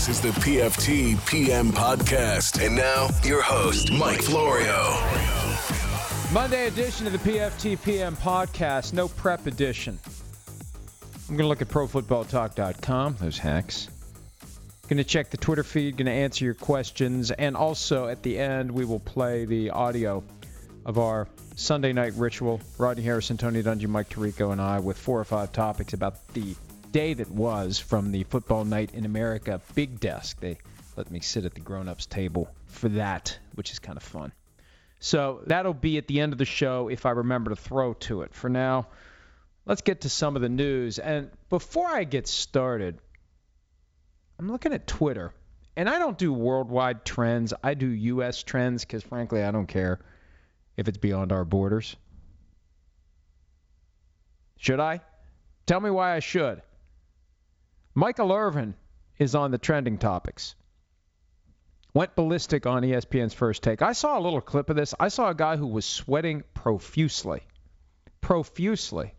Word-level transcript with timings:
This 0.00 0.08
is 0.08 0.20
the 0.22 0.40
PFT 0.40 1.26
PM 1.26 1.72
podcast. 1.72 2.64
And 2.64 2.74
now, 2.74 3.10
your 3.22 3.42
host, 3.42 3.92
Mike 3.92 4.22
Florio. 4.22 4.98
Monday 6.32 6.68
edition 6.68 7.06
of 7.06 7.12
the 7.12 7.18
PFT 7.18 7.82
PM 7.82 8.16
podcast, 8.16 8.94
no 8.94 9.08
prep 9.08 9.46
edition. 9.46 9.98
I'm 11.28 11.36
going 11.36 11.44
to 11.44 11.48
look 11.48 11.60
at 11.60 11.68
ProFootballTalk.com, 11.68 13.16
those 13.20 13.36
hacks. 13.36 13.90
Going 14.88 14.96
to 14.96 15.04
check 15.04 15.28
the 15.28 15.36
Twitter 15.36 15.62
feed, 15.62 15.98
going 15.98 16.06
to 16.06 16.12
answer 16.12 16.46
your 16.46 16.54
questions, 16.54 17.30
and 17.30 17.54
also 17.54 18.06
at 18.06 18.22
the 18.22 18.38
end, 18.38 18.72
we 18.72 18.86
will 18.86 19.00
play 19.00 19.44
the 19.44 19.68
audio 19.68 20.24
of 20.86 20.96
our 20.96 21.28
Sunday 21.56 21.92
night 21.92 22.14
ritual. 22.14 22.62
Rodney 22.78 23.02
Harrison, 23.02 23.36
Tony 23.36 23.62
Dungy, 23.62 23.86
Mike 23.86 24.08
Tirico, 24.08 24.50
and 24.50 24.62
I 24.62 24.78
with 24.78 24.96
four 24.96 25.20
or 25.20 25.24
five 25.24 25.52
topics 25.52 25.92
about 25.92 26.26
the 26.28 26.54
day 26.92 27.14
that 27.14 27.30
was 27.30 27.78
from 27.78 28.12
the 28.12 28.24
Football 28.24 28.64
Night 28.64 28.94
in 28.94 29.04
America 29.04 29.60
big 29.74 30.00
desk. 30.00 30.40
They 30.40 30.58
let 30.96 31.10
me 31.10 31.20
sit 31.20 31.44
at 31.44 31.54
the 31.54 31.60
grown 31.60 31.88
ups 31.88 32.06
table 32.06 32.48
for 32.66 32.88
that, 32.90 33.38
which 33.54 33.72
is 33.72 33.78
kind 33.78 33.96
of 33.96 34.02
fun. 34.02 34.32
So 34.98 35.42
that'll 35.46 35.72
be 35.72 35.96
at 35.96 36.06
the 36.06 36.20
end 36.20 36.32
of 36.32 36.38
the 36.38 36.44
show 36.44 36.88
if 36.88 37.06
I 37.06 37.10
remember 37.10 37.50
to 37.50 37.56
throw 37.56 37.94
to 37.94 38.22
it. 38.22 38.34
For 38.34 38.50
now, 38.50 38.88
let's 39.64 39.80
get 39.80 40.02
to 40.02 40.08
some 40.08 40.36
of 40.36 40.42
the 40.42 40.48
news. 40.48 40.98
And 40.98 41.30
before 41.48 41.88
I 41.88 42.04
get 42.04 42.28
started, 42.28 42.98
I'm 44.38 44.50
looking 44.50 44.72
at 44.72 44.86
Twitter, 44.86 45.32
and 45.76 45.88
I 45.88 45.98
don't 45.98 46.18
do 46.18 46.32
worldwide 46.32 47.04
trends. 47.04 47.54
I 47.62 47.74
do 47.74 47.86
U.S. 47.86 48.42
trends 48.42 48.84
because, 48.84 49.02
frankly, 49.02 49.42
I 49.42 49.50
don't 49.50 49.66
care 49.66 50.00
if 50.76 50.88
it's 50.88 50.98
beyond 50.98 51.32
our 51.32 51.44
borders. 51.44 51.96
Should 54.58 54.80
I? 54.80 55.00
Tell 55.64 55.80
me 55.80 55.88
why 55.88 56.14
I 56.14 56.20
should. 56.20 56.60
Michael 57.94 58.32
Irvin 58.32 58.74
is 59.18 59.34
on 59.34 59.50
the 59.50 59.58
trending 59.58 59.98
topics. 59.98 60.54
Went 61.92 62.14
ballistic 62.14 62.66
on 62.66 62.82
ESPN's 62.82 63.34
first 63.34 63.64
take. 63.64 63.82
I 63.82 63.92
saw 63.92 64.18
a 64.18 64.22
little 64.22 64.40
clip 64.40 64.70
of 64.70 64.76
this. 64.76 64.94
I 65.00 65.08
saw 65.08 65.28
a 65.28 65.34
guy 65.34 65.56
who 65.56 65.66
was 65.66 65.84
sweating 65.84 66.44
profusely. 66.54 67.42
Profusely. 68.20 69.14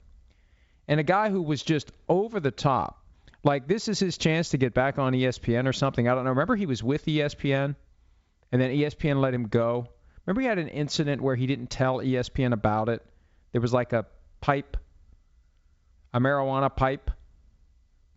And 0.88 1.00
a 1.00 1.04
guy 1.04 1.30
who 1.30 1.42
was 1.42 1.64
just 1.64 1.92
over 2.08 2.40
the 2.40 2.52
top. 2.52 3.04
Like 3.44 3.68
this 3.68 3.90
is 3.90 4.00
his 4.00 4.18
chance 4.18 4.50
to 4.50 4.58
get 4.58 4.74
back 4.74 4.98
on 5.00 5.14
ESPN 5.14 5.68
or 5.68 5.74
something. 5.74 6.08
I 6.08 6.16
don't 6.16 6.24
know. 6.24 6.30
Remember 6.30 6.56
he 6.56 6.66
was 6.66 6.82
with 6.82 7.06
ESPN 7.06 7.76
and 8.52 8.62
then 8.62 8.72
ESPN 8.72 9.20
let 9.20 9.34
him 9.34 9.48
go. 9.48 9.88
Remember 10.26 10.42
he 10.42 10.48
had 10.48 10.60
an 10.60 10.70
incident 10.70 11.22
where 11.22 11.36
he 11.36 11.48
didn't 11.48 11.70
tell 11.70 11.98
ESPN 11.98 12.54
about 12.54 12.88
it. 12.88 13.06
There 13.52 13.62
was 13.62 13.74
like 13.74 13.92
a 13.92 14.06
pipe, 14.40 14.78
a 16.14 16.20
marijuana 16.20 16.74
pipe, 16.74 17.12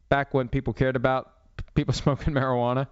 back 0.08 0.34
when 0.34 0.48
people 0.48 0.72
cared 0.72 0.96
about 0.96 1.32
people 1.74 1.94
smoking 1.94 2.34
marijuana. 2.34 2.86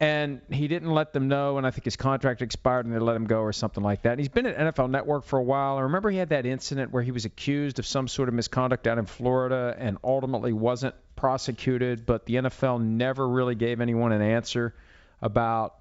And 0.00 0.42
he 0.48 0.68
didn't 0.68 0.92
let 0.92 1.12
them 1.12 1.26
know, 1.26 1.58
and 1.58 1.66
I 1.66 1.72
think 1.72 1.84
his 1.84 1.96
contract 1.96 2.40
expired 2.40 2.86
and 2.86 2.94
they 2.94 3.00
let 3.00 3.16
him 3.16 3.24
go 3.24 3.40
or 3.40 3.52
something 3.52 3.82
like 3.82 4.02
that. 4.02 4.12
And 4.12 4.20
he's 4.20 4.28
been 4.28 4.46
at 4.46 4.56
NFL 4.56 4.90
Network 4.90 5.24
for 5.24 5.40
a 5.40 5.42
while. 5.42 5.76
I 5.76 5.80
remember 5.80 6.08
he 6.08 6.18
had 6.18 6.28
that 6.28 6.46
incident 6.46 6.92
where 6.92 7.02
he 7.02 7.10
was 7.10 7.24
accused 7.24 7.80
of 7.80 7.86
some 7.86 8.06
sort 8.06 8.28
of 8.28 8.34
misconduct 8.36 8.84
down 8.84 9.00
in 9.00 9.06
Florida 9.06 9.74
and 9.76 9.98
ultimately 10.04 10.52
wasn't 10.52 10.94
prosecuted, 11.16 12.06
but 12.06 12.26
the 12.26 12.36
NFL 12.36 12.80
never 12.80 13.28
really 13.28 13.56
gave 13.56 13.80
anyone 13.80 14.12
an 14.12 14.22
answer 14.22 14.72
about 15.20 15.74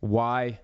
why 0.00 0.58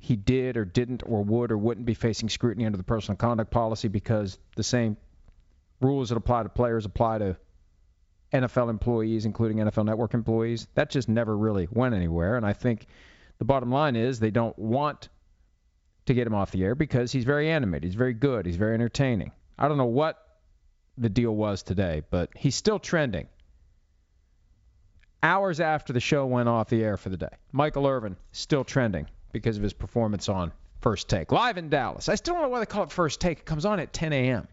he 0.00 0.16
did 0.16 0.56
or 0.56 0.64
didn't 0.64 1.04
or 1.06 1.22
would 1.22 1.52
or 1.52 1.56
wouldn't 1.56 1.86
be 1.86 1.94
facing 1.94 2.28
scrutiny 2.28 2.66
under 2.66 2.76
the 2.76 2.84
personal 2.84 3.16
conduct 3.16 3.52
policy 3.52 3.86
because 3.86 4.36
the 4.56 4.64
same 4.64 4.96
rules 5.80 6.08
that 6.08 6.16
apply 6.16 6.42
to 6.42 6.48
players 6.48 6.84
apply 6.84 7.18
to 7.18 7.36
NFL 8.32 8.68
employees, 8.68 9.26
including 9.26 9.58
NFL 9.58 9.84
Network 9.84 10.14
employees. 10.14 10.66
That 10.74 10.90
just 10.90 11.08
never 11.08 11.36
really 11.36 11.68
went 11.70 11.94
anywhere. 11.94 12.36
And 12.36 12.44
I 12.44 12.52
think 12.52 12.86
the 13.38 13.44
bottom 13.44 13.70
line 13.70 13.96
is 13.96 14.18
they 14.18 14.30
don't 14.30 14.58
want 14.58 15.08
to 16.06 16.14
get 16.14 16.26
him 16.26 16.34
off 16.34 16.50
the 16.50 16.64
air 16.64 16.74
because 16.74 17.12
he's 17.12 17.24
very 17.24 17.50
animated. 17.50 17.84
He's 17.84 17.94
very 17.94 18.12
good. 18.12 18.44
He's 18.44 18.56
very 18.56 18.74
entertaining. 18.74 19.32
I 19.58 19.68
don't 19.68 19.78
know 19.78 19.84
what 19.86 20.20
the 20.98 21.08
deal 21.08 21.34
was 21.34 21.62
today, 21.62 22.02
but 22.10 22.30
he's 22.36 22.56
still 22.56 22.78
trending. 22.78 23.28
Hours 25.22 25.60
after 25.60 25.92
the 25.92 26.00
show 26.00 26.26
went 26.26 26.48
off 26.48 26.68
the 26.68 26.82
air 26.84 26.96
for 26.96 27.08
the 27.08 27.16
day, 27.16 27.30
Michael 27.52 27.86
Irvin 27.86 28.16
still 28.32 28.62
trending 28.64 29.06
because 29.32 29.56
of 29.56 29.62
his 29.62 29.72
performance 29.72 30.28
on 30.28 30.52
First 30.82 31.08
Take. 31.08 31.32
Live 31.32 31.56
in 31.56 31.70
Dallas. 31.70 32.10
I 32.10 32.16
still 32.16 32.34
don't 32.34 32.42
know 32.42 32.48
why 32.50 32.58
they 32.58 32.66
call 32.66 32.82
it 32.82 32.92
First 32.92 33.20
Take. 33.20 33.38
It 33.38 33.44
comes 33.46 33.64
on 33.64 33.80
at 33.80 33.92
10 33.92 34.12
a.m. 34.12 34.46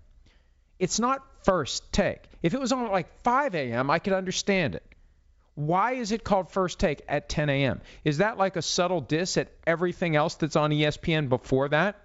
It's 0.81 0.99
not 0.99 1.23
First 1.43 1.93
Take. 1.93 2.23
If 2.41 2.55
it 2.55 2.59
was 2.59 2.71
on 2.71 2.89
like 2.89 3.21
5 3.21 3.53
a.m., 3.53 3.91
I 3.91 3.99
could 3.99 4.13
understand 4.13 4.73
it. 4.73 4.83
Why 5.53 5.93
is 5.93 6.11
it 6.11 6.23
called 6.23 6.51
First 6.51 6.79
Take 6.79 7.03
at 7.07 7.29
10 7.29 7.51
a.m.? 7.51 7.81
Is 8.03 8.17
that 8.17 8.39
like 8.39 8.55
a 8.55 8.63
subtle 8.63 8.99
diss 8.99 9.37
at 9.37 9.51
everything 9.67 10.15
else 10.15 10.33
that's 10.35 10.55
on 10.55 10.71
ESPN 10.71 11.29
before 11.29 11.69
that? 11.69 12.01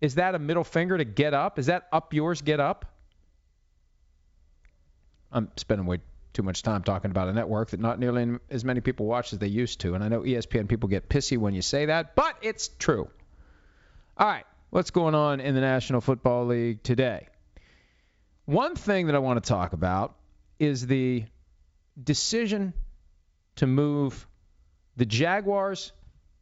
Is 0.00 0.14
that 0.14 0.36
a 0.36 0.38
middle 0.38 0.62
finger 0.62 0.96
to 0.96 1.04
get 1.04 1.34
up? 1.34 1.58
Is 1.58 1.66
that 1.66 1.88
up 1.92 2.14
yours, 2.14 2.42
get 2.42 2.60
up? 2.60 2.84
I'm 5.32 5.50
spending 5.56 5.86
way 5.86 5.98
too 6.32 6.44
much 6.44 6.62
time 6.62 6.84
talking 6.84 7.10
about 7.10 7.28
a 7.28 7.32
network 7.32 7.70
that 7.70 7.80
not 7.80 7.98
nearly 7.98 8.38
as 8.50 8.64
many 8.64 8.80
people 8.80 9.06
watch 9.06 9.32
as 9.32 9.40
they 9.40 9.48
used 9.48 9.80
to. 9.80 9.96
And 9.96 10.04
I 10.04 10.08
know 10.08 10.20
ESPN 10.20 10.68
people 10.68 10.88
get 10.88 11.08
pissy 11.08 11.38
when 11.38 11.54
you 11.54 11.62
say 11.62 11.86
that, 11.86 12.14
but 12.14 12.36
it's 12.40 12.68
true. 12.68 13.08
All 14.16 14.28
right, 14.28 14.46
what's 14.70 14.92
going 14.92 15.16
on 15.16 15.40
in 15.40 15.56
the 15.56 15.60
National 15.60 16.00
Football 16.00 16.46
League 16.46 16.84
today? 16.84 17.26
One 18.46 18.76
thing 18.76 19.06
that 19.06 19.16
I 19.16 19.18
want 19.18 19.42
to 19.42 19.48
talk 19.48 19.72
about 19.72 20.14
is 20.60 20.86
the 20.86 21.24
decision 22.02 22.72
to 23.56 23.66
move 23.66 24.26
the 24.96 25.04
Jaguars 25.04 25.92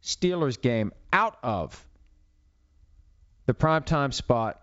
Steelers 0.03 0.61
game 0.61 0.93
out 1.11 1.37
of 1.41 1.83
the 3.47 3.55
primetime 3.55 4.13
spot 4.13 4.61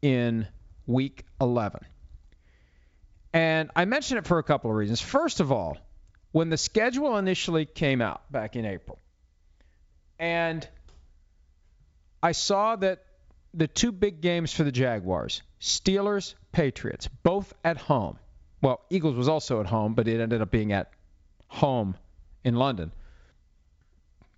in 0.00 0.46
week 0.86 1.24
11. 1.40 1.80
And 3.32 3.70
I 3.74 3.84
mention 3.84 4.18
it 4.18 4.26
for 4.26 4.38
a 4.38 4.42
couple 4.44 4.70
of 4.70 4.76
reasons. 4.76 5.00
First 5.00 5.40
of 5.40 5.50
all, 5.50 5.76
when 6.30 6.50
the 6.50 6.56
schedule 6.56 7.16
initially 7.16 7.64
came 7.64 8.00
out 8.00 8.30
back 8.30 8.54
in 8.54 8.64
April, 8.64 9.00
and 10.20 10.66
I 12.22 12.30
saw 12.32 12.76
that 12.76 13.04
the 13.54 13.66
two 13.66 13.90
big 13.90 14.20
games 14.20 14.52
for 14.52 14.62
the 14.62 14.72
Jaguars, 14.72 15.42
Steelers, 15.60 16.34
Patriots, 16.52 17.08
both 17.22 17.52
at 17.64 17.76
home. 17.76 18.18
Well, 18.62 18.80
Eagles 18.90 19.16
was 19.16 19.28
also 19.28 19.60
at 19.60 19.66
home, 19.66 19.94
but 19.94 20.08
it 20.08 20.20
ended 20.20 20.42
up 20.42 20.50
being 20.50 20.72
at 20.72 20.90
home 21.48 21.96
in 22.44 22.56
London. 22.56 22.92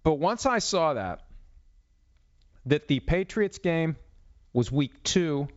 But 0.03 0.15
once 0.15 0.47
I 0.47 0.59
saw 0.59 0.95
that, 0.95 1.23
that 2.67 2.89
the 2.89 3.01
Patriots 3.01 3.59
game 3.59 3.97
was 4.53 4.71
week 4.71 5.03
two 5.03 5.49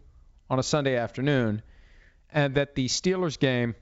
on 0.50 0.60
a 0.60 0.64
Sunday 0.64 0.98
afternoon, 0.98 1.62
and 2.31 2.56
that 2.56 2.75
the 2.75 2.88
Steelers 2.88 3.40
game 3.40 3.75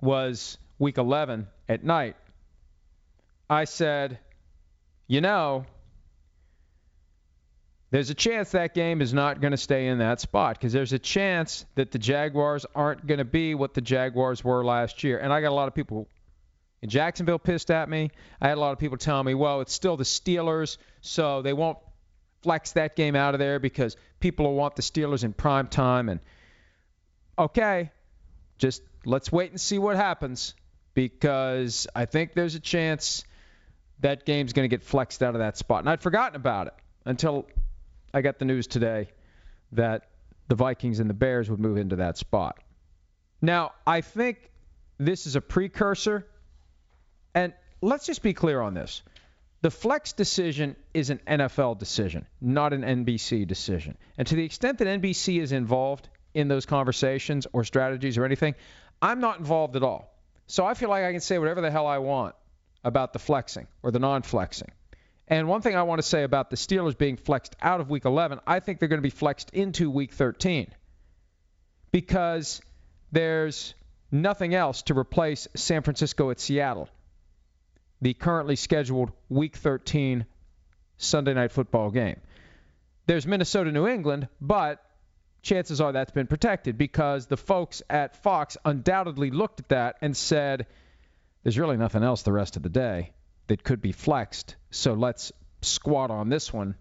was 0.00 0.58
week 0.78 0.98
11 0.98 1.46
at 1.68 1.84
night, 1.84 2.16
I 3.48 3.64
said, 3.64 4.18
you 5.06 5.20
know, 5.20 5.66
there's 7.92 8.08
a 8.08 8.14
chance 8.14 8.52
that 8.52 8.72
game 8.72 9.02
is 9.02 9.12
not 9.12 9.42
going 9.42 9.50
to 9.50 9.58
stay 9.58 9.88
in 9.88 9.98
that 9.98 10.18
spot 10.18 10.58
because 10.58 10.72
there's 10.72 10.94
a 10.94 10.98
chance 10.98 11.66
that 11.74 11.90
the 11.90 11.98
Jaguars 11.98 12.64
aren't 12.74 13.06
going 13.06 13.18
to 13.18 13.24
be 13.24 13.54
what 13.54 13.74
the 13.74 13.82
Jaguars 13.82 14.42
were 14.42 14.64
last 14.64 15.04
year. 15.04 15.18
And 15.18 15.30
I 15.30 15.42
got 15.42 15.50
a 15.50 15.54
lot 15.54 15.68
of 15.68 15.74
people 15.74 16.08
in 16.80 16.88
Jacksonville 16.88 17.38
pissed 17.38 17.70
at 17.70 17.90
me. 17.90 18.10
I 18.40 18.48
had 18.48 18.56
a 18.56 18.60
lot 18.60 18.72
of 18.72 18.78
people 18.78 18.96
telling 18.96 19.26
me, 19.26 19.34
well, 19.34 19.60
it's 19.60 19.74
still 19.74 19.98
the 19.98 20.04
Steelers, 20.04 20.78
so 21.02 21.42
they 21.42 21.52
won't 21.52 21.76
flex 22.42 22.72
that 22.72 22.96
game 22.96 23.14
out 23.14 23.34
of 23.34 23.40
there 23.40 23.58
because 23.58 23.98
people 24.20 24.46
will 24.46 24.54
want 24.54 24.74
the 24.74 24.82
Steelers 24.82 25.22
in 25.22 25.34
prime 25.34 25.66
time. 25.66 26.08
And 26.08 26.20
okay, 27.38 27.90
just 28.56 28.80
let's 29.04 29.30
wait 29.30 29.50
and 29.50 29.60
see 29.60 29.78
what 29.78 29.96
happens 29.96 30.54
because 30.94 31.86
I 31.94 32.06
think 32.06 32.32
there's 32.32 32.54
a 32.54 32.60
chance 32.60 33.24
that 34.00 34.24
game's 34.24 34.54
going 34.54 34.64
to 34.64 34.74
get 34.74 34.82
flexed 34.82 35.22
out 35.22 35.34
of 35.34 35.40
that 35.40 35.58
spot. 35.58 35.80
And 35.80 35.90
I'd 35.90 36.00
forgotten 36.00 36.36
about 36.36 36.68
it 36.68 36.74
until 37.04 37.46
I 38.14 38.20
got 38.20 38.38
the 38.38 38.44
news 38.44 38.66
today 38.66 39.08
that 39.72 40.08
the 40.48 40.54
Vikings 40.54 41.00
and 41.00 41.08
the 41.08 41.14
Bears 41.14 41.50
would 41.50 41.60
move 41.60 41.76
into 41.76 41.96
that 41.96 42.18
spot. 42.18 42.58
Now, 43.40 43.72
I 43.86 44.02
think 44.02 44.50
this 44.98 45.26
is 45.26 45.34
a 45.34 45.40
precursor, 45.40 46.26
and 47.34 47.52
let's 47.80 48.06
just 48.06 48.22
be 48.22 48.34
clear 48.34 48.60
on 48.60 48.74
this. 48.74 49.02
The 49.62 49.70
flex 49.70 50.12
decision 50.12 50.76
is 50.92 51.10
an 51.10 51.20
NFL 51.26 51.78
decision, 51.78 52.26
not 52.40 52.72
an 52.72 52.82
NBC 52.82 53.46
decision. 53.46 53.96
And 54.18 54.26
to 54.26 54.34
the 54.34 54.44
extent 54.44 54.78
that 54.78 54.88
NBC 54.88 55.40
is 55.40 55.52
involved 55.52 56.08
in 56.34 56.48
those 56.48 56.66
conversations 56.66 57.46
or 57.52 57.64
strategies 57.64 58.18
or 58.18 58.24
anything, 58.24 58.54
I'm 59.00 59.20
not 59.20 59.38
involved 59.38 59.76
at 59.76 59.82
all. 59.82 60.12
So 60.48 60.66
I 60.66 60.74
feel 60.74 60.88
like 60.88 61.04
I 61.04 61.12
can 61.12 61.20
say 61.20 61.38
whatever 61.38 61.60
the 61.60 61.70
hell 61.70 61.86
I 61.86 61.98
want 61.98 62.34
about 62.84 63.12
the 63.12 63.18
flexing 63.18 63.68
or 63.82 63.90
the 63.90 64.00
non 64.00 64.22
flexing. 64.22 64.70
And 65.32 65.48
one 65.48 65.62
thing 65.62 65.74
I 65.74 65.84
want 65.84 65.98
to 65.98 66.06
say 66.06 66.24
about 66.24 66.50
the 66.50 66.56
Steelers 66.56 66.98
being 66.98 67.16
flexed 67.16 67.56
out 67.62 67.80
of 67.80 67.88
week 67.88 68.04
11, 68.04 68.40
I 68.46 68.60
think 68.60 68.78
they're 68.78 68.88
going 68.90 68.98
to 68.98 69.02
be 69.02 69.08
flexed 69.08 69.48
into 69.54 69.90
week 69.90 70.12
13 70.12 70.70
because 71.90 72.60
there's 73.12 73.74
nothing 74.10 74.54
else 74.54 74.82
to 74.82 74.98
replace 74.98 75.48
San 75.54 75.80
Francisco 75.84 76.30
at 76.30 76.38
Seattle, 76.38 76.90
the 78.02 78.12
currently 78.12 78.56
scheduled 78.56 79.10
week 79.30 79.56
13 79.56 80.26
Sunday 80.98 81.32
night 81.32 81.52
football 81.52 81.90
game. 81.90 82.20
There's 83.06 83.26
Minnesota 83.26 83.72
New 83.72 83.88
England, 83.88 84.28
but 84.38 84.84
chances 85.40 85.80
are 85.80 85.92
that's 85.92 86.12
been 86.12 86.26
protected 86.26 86.76
because 86.76 87.24
the 87.24 87.38
folks 87.38 87.80
at 87.88 88.22
Fox 88.22 88.58
undoubtedly 88.66 89.30
looked 89.30 89.60
at 89.60 89.68
that 89.70 89.96
and 90.02 90.14
said, 90.14 90.66
there's 91.42 91.58
really 91.58 91.78
nothing 91.78 92.02
else 92.02 92.20
the 92.20 92.32
rest 92.32 92.58
of 92.58 92.62
the 92.62 92.68
day 92.68 93.12
that 93.46 93.64
could 93.64 93.80
be 93.80 93.92
flexed. 93.92 94.56
So 94.72 94.94
let's 94.94 95.32
squat 95.60 96.10
on 96.10 96.28
this 96.28 96.52
one. 96.52 96.74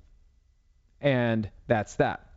And 1.00 1.50
that's 1.68 1.96
that. 1.96 2.28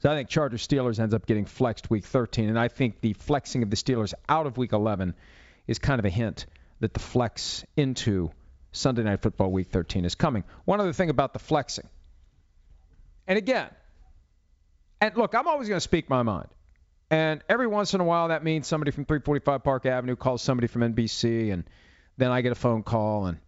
So 0.00 0.10
I 0.10 0.14
think 0.14 0.28
Chargers 0.28 0.66
Steelers 0.66 0.98
ends 0.98 1.14
up 1.14 1.26
getting 1.26 1.44
flexed 1.44 1.90
week 1.90 2.04
13. 2.04 2.48
And 2.48 2.58
I 2.58 2.68
think 2.68 3.00
the 3.00 3.12
flexing 3.12 3.62
of 3.62 3.70
the 3.70 3.76
Steelers 3.76 4.14
out 4.28 4.46
of 4.46 4.56
week 4.56 4.72
11 4.72 5.14
is 5.66 5.78
kind 5.78 6.00
of 6.00 6.04
a 6.04 6.10
hint 6.10 6.46
that 6.80 6.92
the 6.92 7.00
flex 7.00 7.64
into 7.76 8.30
Sunday 8.72 9.04
Night 9.04 9.22
Football 9.22 9.52
week 9.52 9.68
13 9.68 10.04
is 10.04 10.14
coming. 10.16 10.42
One 10.64 10.80
other 10.80 10.92
thing 10.92 11.10
about 11.10 11.32
the 11.34 11.38
flexing. 11.38 11.88
And 13.28 13.38
again, 13.38 13.68
and 15.00 15.16
look, 15.16 15.34
I'm 15.34 15.46
always 15.46 15.68
going 15.68 15.76
to 15.76 15.80
speak 15.80 16.08
my 16.08 16.22
mind. 16.22 16.48
And 17.10 17.44
every 17.48 17.66
once 17.66 17.92
in 17.92 18.00
a 18.00 18.04
while, 18.04 18.28
that 18.28 18.42
means 18.42 18.66
somebody 18.66 18.90
from 18.90 19.04
345 19.04 19.62
Park 19.62 19.86
Avenue 19.86 20.16
calls 20.16 20.42
somebody 20.42 20.66
from 20.66 20.94
NBC, 20.94 21.52
and 21.52 21.64
then 22.16 22.30
I 22.30 22.40
get 22.40 22.52
a 22.52 22.56
phone 22.56 22.82
call, 22.82 23.26
and 23.26 23.38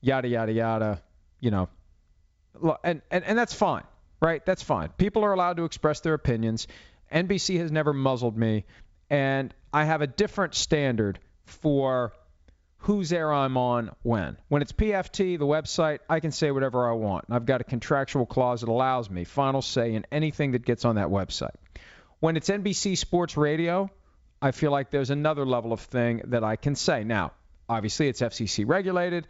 yada 0.00 0.28
yada 0.28 0.52
yada. 0.52 1.02
You 1.40 1.50
know, 1.50 1.68
and 2.84 3.02
and 3.10 3.24
and 3.24 3.38
that's 3.38 3.54
fine, 3.54 3.84
right? 4.20 4.44
That's 4.44 4.62
fine. 4.62 4.88
People 4.90 5.24
are 5.24 5.32
allowed 5.32 5.56
to 5.58 5.64
express 5.64 6.00
their 6.00 6.14
opinions. 6.14 6.66
NBC 7.12 7.58
has 7.58 7.70
never 7.70 7.92
muzzled 7.92 8.36
me, 8.36 8.64
and 9.08 9.54
I 9.72 9.84
have 9.84 10.02
a 10.02 10.06
different 10.06 10.54
standard 10.54 11.18
for 11.46 12.12
whose 12.78 13.12
air 13.12 13.32
I'm 13.32 13.56
on 13.56 13.90
when. 14.02 14.36
When 14.48 14.62
it's 14.62 14.72
PFT, 14.72 15.38
the 15.38 15.46
website, 15.46 15.98
I 16.08 16.20
can 16.20 16.30
say 16.30 16.50
whatever 16.50 16.88
I 16.88 16.92
want. 16.92 17.26
I've 17.30 17.46
got 17.46 17.60
a 17.60 17.64
contractual 17.64 18.24
clause 18.24 18.60
that 18.60 18.68
allows 18.68 19.10
me 19.10 19.24
final 19.24 19.62
say 19.62 19.94
in 19.94 20.06
anything 20.12 20.52
that 20.52 20.64
gets 20.64 20.84
on 20.84 20.94
that 20.94 21.08
website. 21.08 21.54
When 22.20 22.36
it's 22.36 22.48
NBC 22.48 22.96
Sports 22.96 23.36
Radio, 23.36 23.90
I 24.40 24.52
feel 24.52 24.70
like 24.70 24.90
there's 24.90 25.10
another 25.10 25.44
level 25.44 25.72
of 25.72 25.80
thing 25.80 26.22
that 26.26 26.44
I 26.44 26.56
can 26.56 26.76
say. 26.76 27.04
Now, 27.04 27.32
obviously, 27.68 28.08
it's 28.08 28.20
FCC 28.20 28.64
regulated. 28.66 29.26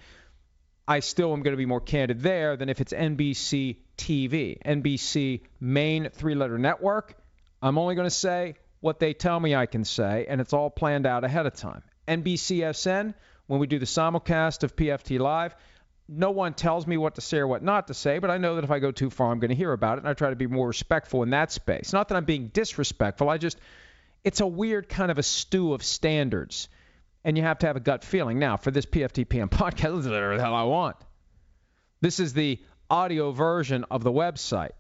I 0.89 1.01
still 1.01 1.35
am 1.35 1.43
going 1.43 1.53
to 1.53 1.59
be 1.59 1.67
more 1.67 1.83
candid 1.83 2.23
there 2.23 2.57
than 2.57 2.71
if 2.71 2.81
it's 2.81 2.95
NBC 2.95 3.77
TV, 3.99 4.59
NBC 4.63 5.43
main 5.61 6.09
three 6.09 6.35
letter 6.35 6.57
network. 6.57 7.15
I'm 7.61 7.77
only 7.77 7.95
going 7.95 8.07
to 8.07 8.11
say 8.11 8.55
what 8.81 8.99
they 8.99 9.13
tell 9.13 9.39
me 9.39 9.55
I 9.55 9.67
can 9.67 9.85
say, 9.85 10.25
and 10.27 10.41
it's 10.41 10.55
all 10.55 10.71
planned 10.71 11.05
out 11.05 11.25
ahead 11.25 11.45
of 11.45 11.53
time. 11.53 11.83
NBCSN, 12.09 13.13
when 13.49 13.61
we 13.61 13.67
do 13.67 13.79
the 13.79 13.85
simulcast 13.85 14.63
of 14.63 14.77
PFT 14.77 15.19
Live, 15.19 15.55
no 16.09 16.31
one 16.31 16.55
tells 16.55 16.87
me 16.87 16.97
what 16.97 17.17
to 17.17 17.21
say 17.21 17.37
or 17.37 17.47
what 17.47 17.63
not 17.63 17.89
to 17.89 17.95
say, 17.95 18.19
but 18.19 18.31
I 18.31 18.39
know 18.39 18.55
that 18.55 18.65
if 18.65 18.71
I 18.71 18.79
go 18.79 18.91
too 18.91 19.11
far, 19.11 19.31
I'm 19.31 19.41
going 19.41 19.51
to 19.51 19.55
hear 19.55 19.75
about 19.75 19.99
it, 19.99 20.05
and 20.05 20.09
I 20.09 20.15
try 20.15 20.31
to 20.31 20.37
be 20.37 20.47
more 20.47 20.69
respectful 20.69 21.23
in 21.23 21.31
that 21.31 21.53
space. 21.53 21.93
Not 21.93 22.09
that 22.09 22.15
I'm 22.15 22.25
being 22.25 22.49
disrespectful. 22.49 23.29
I 23.29 23.37
just, 23.37 23.59
it's 24.25 24.41
a 24.41 24.47
weird 24.47 24.89
kind 24.89 25.11
of 25.11 25.19
a 25.19 25.23
stew 25.23 25.75
of 25.75 25.83
standards, 25.83 26.71
and 27.25 27.37
you 27.37 27.43
have 27.43 27.59
to 27.59 27.67
have 27.67 27.77
a 27.77 27.81
gut 27.81 28.05
feeling. 28.05 28.39
Now, 28.39 28.57
for 28.57 28.71
this 28.71 28.87
PFTPM 28.87 29.49
podcast, 29.51 29.97
this 29.97 30.07
is 30.07 30.11
whatever 30.11 30.37
the 30.37 30.43
hell 30.43 30.55
I 30.55 30.65
want. 30.65 30.97
This 32.01 32.21
is 32.21 32.33
the 32.33 32.61
audio 32.91 33.33
version 33.33 33.85
of 33.91 34.05
the 34.05 34.13
website. 34.13 34.73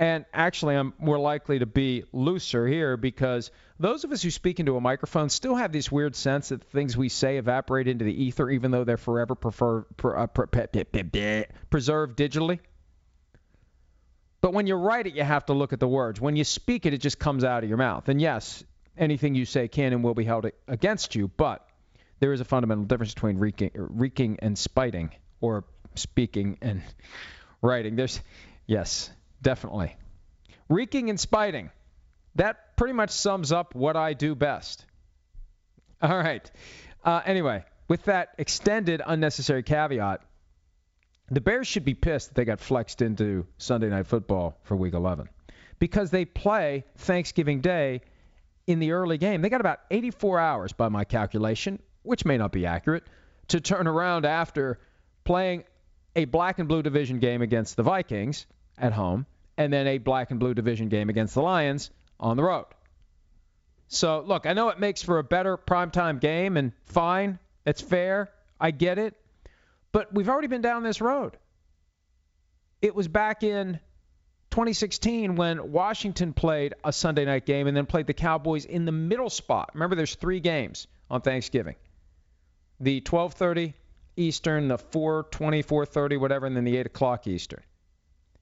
And 0.00 0.24
actually, 0.32 0.76
I'm 0.76 0.94
more 0.98 1.18
likely 1.18 1.58
to 1.58 1.66
be 1.66 2.04
looser 2.12 2.68
here 2.68 2.96
because 2.96 3.50
those 3.80 4.04
of 4.04 4.12
us 4.12 4.22
who 4.22 4.30
speak 4.30 4.60
into 4.60 4.76
a 4.76 4.80
microphone 4.80 5.28
still 5.28 5.56
have 5.56 5.72
this 5.72 5.90
weird 5.90 6.14
sense 6.14 6.50
that 6.50 6.62
things 6.62 6.96
we 6.96 7.08
say 7.08 7.36
evaporate 7.36 7.88
into 7.88 8.04
the 8.04 8.24
ether, 8.24 8.48
even 8.48 8.70
though 8.70 8.84
they're 8.84 8.96
forever 8.96 9.34
prefer, 9.34 9.82
per, 9.96 10.16
uh, 10.16 10.26
per, 10.28 10.46
preserved 11.68 12.16
digitally. 12.16 12.60
But 14.40 14.52
when 14.52 14.68
you 14.68 14.76
write 14.76 15.08
it, 15.08 15.14
you 15.14 15.24
have 15.24 15.46
to 15.46 15.52
look 15.52 15.72
at 15.72 15.80
the 15.80 15.88
words. 15.88 16.20
When 16.20 16.36
you 16.36 16.44
speak 16.44 16.86
it, 16.86 16.94
it 16.94 16.98
just 16.98 17.18
comes 17.18 17.42
out 17.42 17.64
of 17.64 17.68
your 17.68 17.78
mouth. 17.78 18.08
And 18.08 18.20
yes, 18.20 18.62
anything 18.98 19.34
you 19.34 19.44
say 19.44 19.68
can 19.68 19.92
and 19.92 20.02
will 20.02 20.14
be 20.14 20.24
held 20.24 20.46
against 20.66 21.14
you, 21.14 21.28
but 21.28 21.66
there 22.20 22.32
is 22.32 22.40
a 22.40 22.44
fundamental 22.44 22.84
difference 22.84 23.14
between 23.14 23.38
reeking, 23.38 23.70
reeking 23.74 24.38
and 24.40 24.58
spiting, 24.58 25.10
or 25.40 25.64
speaking 25.94 26.58
and 26.60 26.82
writing. 27.62 27.96
There's, 27.96 28.20
yes, 28.66 29.10
Definitely. 29.42 29.96
Reeking 30.68 31.10
and 31.10 31.18
spiting. 31.18 31.70
That 32.34 32.76
pretty 32.76 32.94
much 32.94 33.10
sums 33.10 33.52
up 33.52 33.74
what 33.74 33.96
I 33.96 34.12
do 34.12 34.34
best. 34.34 34.84
All 36.02 36.16
right. 36.16 36.48
Uh, 37.04 37.20
anyway, 37.24 37.64
with 37.88 38.04
that 38.04 38.34
extended 38.38 39.02
unnecessary 39.04 39.62
caveat, 39.62 40.20
the 41.30 41.40
Bears 41.40 41.66
should 41.66 41.84
be 41.84 41.94
pissed 41.94 42.28
that 42.28 42.34
they 42.34 42.44
got 42.44 42.60
flexed 42.60 43.02
into 43.02 43.46
Sunday 43.58 43.88
Night 43.88 44.06
Football 44.06 44.56
for 44.62 44.76
Week 44.76 44.94
11 44.94 45.28
because 45.78 46.10
they 46.10 46.24
play 46.24 46.84
Thanksgiving 46.96 47.60
Day 47.60 48.02
in 48.68 48.78
the 48.80 48.92
early 48.92 49.16
game. 49.16 49.40
They 49.40 49.48
got 49.48 49.62
about 49.62 49.80
84 49.90 50.38
hours, 50.38 50.72
by 50.74 50.90
my 50.90 51.04
calculation, 51.04 51.80
which 52.02 52.26
may 52.26 52.36
not 52.36 52.52
be 52.52 52.66
accurate, 52.66 53.02
to 53.48 53.60
turn 53.60 53.88
around 53.88 54.26
after 54.26 54.78
playing 55.24 55.64
a 56.14 56.26
black 56.26 56.58
and 56.58 56.68
blue 56.68 56.82
division 56.82 57.18
game 57.18 57.40
against 57.40 57.76
the 57.76 57.82
Vikings 57.82 58.46
at 58.76 58.92
home, 58.92 59.24
and 59.56 59.72
then 59.72 59.86
a 59.86 59.96
black 59.96 60.30
and 60.30 60.38
blue 60.38 60.52
division 60.52 60.90
game 60.90 61.08
against 61.08 61.34
the 61.34 61.40
Lions 61.40 61.90
on 62.20 62.36
the 62.36 62.42
road. 62.44 62.66
So, 63.88 64.20
look, 64.20 64.44
I 64.44 64.52
know 64.52 64.68
it 64.68 64.78
makes 64.78 65.02
for 65.02 65.18
a 65.18 65.24
better 65.24 65.56
primetime 65.56 66.20
game, 66.20 66.58
and 66.58 66.72
fine, 66.84 67.38
it's 67.64 67.80
fair. 67.80 68.30
I 68.60 68.70
get 68.70 68.98
it. 68.98 69.14
But 69.92 70.12
we've 70.12 70.28
already 70.28 70.48
been 70.48 70.60
down 70.60 70.82
this 70.82 71.00
road. 71.00 71.38
It 72.82 72.94
was 72.94 73.08
back 73.08 73.42
in 73.42 73.80
2016 74.58 75.36
when 75.36 75.70
Washington 75.70 76.32
played 76.32 76.74
a 76.82 76.92
Sunday 76.92 77.24
night 77.24 77.46
game 77.46 77.68
and 77.68 77.76
then 77.76 77.86
played 77.86 78.08
the 78.08 78.12
Cowboys 78.12 78.64
in 78.64 78.86
the 78.86 78.90
middle 78.90 79.30
spot. 79.30 79.70
Remember, 79.72 79.94
there's 79.94 80.16
three 80.16 80.40
games 80.40 80.88
on 81.08 81.20
Thanksgiving. 81.20 81.76
The 82.80 83.00
12:30 83.00 83.74
Eastern, 84.16 84.66
the 84.66 84.76
4:20, 84.76 85.62
4:30, 85.62 86.16
whatever, 86.16 86.44
and 86.44 86.56
then 86.56 86.64
the 86.64 86.76
8 86.76 86.86
o'clock 86.86 87.28
Eastern. 87.28 87.62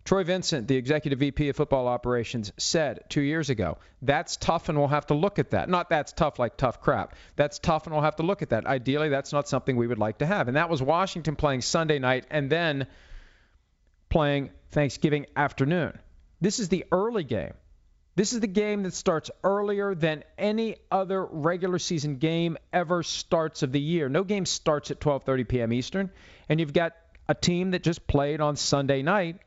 Troy 0.07 0.25
Vincent, 0.25 0.69
the 0.69 0.77
executive 0.77 1.19
VP 1.19 1.51
of 1.51 1.57
football 1.57 1.87
operations, 1.87 2.51
said 2.57 3.01
two 3.11 3.21
years 3.21 3.51
ago, 3.51 3.77
that's 4.01 4.39
tough 4.39 4.71
and 4.71 4.79
we'll 4.79 4.89
have 4.89 5.09
to 5.09 5.15
look 5.15 5.39
at 5.39 5.51
that. 5.51 5.69
Not 5.69 5.91
that's 5.91 6.15
tough 6.15 6.39
like 6.39 6.57
tough 6.57 6.81
crap. 6.81 7.15
That's 7.35 7.59
tough 7.59 7.85
and 7.85 7.95
we'll 7.95 8.05
have 8.05 8.17
to 8.17 8.23
look 8.23 8.41
at 8.41 8.49
that. 8.49 8.65
Ideally, 8.65 9.11
that's 9.11 9.35
not 9.35 9.49
something 9.49 9.77
we 9.77 9.87
would 9.87 9.99
like 9.99 10.17
to 10.21 10.27
have. 10.27 10.49
And 10.49 10.57
that 10.57 10.71
was 10.71 10.81
Washington 10.81 11.37
playing 11.37 11.61
Sunday 11.61 11.99
night 11.99 12.25
and 12.31 12.49
then 12.49 12.87
playing 14.09 14.49
Thanksgiving 14.71 15.27
afternoon. 15.37 15.99
This 16.41 16.59
is 16.59 16.69
the 16.69 16.85
early 16.93 17.25
game. 17.25 17.55
This 18.15 18.33
is 18.33 18.41
the 18.41 18.47
game 18.47 18.85
that 18.85 18.95
starts 18.95 19.31
earlier 19.45 19.95
than 19.95 20.25
any 20.39 20.77
other 20.91 21.25
regular 21.25 21.79
season 21.79 22.17
game 22.17 22.57
ever 22.73 23.03
starts 23.03 23.63
of 23.63 23.73
the 23.73 23.81
year. 23.81 24.09
No 24.09 24.25
game 24.25 24.47
starts 24.47 24.91
at 24.91 25.01
12:30 25.01 25.49
p.m. 25.49 25.73
Eastern, 25.73 26.11
and 26.49 26.59
you've 26.59 26.73
got 26.73 26.95
a 27.29 27.35
team 27.35 27.73
that 27.73 27.83
just 27.83 28.07
played 28.07 28.41
on 28.41 28.57
Sunday 28.57 29.03
night 29.03 29.41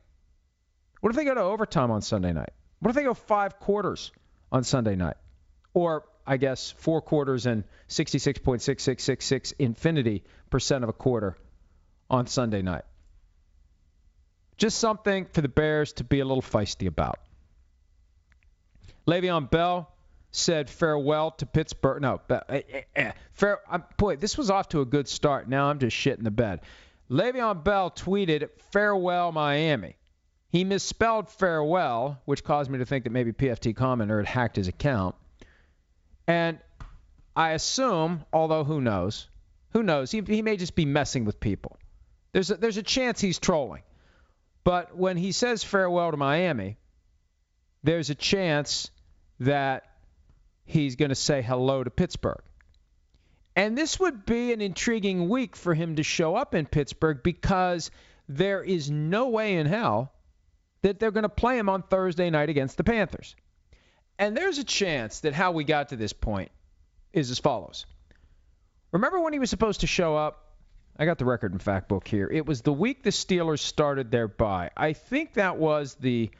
what 1.00 1.10
if 1.10 1.16
they 1.16 1.24
go 1.24 1.34
to 1.34 1.40
overtime 1.40 1.90
on 1.90 2.02
Sunday 2.02 2.32
night? 2.32 2.52
What 2.80 2.90
if 2.90 2.96
they 2.96 3.02
go 3.02 3.14
five 3.14 3.58
quarters 3.58 4.12
on 4.52 4.64
Sunday 4.64 4.96
night? 4.96 5.16
Or, 5.72 6.04
I 6.26 6.36
guess, 6.36 6.70
four 6.70 7.00
quarters 7.00 7.46
and 7.46 7.64
66.6666 7.88 9.54
infinity 9.58 10.24
percent 10.50 10.84
of 10.84 10.90
a 10.90 10.92
quarter 10.92 11.36
on 12.10 12.26
Sunday 12.26 12.60
night? 12.62 12.84
Just 14.60 14.78
something 14.78 15.24
for 15.32 15.40
the 15.40 15.48
Bears 15.48 15.94
to 15.94 16.04
be 16.04 16.20
a 16.20 16.24
little 16.24 16.42
feisty 16.42 16.86
about. 16.86 17.18
Le'Veon 19.06 19.50
Bell 19.50 19.90
said 20.32 20.68
farewell 20.68 21.30
to 21.30 21.46
Pittsburgh. 21.46 22.02
No, 22.02 22.20
eh, 22.28 22.60
eh, 22.68 22.82
eh, 22.94 23.12
fair, 23.32 23.60
I'm, 23.70 23.84
boy, 23.96 24.16
this 24.16 24.36
was 24.36 24.50
off 24.50 24.68
to 24.68 24.82
a 24.82 24.84
good 24.84 25.08
start. 25.08 25.48
Now 25.48 25.70
I'm 25.70 25.78
just 25.78 25.96
shitting 25.96 26.24
the 26.24 26.30
bed. 26.30 26.60
Le'Veon 27.10 27.64
Bell 27.64 27.90
tweeted, 27.90 28.50
farewell 28.70 29.32
Miami. 29.32 29.96
He 30.50 30.64
misspelled 30.64 31.30
farewell, 31.30 32.20
which 32.26 32.44
caused 32.44 32.70
me 32.70 32.80
to 32.80 32.84
think 32.84 33.04
that 33.04 33.10
maybe 33.10 33.32
PFT 33.32 33.74
commenter 33.74 34.18
had 34.18 34.26
hacked 34.26 34.56
his 34.56 34.68
account. 34.68 35.14
And 36.26 36.58
I 37.34 37.52
assume, 37.52 38.26
although 38.30 38.64
who 38.64 38.82
knows, 38.82 39.30
who 39.70 39.82
knows, 39.82 40.10
he, 40.10 40.20
he 40.20 40.42
may 40.42 40.58
just 40.58 40.74
be 40.74 40.84
messing 40.84 41.24
with 41.24 41.40
people. 41.40 41.78
There's 42.32 42.50
a, 42.50 42.56
there's 42.56 42.76
a 42.76 42.82
chance 42.82 43.22
he's 43.22 43.38
trolling. 43.38 43.82
But 44.64 44.96
when 44.96 45.16
he 45.16 45.32
says 45.32 45.64
farewell 45.64 46.10
to 46.10 46.16
Miami, 46.16 46.76
there's 47.82 48.10
a 48.10 48.14
chance 48.14 48.90
that 49.40 49.84
he's 50.64 50.96
going 50.96 51.08
to 51.08 51.14
say 51.14 51.42
hello 51.42 51.82
to 51.82 51.90
Pittsburgh. 51.90 52.42
And 53.56 53.76
this 53.76 53.98
would 53.98 54.24
be 54.24 54.52
an 54.52 54.60
intriguing 54.60 55.28
week 55.28 55.56
for 55.56 55.74
him 55.74 55.96
to 55.96 56.02
show 56.02 56.36
up 56.36 56.54
in 56.54 56.66
Pittsburgh 56.66 57.22
because 57.22 57.90
there 58.28 58.62
is 58.62 58.90
no 58.90 59.28
way 59.28 59.56
in 59.56 59.66
hell 59.66 60.12
that 60.82 60.98
they're 60.98 61.10
going 61.10 61.24
to 61.24 61.28
play 61.28 61.58
him 61.58 61.68
on 61.68 61.82
Thursday 61.82 62.30
night 62.30 62.48
against 62.48 62.76
the 62.76 62.84
Panthers. 62.84 63.34
And 64.18 64.36
there's 64.36 64.58
a 64.58 64.64
chance 64.64 65.20
that 65.20 65.34
how 65.34 65.52
we 65.52 65.64
got 65.64 65.88
to 65.88 65.96
this 65.96 66.12
point 66.12 66.50
is 67.12 67.30
as 67.30 67.38
follows. 67.38 67.86
Remember 68.92 69.20
when 69.20 69.32
he 69.32 69.38
was 69.38 69.50
supposed 69.50 69.80
to 69.80 69.86
show 69.86 70.16
up? 70.16 70.49
I 71.00 71.06
got 71.06 71.16
the 71.16 71.24
record 71.24 71.52
and 71.52 71.62
fact 71.62 71.88
book 71.88 72.06
here. 72.06 72.28
It 72.30 72.44
was 72.44 72.60
the 72.60 72.74
week 72.74 73.02
the 73.02 73.10
Steelers 73.10 73.60
started 73.60 74.10
their 74.10 74.28
bye. 74.28 74.70
I 74.76 74.92
think 74.92 75.32
that 75.34 75.56
was 75.56 75.94
the 75.94 76.30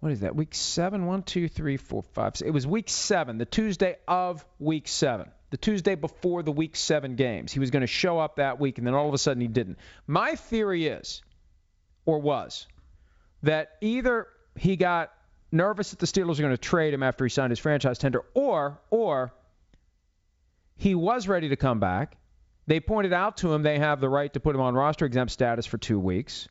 what 0.00 0.12
is 0.12 0.20
that? 0.20 0.34
Week 0.34 0.54
seven? 0.54 1.04
One, 1.04 1.22
two, 1.22 1.46
three, 1.48 1.76
four, 1.76 2.02
five. 2.02 2.34
It 2.44 2.50
was 2.50 2.66
week 2.66 2.88
seven, 2.88 3.36
the 3.36 3.44
Tuesday 3.44 3.96
of 4.08 4.44
week 4.58 4.88
seven, 4.88 5.30
the 5.50 5.58
Tuesday 5.58 5.94
before 5.94 6.42
the 6.42 6.52
week 6.52 6.74
seven 6.76 7.16
games. 7.16 7.52
He 7.52 7.60
was 7.60 7.70
going 7.70 7.82
to 7.82 7.86
show 7.86 8.18
up 8.18 8.36
that 8.36 8.58
week, 8.58 8.78
and 8.78 8.86
then 8.86 8.94
all 8.94 9.08
of 9.08 9.14
a 9.14 9.18
sudden 9.18 9.42
he 9.42 9.48
didn't. 9.48 9.78
My 10.06 10.34
theory 10.34 10.86
is, 10.86 11.22
or 12.06 12.18
was, 12.18 12.66
that 13.42 13.76
either 13.82 14.26
he 14.56 14.76
got 14.76 15.12
nervous 15.52 15.90
that 15.90 15.98
the 15.98 16.06
Steelers 16.06 16.36
were 16.36 16.42
going 16.42 16.50
to 16.50 16.58
trade 16.58 16.94
him 16.94 17.02
after 17.02 17.24
he 17.26 17.30
signed 17.30 17.50
his 17.50 17.58
franchise 17.58 17.98
tender, 17.98 18.24
or 18.32 18.80
or 18.88 19.34
he 20.76 20.94
was 20.94 21.28
ready 21.28 21.50
to 21.50 21.56
come 21.56 21.78
back. 21.78 22.16
They 22.66 22.80
pointed 22.80 23.12
out 23.12 23.38
to 23.38 23.52
him 23.52 23.62
they 23.62 23.78
have 23.78 24.00
the 24.00 24.08
right 24.08 24.32
to 24.32 24.40
put 24.40 24.54
him 24.54 24.60
on 24.60 24.74
roster 24.74 25.04
exempt 25.04 25.32
status 25.32 25.66
for 25.66 25.76
two 25.76 25.98
weeks, 25.98 26.48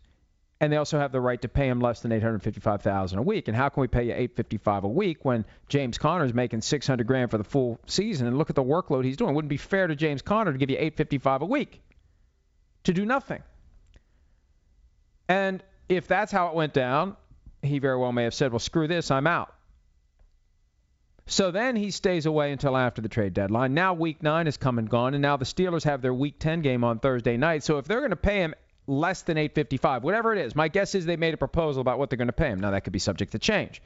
and 0.59 0.71
they 0.71 0.77
also 0.77 0.99
have 0.99 1.11
the 1.11 1.19
right 1.19 1.41
to 1.41 1.47
pay 1.47 1.67
him 1.67 1.79
less 1.79 2.01
than 2.01 2.11
855,000 2.11 3.17
a 3.17 3.21
week. 3.21 3.47
And 3.47 3.57
how 3.57 3.69
can 3.69 3.81
we 3.81 3.87
pay 3.87 4.03
you 4.03 4.11
855 4.13 4.83
a 4.83 4.87
week 4.87 5.25
when 5.25 5.45
James 5.67 5.97
Conner 5.97 6.23
is 6.23 6.33
making 6.33 6.61
600 6.61 7.05
grand 7.07 7.31
for 7.31 7.37
the 7.37 7.43
full 7.43 7.79
season? 7.87 8.27
And 8.27 8.37
look 8.37 8.49
at 8.49 8.55
the 8.55 8.63
workload 8.63 9.03
he's 9.03 9.17
doing. 9.17 9.31
It 9.31 9.33
wouldn't 9.33 9.49
be 9.49 9.57
fair 9.57 9.87
to 9.87 9.95
James 9.95 10.21
Conner 10.21 10.53
to 10.53 10.57
give 10.57 10.69
you 10.69 10.77
855 10.77 11.41
a 11.41 11.45
week 11.45 11.81
to 12.83 12.93
do 12.93 13.05
nothing. 13.05 13.41
And 15.27 15.63
if 15.89 16.07
that's 16.07 16.31
how 16.31 16.47
it 16.49 16.53
went 16.53 16.73
down, 16.73 17.17
he 17.61 17.79
very 17.79 17.97
well 17.97 18.11
may 18.11 18.23
have 18.23 18.33
said, 18.33 18.51
"Well, 18.51 18.59
screw 18.59 18.87
this, 18.87 19.09
I'm 19.09 19.27
out." 19.27 19.53
So 21.25 21.51
then 21.51 21.75
he 21.75 21.91
stays 21.91 22.25
away 22.25 22.51
until 22.51 22.75
after 22.75 23.01
the 23.01 23.09
trade 23.09 23.33
deadline. 23.33 23.73
Now 23.73 23.93
week 23.93 24.21
nine 24.21 24.45
has 24.45 24.57
come 24.57 24.77
and 24.77 24.89
gone, 24.89 25.13
and 25.13 25.21
now 25.21 25.37
the 25.37 25.45
Steelers 25.45 25.83
have 25.85 26.01
their 26.01 26.13
week 26.13 26.35
10 26.39 26.61
game 26.61 26.83
on 26.83 26.99
Thursday 26.99 27.37
night. 27.37 27.63
So 27.63 27.77
if 27.77 27.85
they're 27.85 27.99
going 27.99 28.09
to 28.09 28.15
pay 28.17 28.39
him 28.39 28.53
less 28.87 29.21
than 29.21 29.37
855, 29.37 30.03
whatever 30.03 30.33
it 30.33 30.45
is, 30.45 30.55
my 30.55 30.67
guess 30.67 30.95
is 30.95 31.05
they 31.05 31.15
made 31.15 31.33
a 31.33 31.37
proposal 31.37 31.81
about 31.81 31.97
what 31.97 32.09
they're 32.09 32.17
going 32.17 32.27
to 32.27 32.33
pay 32.33 32.49
him. 32.49 32.59
Now 32.59 32.71
that 32.71 32.83
could 32.83 32.93
be 32.93 32.99
subject 32.99 33.31
to 33.31 33.39
change. 33.39 33.81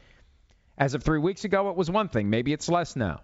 As 0.78 0.94
of 0.94 1.04
three 1.04 1.20
weeks 1.20 1.44
ago, 1.44 1.70
it 1.70 1.76
was 1.76 1.92
one 1.92 2.10
thing. 2.10 2.30
Maybe 2.30 2.54
it's 2.54 2.70
less 2.70 2.96
now. 2.96 3.22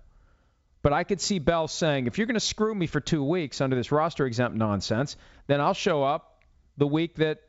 But 0.83 0.93
I 0.93 1.05
could 1.05 1.21
see 1.21 1.39
Bell 1.39 1.67
saying, 1.67 2.07
if 2.07 2.17
you're 2.17 2.27
going 2.27 2.35
to 2.35 2.39
screw 2.39 2.75
me 2.75 2.87
for 2.87 2.99
two 2.99 3.23
weeks 3.23 3.61
under 3.61 3.75
this 3.75 3.91
roster 3.91 4.25
exempt 4.25 4.57
nonsense, 4.57 5.15
then 5.47 5.61
I'll 5.61 5.73
show 5.73 6.03
up 6.03 6.43
the 6.77 6.87
week 6.87 7.15
that 7.15 7.41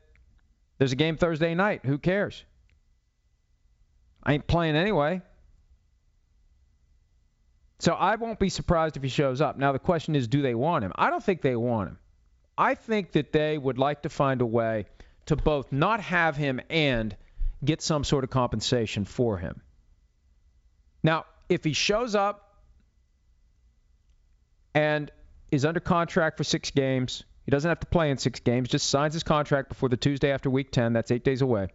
there's 0.77 0.93
a 0.93 0.95
game 0.95 1.17
Thursday 1.17 1.53
night. 1.53 1.85
Who 1.85 1.97
cares? 1.97 2.43
I 4.23 4.33
ain't 4.33 4.47
playing 4.47 4.75
anyway. 4.75 5.21
So 7.79 7.93
I 7.93 8.15
won't 8.15 8.39
be 8.39 8.49
surprised 8.49 8.97
if 8.97 9.03
he 9.03 9.09
shows 9.09 9.41
up. 9.41 9.57
Now 9.57 9.71
the 9.71 9.79
question 9.79 10.15
is, 10.15 10.27
do 10.27 10.41
they 10.41 10.55
want 10.55 10.85
him? 10.85 10.93
I 10.95 11.09
don't 11.09 11.23
think 11.23 11.41
they 11.41 11.55
want 11.55 11.89
him. 11.89 11.97
I 12.57 12.75
think 12.75 13.11
that 13.13 13.33
they 13.33 13.57
would 13.57 13.77
like 13.77 14.03
to 14.03 14.09
find 14.09 14.41
a 14.41 14.45
way 14.45 14.85
to 15.25 15.35
both 15.35 15.71
not 15.71 15.99
have 15.99 16.37
him 16.37 16.61
and 16.69 17.15
get 17.63 17.81
some 17.81 18.03
sort 18.03 18.23
of 18.23 18.29
compensation 18.29 19.05
for 19.05 19.37
him. 19.37 19.61
Now, 21.03 21.25
if 21.49 21.63
he 21.63 21.73
shows 21.73 22.15
up 22.15 22.55
and 24.73 25.11
is 25.51 25.65
under 25.65 25.79
contract 25.79 26.37
for 26.37 26.43
six 26.43 26.71
games, 26.71 27.23
he 27.45 27.51
doesn't 27.51 27.67
have 27.67 27.79
to 27.81 27.87
play 27.87 28.09
in 28.09 28.17
six 28.17 28.39
games, 28.39 28.69
just 28.69 28.89
signs 28.89 29.13
his 29.13 29.23
contract 29.23 29.69
before 29.69 29.89
the 29.89 29.97
Tuesday 29.97 30.31
after 30.31 30.49
week 30.49 30.71
10. 30.71 30.93
That's 30.93 31.11
eight 31.11 31.23
days 31.23 31.41
away. 31.41 31.67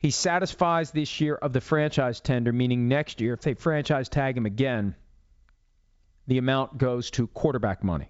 He 0.00 0.10
satisfies 0.10 0.90
this 0.90 1.20
year 1.20 1.34
of 1.34 1.52
the 1.52 1.60
franchise 1.60 2.20
tender, 2.20 2.54
meaning 2.54 2.88
next 2.88 3.20
year, 3.20 3.34
if 3.34 3.42
they 3.42 3.52
franchise 3.52 4.08
tag 4.08 4.36
him 4.36 4.46
again, 4.46 4.94
the 6.26 6.38
amount 6.38 6.78
goes 6.78 7.10
to 7.12 7.26
quarterback 7.26 7.84
money. 7.84 8.08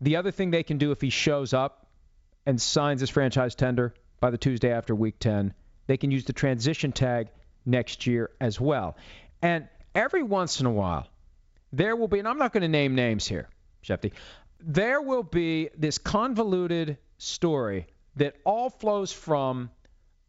The 0.00 0.16
other 0.16 0.32
thing 0.32 0.50
they 0.50 0.64
can 0.64 0.78
do 0.78 0.90
if 0.90 1.00
he 1.00 1.10
shows 1.10 1.54
up 1.54 1.86
and 2.44 2.60
signs 2.60 3.00
his 3.00 3.10
franchise 3.10 3.54
tender 3.54 3.94
by 4.18 4.30
the 4.30 4.38
Tuesday 4.38 4.72
after 4.72 4.96
week 4.96 5.20
10, 5.20 5.54
they 5.86 5.96
can 5.96 6.10
use 6.10 6.24
the 6.24 6.32
transition 6.32 6.90
tag 6.90 7.28
next 7.64 8.04
year 8.04 8.30
as 8.40 8.60
well. 8.60 8.96
And 9.42 9.68
every 9.94 10.24
once 10.24 10.58
in 10.58 10.66
a 10.66 10.72
while, 10.72 11.06
there 11.72 11.94
will 11.94 12.08
be, 12.08 12.18
and 12.18 12.26
I'm 12.26 12.38
not 12.38 12.52
going 12.52 12.62
to 12.62 12.68
name 12.68 12.96
names 12.96 13.28
here, 13.28 13.48
Shefty, 13.84 14.12
there 14.58 15.00
will 15.00 15.22
be 15.22 15.68
this 15.76 15.98
convoluted 15.98 16.98
story 17.18 17.86
that 18.18 18.36
all 18.44 18.70
flows 18.70 19.12
from 19.12 19.70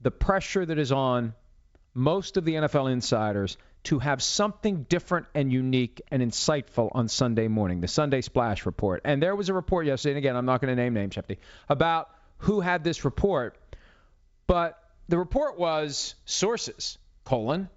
the 0.01 0.11
pressure 0.11 0.65
that 0.65 0.79
is 0.79 0.91
on 0.91 1.33
most 1.93 2.37
of 2.37 2.45
the 2.45 2.53
NFL 2.53 2.91
insiders 2.91 3.57
to 3.83 3.99
have 3.99 4.21
something 4.21 4.83
different 4.83 5.27
and 5.33 5.51
unique 5.51 6.01
and 6.11 6.21
insightful 6.21 6.89
on 6.93 7.07
Sunday 7.07 7.47
morning, 7.47 7.81
the 7.81 7.87
Sunday 7.87 8.21
Splash 8.21 8.65
report. 8.65 9.01
And 9.05 9.21
there 9.21 9.35
was 9.35 9.49
a 9.49 9.53
report 9.53 9.85
yesterday, 9.85 10.11
and 10.11 10.17
again, 10.17 10.35
I'm 10.35 10.45
not 10.45 10.61
going 10.61 10.75
to 10.75 10.81
name 10.81 10.93
names, 10.93 11.15
Shefty, 11.15 11.37
about 11.67 12.09
who 12.39 12.59
had 12.59 12.83
this 12.83 13.05
report. 13.05 13.57
But 14.47 14.81
the 15.07 15.17
report 15.17 15.57
was 15.57 16.15
sources, 16.25 16.97
colon, 17.23 17.69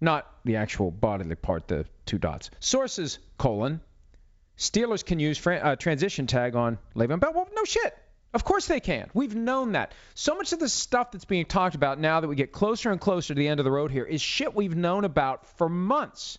not 0.00 0.30
the 0.44 0.56
actual 0.56 0.90
bodily 0.90 1.36
part, 1.36 1.68
the 1.68 1.86
two 2.04 2.18
dots. 2.18 2.50
Sources, 2.60 3.18
colon, 3.38 3.80
Steelers 4.56 5.04
can 5.04 5.18
use 5.18 5.36
fran- 5.36 5.62
uh, 5.62 5.76
transition 5.76 6.26
tag 6.26 6.54
on 6.54 6.78
Le'Veon 6.94 7.20
Bell. 7.20 7.32
Well, 7.34 7.48
no 7.54 7.64
shit. 7.64 7.96
Of 8.34 8.42
course 8.42 8.66
they 8.66 8.80
can. 8.80 9.08
We've 9.14 9.34
known 9.34 9.72
that. 9.72 9.92
So 10.14 10.34
much 10.34 10.52
of 10.52 10.58
the 10.58 10.68
stuff 10.68 11.12
that's 11.12 11.24
being 11.24 11.46
talked 11.46 11.76
about 11.76 12.00
now 12.00 12.18
that 12.18 12.26
we 12.26 12.34
get 12.34 12.50
closer 12.50 12.90
and 12.90 13.00
closer 13.00 13.28
to 13.32 13.38
the 13.38 13.46
end 13.46 13.60
of 13.60 13.64
the 13.64 13.70
road 13.70 13.92
here 13.92 14.04
is 14.04 14.20
shit 14.20 14.56
we've 14.56 14.74
known 14.74 15.04
about 15.04 15.46
for 15.56 15.68
months. 15.68 16.38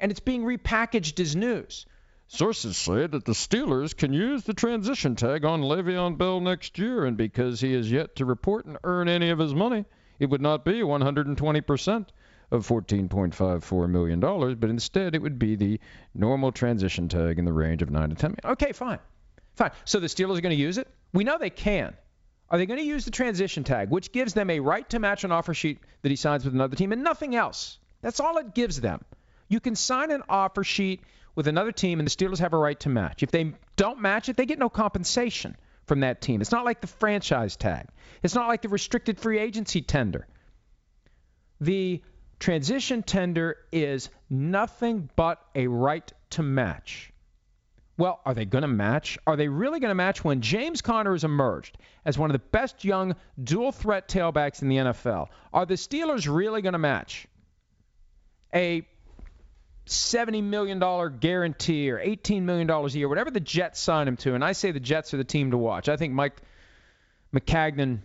And 0.00 0.10
it's 0.10 0.20
being 0.20 0.44
repackaged 0.44 1.20
as 1.20 1.36
news. 1.36 1.84
Sources 2.28 2.76
say 2.76 3.06
that 3.06 3.24
the 3.24 3.32
Steelers 3.32 3.96
can 3.96 4.12
use 4.12 4.44
the 4.44 4.54
transition 4.54 5.16
tag 5.16 5.44
on 5.44 5.62
Le'Veon 5.62 6.16
Bell 6.16 6.40
next 6.40 6.78
year, 6.78 7.04
and 7.04 7.16
because 7.16 7.60
he 7.60 7.74
is 7.74 7.90
yet 7.90 8.16
to 8.16 8.24
report 8.24 8.64
and 8.64 8.78
earn 8.84 9.08
any 9.08 9.30
of 9.30 9.38
his 9.38 9.54
money, 9.54 9.84
it 10.18 10.30
would 10.30 10.42
not 10.42 10.64
be 10.64 10.80
120% 10.80 12.06
of 12.50 12.66
$14.54 12.66 13.90
million, 13.90 14.20
but 14.20 14.70
instead 14.70 15.14
it 15.14 15.22
would 15.22 15.38
be 15.38 15.56
the 15.56 15.80
normal 16.14 16.52
transition 16.52 17.08
tag 17.08 17.38
in 17.38 17.44
the 17.44 17.52
range 17.52 17.82
of 17.82 17.90
9 17.90 18.10
to 18.10 18.14
10 18.14 18.30
million. 18.30 18.52
Okay, 18.52 18.72
fine. 18.72 18.98
Fine. 19.56 19.70
So 19.84 20.00
the 20.00 20.06
Steelers 20.06 20.38
are 20.38 20.42
going 20.42 20.56
to 20.56 20.62
use 20.62 20.78
it? 20.78 20.88
We 21.12 21.24
know 21.24 21.38
they 21.38 21.50
can. 21.50 21.96
Are 22.50 22.58
they 22.58 22.66
going 22.66 22.80
to 22.80 22.86
use 22.86 23.04
the 23.04 23.10
transition 23.10 23.64
tag, 23.64 23.90
which 23.90 24.12
gives 24.12 24.34
them 24.34 24.50
a 24.50 24.60
right 24.60 24.88
to 24.90 24.98
match 24.98 25.24
an 25.24 25.32
offer 25.32 25.54
sheet 25.54 25.78
that 26.02 26.08
he 26.08 26.16
signs 26.16 26.44
with 26.44 26.54
another 26.54 26.76
team 26.76 26.92
and 26.92 27.02
nothing 27.02 27.34
else? 27.34 27.78
That's 28.00 28.20
all 28.20 28.38
it 28.38 28.54
gives 28.54 28.80
them. 28.80 29.04
You 29.48 29.60
can 29.60 29.74
sign 29.74 30.10
an 30.10 30.22
offer 30.28 30.64
sheet 30.64 31.02
with 31.34 31.46
another 31.46 31.72
team, 31.72 32.00
and 32.00 32.08
the 32.08 32.10
Steelers 32.10 32.38
have 32.38 32.52
a 32.52 32.58
right 32.58 32.78
to 32.80 32.88
match. 32.88 33.22
If 33.22 33.30
they 33.30 33.52
don't 33.76 34.00
match 34.00 34.28
it, 34.28 34.36
they 34.36 34.46
get 34.46 34.58
no 34.58 34.68
compensation 34.68 35.56
from 35.86 36.00
that 36.00 36.20
team. 36.20 36.40
It's 36.40 36.52
not 36.52 36.64
like 36.64 36.80
the 36.80 36.86
franchise 36.86 37.56
tag, 37.56 37.86
it's 38.22 38.34
not 38.34 38.48
like 38.48 38.62
the 38.62 38.68
restricted 38.68 39.18
free 39.18 39.38
agency 39.38 39.82
tender. 39.82 40.26
The 41.60 42.02
transition 42.38 43.02
tender 43.02 43.56
is 43.72 44.10
nothing 44.30 45.10
but 45.16 45.40
a 45.54 45.66
right 45.66 46.10
to 46.30 46.42
match. 46.42 47.12
Well, 47.98 48.20
are 48.24 48.32
they 48.32 48.44
going 48.44 48.62
to 48.62 48.68
match? 48.68 49.18
Are 49.26 49.34
they 49.34 49.48
really 49.48 49.80
going 49.80 49.90
to 49.90 49.94
match 49.96 50.22
when 50.22 50.40
James 50.40 50.80
Conner 50.82 51.12
has 51.12 51.24
emerged 51.24 51.76
as 52.04 52.16
one 52.16 52.30
of 52.30 52.32
the 52.32 52.38
best 52.38 52.84
young 52.84 53.16
dual 53.42 53.72
threat 53.72 54.08
tailbacks 54.08 54.62
in 54.62 54.68
the 54.68 54.76
NFL? 54.76 55.26
Are 55.52 55.66
the 55.66 55.74
Steelers 55.74 56.32
really 56.32 56.62
going 56.62 56.74
to 56.74 56.78
match 56.78 57.26
a 58.54 58.86
$70 59.86 60.44
million 60.44 60.78
guarantee 61.18 61.90
or 61.90 61.98
$18 61.98 62.42
million 62.42 62.70
a 62.70 62.86
year, 62.86 63.08
whatever 63.08 63.32
the 63.32 63.40
Jets 63.40 63.80
sign 63.80 64.06
him 64.06 64.16
to? 64.18 64.34
And 64.34 64.44
I 64.44 64.52
say 64.52 64.70
the 64.70 64.78
Jets 64.78 65.12
are 65.12 65.16
the 65.16 65.24
team 65.24 65.50
to 65.50 65.58
watch. 65.58 65.88
I 65.88 65.96
think 65.96 66.14
Mike 66.14 66.40
Maccagnan 67.34 67.98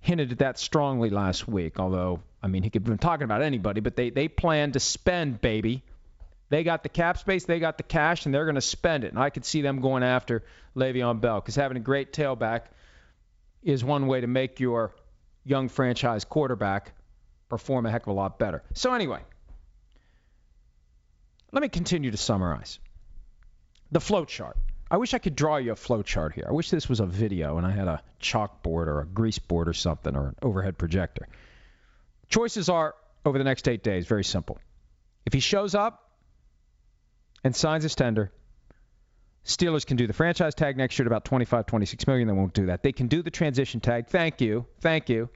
hinted 0.00 0.32
at 0.32 0.38
that 0.40 0.58
strongly 0.58 1.08
last 1.08 1.48
week, 1.48 1.80
although, 1.80 2.20
I 2.42 2.48
mean, 2.48 2.62
he 2.62 2.68
could 2.68 2.82
have 2.82 2.88
been 2.88 2.98
talking 2.98 3.24
about 3.24 3.40
anybody, 3.40 3.80
but 3.80 3.96
they, 3.96 4.10
they 4.10 4.28
plan 4.28 4.72
to 4.72 4.80
spend, 4.80 5.40
baby 5.40 5.82
They 6.52 6.64
got 6.64 6.82
the 6.82 6.90
cap 6.90 7.16
space, 7.16 7.46
they 7.46 7.60
got 7.60 7.78
the 7.78 7.82
cash, 7.82 8.26
and 8.26 8.34
they're 8.34 8.44
going 8.44 8.56
to 8.56 8.60
spend 8.60 9.04
it. 9.04 9.08
And 9.10 9.18
I 9.18 9.30
could 9.30 9.46
see 9.46 9.62
them 9.62 9.80
going 9.80 10.02
after 10.02 10.44
Le'Veon 10.76 11.18
Bell 11.18 11.40
because 11.40 11.54
having 11.54 11.78
a 11.78 11.80
great 11.80 12.12
tailback 12.12 12.64
is 13.62 13.82
one 13.82 14.06
way 14.06 14.20
to 14.20 14.26
make 14.26 14.60
your 14.60 14.94
young 15.46 15.70
franchise 15.70 16.26
quarterback 16.26 16.92
perform 17.48 17.86
a 17.86 17.90
heck 17.90 18.02
of 18.02 18.08
a 18.08 18.12
lot 18.12 18.38
better. 18.38 18.62
So, 18.74 18.92
anyway, 18.92 19.20
let 21.52 21.62
me 21.62 21.70
continue 21.70 22.10
to 22.10 22.18
summarize. 22.18 22.78
The 23.90 24.00
flow 24.00 24.26
chart. 24.26 24.58
I 24.90 24.98
wish 24.98 25.14
I 25.14 25.18
could 25.20 25.34
draw 25.34 25.56
you 25.56 25.72
a 25.72 25.76
flow 25.76 26.02
chart 26.02 26.34
here. 26.34 26.44
I 26.46 26.52
wish 26.52 26.68
this 26.68 26.86
was 26.86 27.00
a 27.00 27.06
video 27.06 27.56
and 27.56 27.66
I 27.66 27.70
had 27.70 27.88
a 27.88 28.02
chalkboard 28.20 28.88
or 28.88 29.00
a 29.00 29.06
grease 29.06 29.38
board 29.38 29.70
or 29.70 29.72
something 29.72 30.14
or 30.14 30.28
an 30.28 30.36
overhead 30.42 30.76
projector. 30.76 31.28
Choices 32.28 32.68
are 32.68 32.94
over 33.24 33.38
the 33.38 33.44
next 33.44 33.68
eight 33.68 33.82
days 33.82 34.06
very 34.06 34.24
simple. 34.24 34.58
If 35.24 35.32
he 35.32 35.40
shows 35.40 35.74
up 35.74 36.01
and 37.44 37.54
signs 37.54 37.82
his 37.82 37.94
tender, 37.94 38.32
Steelers 39.44 39.84
can 39.84 39.96
do 39.96 40.06
the 40.06 40.12
franchise 40.12 40.54
tag 40.54 40.76
next 40.76 40.98
year 40.98 41.04
at 41.04 41.08
about 41.08 41.24
25, 41.24 41.66
26 41.66 42.06
million. 42.06 42.28
They 42.28 42.34
won't 42.34 42.54
do 42.54 42.66
that. 42.66 42.82
They 42.82 42.92
can 42.92 43.08
do 43.08 43.22
the 43.22 43.30
transition 43.30 43.80
tag. 43.80 44.06
Thank 44.06 44.40
you. 44.40 44.66
Thank 44.80 45.08
you. 45.08 45.28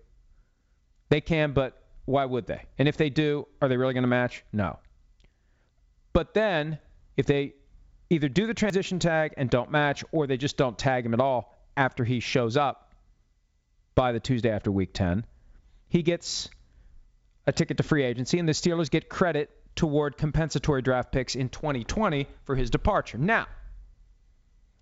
They 1.08 1.20
can, 1.20 1.52
but 1.52 1.82
why 2.04 2.24
would 2.24 2.46
they? 2.46 2.62
And 2.78 2.86
if 2.88 2.96
they 2.96 3.10
do, 3.10 3.46
are 3.60 3.68
they 3.68 3.76
really 3.76 3.94
going 3.94 4.04
to 4.04 4.08
match? 4.08 4.44
No. 4.52 4.78
But 6.12 6.34
then, 6.34 6.78
if 7.16 7.26
they 7.26 7.54
either 8.10 8.28
do 8.28 8.46
the 8.46 8.54
transition 8.54 9.00
tag 9.00 9.34
and 9.36 9.50
don't 9.50 9.70
match, 9.70 10.04
or 10.12 10.26
they 10.26 10.36
just 10.36 10.56
don't 10.56 10.78
tag 10.78 11.04
him 11.04 11.14
at 11.14 11.20
all 11.20 11.52
after 11.76 12.04
he 12.04 12.20
shows 12.20 12.56
up 12.56 12.94
by 13.96 14.12
the 14.12 14.20
Tuesday 14.20 14.50
after 14.50 14.70
week 14.70 14.92
10, 14.92 15.26
he 15.88 16.02
gets 16.02 16.48
a 17.46 17.52
ticket 17.52 17.76
to 17.78 17.82
free 17.82 18.04
agency, 18.04 18.38
and 18.38 18.48
the 18.48 18.52
Steelers 18.52 18.90
get 18.90 19.08
credit 19.08 19.50
toward 19.76 20.16
compensatory 20.16 20.82
draft 20.82 21.12
picks 21.12 21.36
in 21.36 21.48
2020 21.48 22.26
for 22.44 22.56
his 22.56 22.70
departure. 22.70 23.18
Now, 23.18 23.46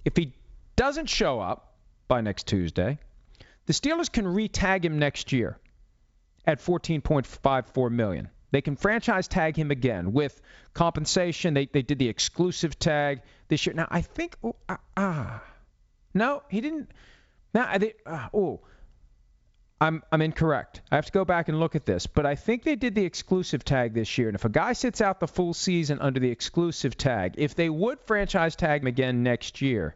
if 0.05 0.17
he 0.17 0.33
doesn't 0.77 1.11
show 1.11 1.41
up 1.41 1.75
by 2.09 2.21
next 2.21 2.47
Tuesday, 2.47 2.99
the 3.67 3.73
Steelers 3.73 4.11
can 4.11 4.27
re-tag 4.27 4.85
him 4.85 4.99
next 4.99 5.33
year 5.33 5.59
at 6.47 6.61
14.54 6.61 7.91
million. 7.91 8.29
They 8.51 8.61
can 8.61 8.77
franchise 8.77 9.27
tag 9.27 9.57
him 9.57 9.73
again 9.73 10.13
with 10.13 10.41
compensation. 10.75 11.55
They, 11.55 11.67
they 11.67 11.83
did 11.83 11.99
the 11.99 12.09
exclusive 12.09 12.79
tag 12.79 13.23
this 13.49 13.67
year. 13.67 13.75
Now 13.75 13.89
I 13.91 14.01
think 14.03 14.37
oh, 14.45 14.55
ah, 14.69 14.79
ah 14.97 15.43
no 16.13 16.43
he 16.49 16.61
didn't. 16.61 16.89
Now 17.53 17.77
ah, 18.07 18.31
oh 18.33 18.61
I'm 19.81 20.03
I'm 20.13 20.23
incorrect. 20.23 20.83
I 20.91 20.97
have 20.97 21.07
to 21.07 21.13
go 21.13 21.25
back 21.25 21.49
and 21.49 21.59
look 21.59 21.75
at 21.75 21.85
this, 21.85 22.07
but 22.07 22.27
I 22.27 22.37
think 22.37 22.63
they 22.63 22.77
did 22.77 22.95
the 22.95 23.05
exclusive 23.05 23.65
tag 23.65 23.93
this 23.93 24.17
year. 24.17 24.29
And 24.29 24.35
if 24.35 24.45
a 24.45 24.49
guy 24.49 24.73
sits 24.73 25.01
out 25.01 25.21
the 25.21 25.27
full 25.27 25.53
season 25.53 25.99
under 26.01 26.21
the 26.21 26.31
exclusive 26.31 26.97
tag, 26.97 27.35
if 27.39 27.55
they 27.55 27.69
would 27.69 28.01
franchise 28.01 28.57
tag 28.57 28.83
him 28.83 28.87
again 28.87 29.23
next 29.23 29.61
year, 29.61 29.95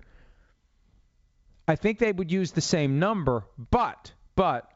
I 1.66 1.76
think 1.76 1.98
they 1.98 2.12
would 2.12 2.32
use 2.32 2.52
the 2.52 2.60
same 2.60 2.98
number, 2.98 3.44
but 3.70 4.12
but 4.34 4.70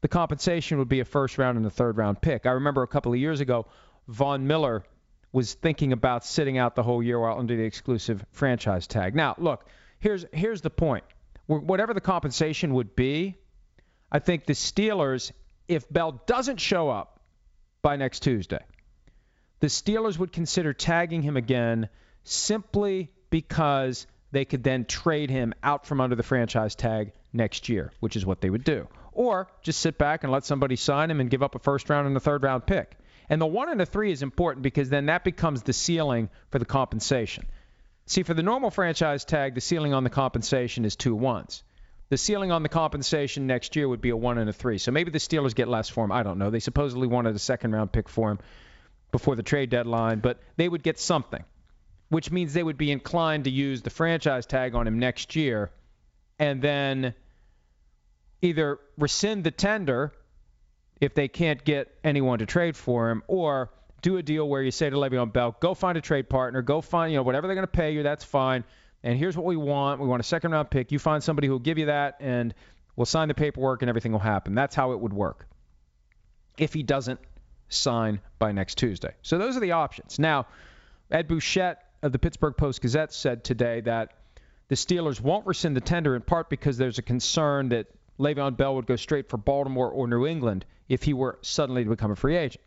the 0.00 0.08
compensation 0.08 0.78
would 0.78 0.88
be 0.88 1.00
a 1.00 1.04
first 1.04 1.38
round 1.38 1.56
and 1.56 1.66
a 1.66 1.70
third 1.70 1.96
round 1.96 2.20
pick. 2.20 2.46
I 2.46 2.52
remember 2.52 2.82
a 2.82 2.88
couple 2.88 3.12
of 3.12 3.18
years 3.18 3.40
ago, 3.40 3.66
Von 4.08 4.46
Miller 4.46 4.84
was 5.32 5.54
thinking 5.54 5.92
about 5.92 6.24
sitting 6.24 6.58
out 6.58 6.74
the 6.74 6.82
whole 6.82 7.02
year 7.02 7.20
while 7.20 7.38
under 7.38 7.56
the 7.56 7.64
exclusive 7.64 8.24
franchise 8.32 8.86
tag. 8.86 9.14
Now, 9.14 9.34
look, 9.38 9.66
here's 10.00 10.24
here's 10.32 10.62
the 10.62 10.70
point. 10.70 11.04
Whatever 11.46 11.94
the 11.94 12.00
compensation 12.00 12.74
would 12.74 12.94
be, 12.94 13.36
I 14.10 14.18
think 14.18 14.46
the 14.46 14.54
Steelers, 14.54 15.32
if 15.66 15.88
Bell 15.90 16.22
doesn't 16.26 16.60
show 16.60 16.88
up 16.88 17.20
by 17.82 17.96
next 17.96 18.20
Tuesday, 18.20 18.64
the 19.60 19.66
Steelers 19.66 20.18
would 20.18 20.32
consider 20.32 20.72
tagging 20.72 21.22
him 21.22 21.36
again 21.36 21.88
simply 22.24 23.10
because 23.30 24.06
they 24.30 24.44
could 24.44 24.62
then 24.62 24.84
trade 24.84 25.30
him 25.30 25.54
out 25.62 25.86
from 25.86 26.00
under 26.00 26.16
the 26.16 26.22
franchise 26.22 26.74
tag 26.74 27.12
next 27.32 27.68
year, 27.68 27.92
which 28.00 28.16
is 28.16 28.24
what 28.24 28.40
they 28.40 28.50
would 28.50 28.64
do. 28.64 28.86
Or 29.12 29.48
just 29.62 29.80
sit 29.80 29.98
back 29.98 30.22
and 30.22 30.32
let 30.32 30.44
somebody 30.44 30.76
sign 30.76 31.10
him 31.10 31.20
and 31.20 31.30
give 31.30 31.42
up 31.42 31.54
a 31.54 31.58
first 31.58 31.90
round 31.90 32.06
and 32.06 32.16
a 32.16 32.20
third 32.20 32.42
round 32.42 32.66
pick. 32.66 32.96
And 33.28 33.40
the 33.40 33.46
one 33.46 33.68
and 33.68 33.80
the 33.80 33.86
three 33.86 34.12
is 34.12 34.22
important 34.22 34.62
because 34.62 34.88
then 34.88 35.06
that 35.06 35.24
becomes 35.24 35.62
the 35.62 35.72
ceiling 35.72 36.30
for 36.50 36.58
the 36.58 36.64
compensation. 36.64 37.44
See, 38.06 38.22
for 38.22 38.32
the 38.32 38.42
normal 38.42 38.70
franchise 38.70 39.24
tag, 39.24 39.54
the 39.54 39.60
ceiling 39.60 39.92
on 39.92 40.04
the 40.04 40.10
compensation 40.10 40.84
is 40.84 40.96
two 40.96 41.14
ones. 41.14 41.62
The 42.10 42.16
ceiling 42.16 42.50
on 42.50 42.62
the 42.62 42.68
compensation 42.68 43.46
next 43.46 43.76
year 43.76 43.86
would 43.88 44.00
be 44.00 44.10
a 44.10 44.16
one 44.16 44.38
and 44.38 44.48
a 44.48 44.52
three. 44.52 44.78
So 44.78 44.90
maybe 44.90 45.10
the 45.10 45.18
Steelers 45.18 45.54
get 45.54 45.68
less 45.68 45.88
for 45.88 46.04
him. 46.04 46.12
I 46.12 46.22
don't 46.22 46.38
know. 46.38 46.50
They 46.50 46.60
supposedly 46.60 47.06
wanted 47.06 47.36
a 47.36 47.38
second 47.38 47.72
round 47.72 47.92
pick 47.92 48.08
for 48.08 48.30
him 48.30 48.38
before 49.12 49.36
the 49.36 49.42
trade 49.42 49.70
deadline, 49.70 50.20
but 50.20 50.40
they 50.56 50.68
would 50.68 50.82
get 50.82 50.98
something, 50.98 51.44
which 52.08 52.30
means 52.30 52.54
they 52.54 52.62
would 52.62 52.78
be 52.78 52.90
inclined 52.90 53.44
to 53.44 53.50
use 53.50 53.82
the 53.82 53.90
franchise 53.90 54.46
tag 54.46 54.74
on 54.74 54.86
him 54.86 54.98
next 54.98 55.36
year 55.36 55.70
and 56.38 56.62
then 56.62 57.14
either 58.40 58.78
rescind 58.96 59.44
the 59.44 59.50
tender 59.50 60.12
if 61.00 61.14
they 61.14 61.28
can't 61.28 61.64
get 61.64 61.94
anyone 62.04 62.38
to 62.38 62.46
trade 62.46 62.76
for 62.76 63.10
him 63.10 63.22
or 63.26 63.70
do 64.00 64.16
a 64.16 64.22
deal 64.22 64.48
where 64.48 64.62
you 64.62 64.70
say 64.70 64.88
to 64.88 64.96
Le'Veon 64.96 65.32
Bell, 65.32 65.56
go 65.60 65.74
find 65.74 65.98
a 65.98 66.00
trade 66.00 66.28
partner, 66.28 66.62
go 66.62 66.80
find, 66.80 67.12
you 67.12 67.18
know, 67.18 67.22
whatever 67.22 67.46
they're 67.46 67.56
going 67.56 67.66
to 67.66 67.72
pay 67.72 67.92
you, 67.92 68.02
that's 68.02 68.24
fine 68.24 68.64
and 69.02 69.18
here's 69.18 69.36
what 69.36 69.46
we 69.46 69.56
want. 69.56 70.00
We 70.00 70.06
want 70.06 70.20
a 70.20 70.24
second 70.24 70.52
round 70.52 70.70
pick. 70.70 70.92
You 70.92 70.98
find 70.98 71.22
somebody 71.22 71.46
who 71.46 71.52
will 71.52 71.60
give 71.60 71.78
you 71.78 71.86
that, 71.86 72.16
and 72.20 72.54
we'll 72.96 73.06
sign 73.06 73.28
the 73.28 73.34
paperwork, 73.34 73.82
and 73.82 73.88
everything 73.88 74.12
will 74.12 74.18
happen. 74.18 74.54
That's 74.54 74.74
how 74.74 74.92
it 74.92 75.00
would 75.00 75.12
work 75.12 75.46
if 76.56 76.74
he 76.74 76.82
doesn't 76.82 77.20
sign 77.68 78.20
by 78.38 78.52
next 78.52 78.76
Tuesday. 78.78 79.14
So 79.22 79.38
those 79.38 79.56
are 79.56 79.60
the 79.60 79.72
options. 79.72 80.18
Now, 80.18 80.46
Ed 81.10 81.28
Bouchette 81.28 81.82
of 82.02 82.12
the 82.12 82.18
Pittsburgh 82.18 82.56
Post 82.56 82.82
Gazette 82.82 83.12
said 83.12 83.44
today 83.44 83.80
that 83.82 84.14
the 84.68 84.74
Steelers 84.74 85.20
won't 85.20 85.46
rescind 85.46 85.76
the 85.76 85.80
tender 85.80 86.14
in 86.14 86.22
part 86.22 86.50
because 86.50 86.76
there's 86.76 86.98
a 86.98 87.02
concern 87.02 87.70
that 87.70 87.86
Le'Veon 88.18 88.56
Bell 88.56 88.74
would 88.74 88.86
go 88.86 88.96
straight 88.96 89.28
for 89.28 89.36
Baltimore 89.36 89.90
or 89.90 90.06
New 90.06 90.26
England 90.26 90.66
if 90.88 91.02
he 91.02 91.14
were 91.14 91.38
suddenly 91.42 91.84
to 91.84 91.90
become 91.90 92.10
a 92.10 92.16
free 92.16 92.36
agent. 92.36 92.64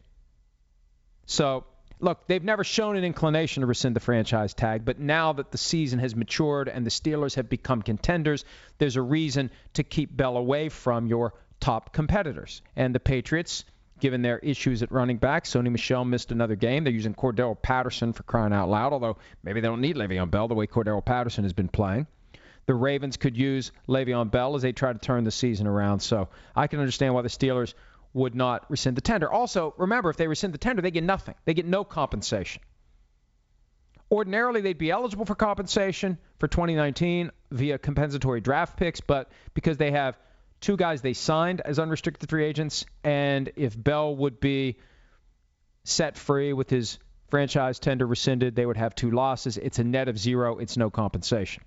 So 1.26 1.66
look, 2.02 2.28
they've 2.28 2.44
never 2.44 2.64
shown 2.64 2.98
an 2.98 3.04
inclination 3.04 3.62
to 3.62 3.68
rescind 3.68 3.96
the 3.96 4.00
franchise 4.00 4.54
tag, 4.54 4.84
but 4.84 5.00
now 5.00 5.34
that 5.34 5.52
the 5.52 5.58
season 5.58 6.00
has 6.00 6.16
matured 6.16 6.68
and 6.68 6.86
the 6.86 6.90
Steelers 6.90 7.36
have 7.36 7.48
become 7.48 7.82
contenders, 7.82 8.44
there's 8.80 8.96
a 8.96 9.02
reason 9.02 9.52
to 9.74 9.84
keep 9.84 10.16
Bell 10.16 10.38
away 10.38 10.70
from 10.70 11.08
your 11.08 11.34
top 11.60 11.94
competitors. 11.94 12.62
And 12.76 12.94
the 12.94 13.00
Patriots, 13.00 13.64
given 14.00 14.22
their 14.22 14.40
issues 14.40 14.82
at 14.82 14.92
running 14.92 15.18
back, 15.18 15.46
Sony 15.46 15.72
Michel 15.72 16.04
missed 16.04 16.32
another 16.32 16.56
game. 16.56 16.84
They're 16.84 16.94
using 16.94 17.14
Cordarrelle 17.14 17.62
Patterson 17.62 18.14
for 18.14 18.24
crying 18.24 18.54
out 18.54 18.70
loud, 18.70 18.94
although 18.94 19.18
maybe 19.44 19.62
they 19.62 19.68
don't 19.68 19.82
need 19.82 19.96
Le'Veon 19.96 20.32
Bell 20.32 20.48
the 20.48 20.56
way 20.56 20.68
Cordarrelle 20.68 21.06
Patterson 21.06 21.44
has 21.44 21.54
been 21.54 21.70
playing. 21.70 22.08
The 22.66 22.74
Ravens 22.76 23.18
could 23.18 23.38
use 23.38 23.72
Le'Veon 23.88 24.32
Bell 24.32 24.56
as 24.56 24.62
they 24.62 24.72
try 24.72 24.94
to 24.94 25.00
turn 25.00 25.24
the 25.24 25.32
season 25.32 25.68
around. 25.68 26.00
So 26.00 26.30
I 26.56 26.68
can 26.68 26.80
understand 26.80 27.14
why 27.14 27.22
the 27.22 27.30
Steelers– 27.30 27.74
would 28.14 28.36
not 28.36 28.70
rescind 28.70 28.98
the 28.98 29.02
tender. 29.02 29.32
Also, 29.32 29.74
remember, 29.78 30.10
if 30.10 30.18
they 30.18 30.28
rescind 30.28 30.54
the 30.54 30.58
tender, 30.58 30.82
they 30.82 30.92
get 30.92 31.04
nothing. 31.04 31.36
They 31.46 31.54
get 31.54 31.66
no 31.66 31.84
compensation. 31.84 32.62
Ordinarily, 34.12 34.60
they'd 34.60 34.78
be 34.78 34.92
eligible 34.92 35.26
for 35.26 35.36
compensation 35.36 36.18
for 36.38 36.48
2019 36.48 37.32
via 37.52 37.78
compensatory 37.78 38.42
draft 38.42 38.76
picks, 38.76 39.00
but 39.00 39.32
because 39.54 39.78
they 39.78 39.92
have 39.92 40.18
two 40.60 40.76
guys 40.76 41.02
they 41.02 41.14
signed 41.14 41.62
as 41.62 41.80
unrestricted 41.80 42.30
free 42.30 42.44
agents, 42.44 42.86
and 43.04 43.52
if 43.56 43.82
Bell 43.82 44.14
would 44.16 44.42
be 44.42 44.78
set 45.86 46.18
free 46.18 46.52
with 46.52 46.70
his 46.70 47.00
franchise 47.30 47.80
tender 47.80 48.06
rescinded, 48.06 48.56
they 48.56 48.66
would 48.66 48.78
have 48.78 48.94
two 48.94 49.12
losses. 49.12 49.58
It's 49.58 49.80
a 49.80 49.84
net 49.86 50.10
of 50.10 50.20
zero. 50.20 50.58
It's 50.58 50.76
no 50.76 50.90
compensation. 50.90 51.64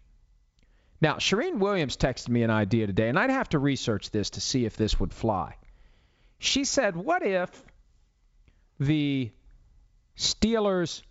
Now, 1.00 1.14
Shireen 1.14 1.58
Williams 1.58 1.96
texted 1.96 2.28
me 2.28 2.42
an 2.42 2.50
idea 2.50 2.86
today, 2.86 3.08
and 3.08 3.18
I'd 3.18 3.30
have 3.30 3.48
to 3.50 3.58
research 3.58 4.10
this 4.10 4.30
to 4.30 4.40
see 4.40 4.66
if 4.66 4.76
this 4.76 5.00
would 5.00 5.12
fly. 5.12 5.56
She 6.38 6.64
said, 6.64 6.96
What 6.96 7.24
if 7.24 7.64
the 8.78 9.30
Steelers 10.16 11.02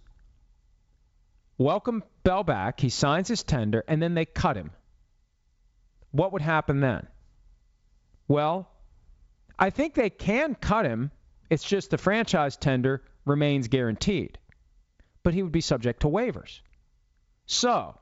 welcome 1.58 2.04
Bell 2.24 2.44
back, 2.44 2.80
he 2.80 2.90
signs 2.90 3.28
his 3.28 3.44
tender, 3.44 3.84
and 3.88 4.02
then 4.02 4.14
they 4.14 4.26
cut 4.26 4.56
him? 4.56 4.72
What 6.12 6.32
would 6.34 6.42
happen 6.42 6.80
then? 6.80 7.08
Well, 8.28 8.70
I 9.58 9.70
think 9.70 9.94
they 9.94 10.10
can 10.10 10.56
cut 10.56 10.86
him. 10.86 11.12
It's 11.50 11.64
just 11.64 11.90
the 11.90 11.98
franchise 11.98 12.56
tender 12.58 13.04
remains 13.26 13.68
guaranteed. 13.68 14.38
But 15.24 15.34
he 15.34 15.44
would 15.44 15.52
be 15.52 15.62
subject 15.62 16.02
to 16.02 16.08
waivers. 16.08 16.62
So, 17.46 17.98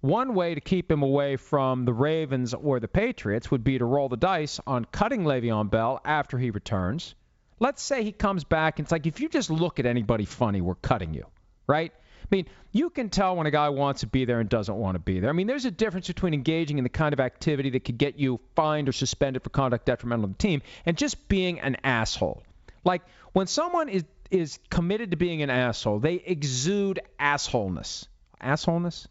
one 0.00 0.34
way 0.34 0.54
to 0.54 0.60
keep 0.60 0.90
him 0.90 1.02
away 1.02 1.36
from 1.36 1.84
the 1.84 1.92
Ravens 1.92 2.54
or 2.54 2.80
the 2.80 2.88
Patriots 2.88 3.50
would 3.50 3.64
be 3.64 3.78
to 3.78 3.84
roll 3.84 4.08
the 4.08 4.16
dice 4.16 4.60
on 4.66 4.84
cutting 4.84 5.24
Le'Veon 5.24 5.70
Bell 5.70 6.00
after 6.04 6.38
he 6.38 6.50
returns. 6.50 7.14
Let's 7.58 7.82
say 7.82 8.02
he 8.02 8.12
comes 8.12 8.44
back 8.44 8.78
and 8.78 8.84
it's 8.84 8.92
like 8.92 9.06
if 9.06 9.20
you 9.20 9.28
just 9.28 9.50
look 9.50 9.78
at 9.78 9.86
anybody 9.86 10.24
funny, 10.24 10.60
we're 10.60 10.74
cutting 10.74 11.14
you, 11.14 11.24
right? 11.66 11.92
I 11.94 12.26
mean, 12.30 12.46
you 12.72 12.90
can 12.90 13.08
tell 13.08 13.36
when 13.36 13.46
a 13.46 13.50
guy 13.50 13.68
wants 13.68 14.00
to 14.00 14.06
be 14.06 14.24
there 14.24 14.40
and 14.40 14.48
doesn't 14.48 14.74
want 14.74 14.96
to 14.96 14.98
be 14.98 15.20
there. 15.20 15.30
I 15.30 15.32
mean, 15.32 15.46
there's 15.46 15.64
a 15.64 15.70
difference 15.70 16.08
between 16.08 16.34
engaging 16.34 16.78
in 16.78 16.84
the 16.84 16.90
kind 16.90 17.12
of 17.12 17.20
activity 17.20 17.70
that 17.70 17.84
could 17.84 17.98
get 17.98 18.18
you 18.18 18.40
fined 18.54 18.88
or 18.88 18.92
suspended 18.92 19.42
for 19.42 19.50
conduct 19.50 19.86
detrimental 19.86 20.26
to 20.26 20.32
the 20.32 20.38
team 20.38 20.62
and 20.84 20.96
just 20.96 21.28
being 21.28 21.60
an 21.60 21.76
asshole. 21.84 22.42
Like 22.84 23.02
when 23.32 23.46
someone 23.46 23.88
is 23.88 24.04
is 24.30 24.58
committed 24.70 25.10
to 25.12 25.16
being 25.16 25.42
an 25.42 25.50
asshole. 25.50 26.00
They 26.00 26.14
exude 26.14 27.00
assholeness. 27.18 28.06
Assholeness? 28.40 29.06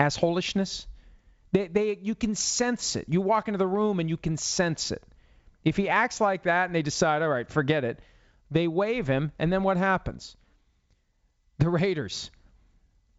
Assholishness? 0.00 0.86
They, 1.52 1.66
they, 1.68 1.98
you 2.00 2.14
can 2.14 2.34
sense 2.34 2.96
it. 2.96 3.06
You 3.08 3.20
walk 3.20 3.48
into 3.48 3.58
the 3.58 3.66
room 3.66 4.00
and 4.00 4.08
you 4.08 4.16
can 4.16 4.36
sense 4.36 4.90
it. 4.90 5.02
If 5.64 5.76
he 5.76 5.88
acts 5.88 6.20
like 6.20 6.44
that 6.44 6.66
and 6.66 6.74
they 6.74 6.82
decide, 6.82 7.22
all 7.22 7.28
right, 7.28 7.48
forget 7.48 7.84
it, 7.84 8.00
they 8.50 8.66
waive 8.66 9.06
him, 9.06 9.32
and 9.38 9.52
then 9.52 9.62
what 9.62 9.76
happens? 9.76 10.36
The 11.58 11.68
Raiders 11.68 12.30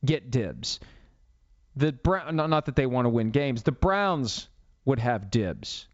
get 0.03 0.31
dibs. 0.31 0.79
The 1.75 1.93
Brown, 1.93 2.35
not 2.35 2.65
that 2.65 2.75
they 2.75 2.85
want 2.85 3.05
to 3.05 3.09
win 3.09 3.31
games. 3.31 3.63
The 3.63 3.71
Browns 3.71 4.49
would 4.83 4.99
have 4.99 5.29
dibs. 5.29 5.87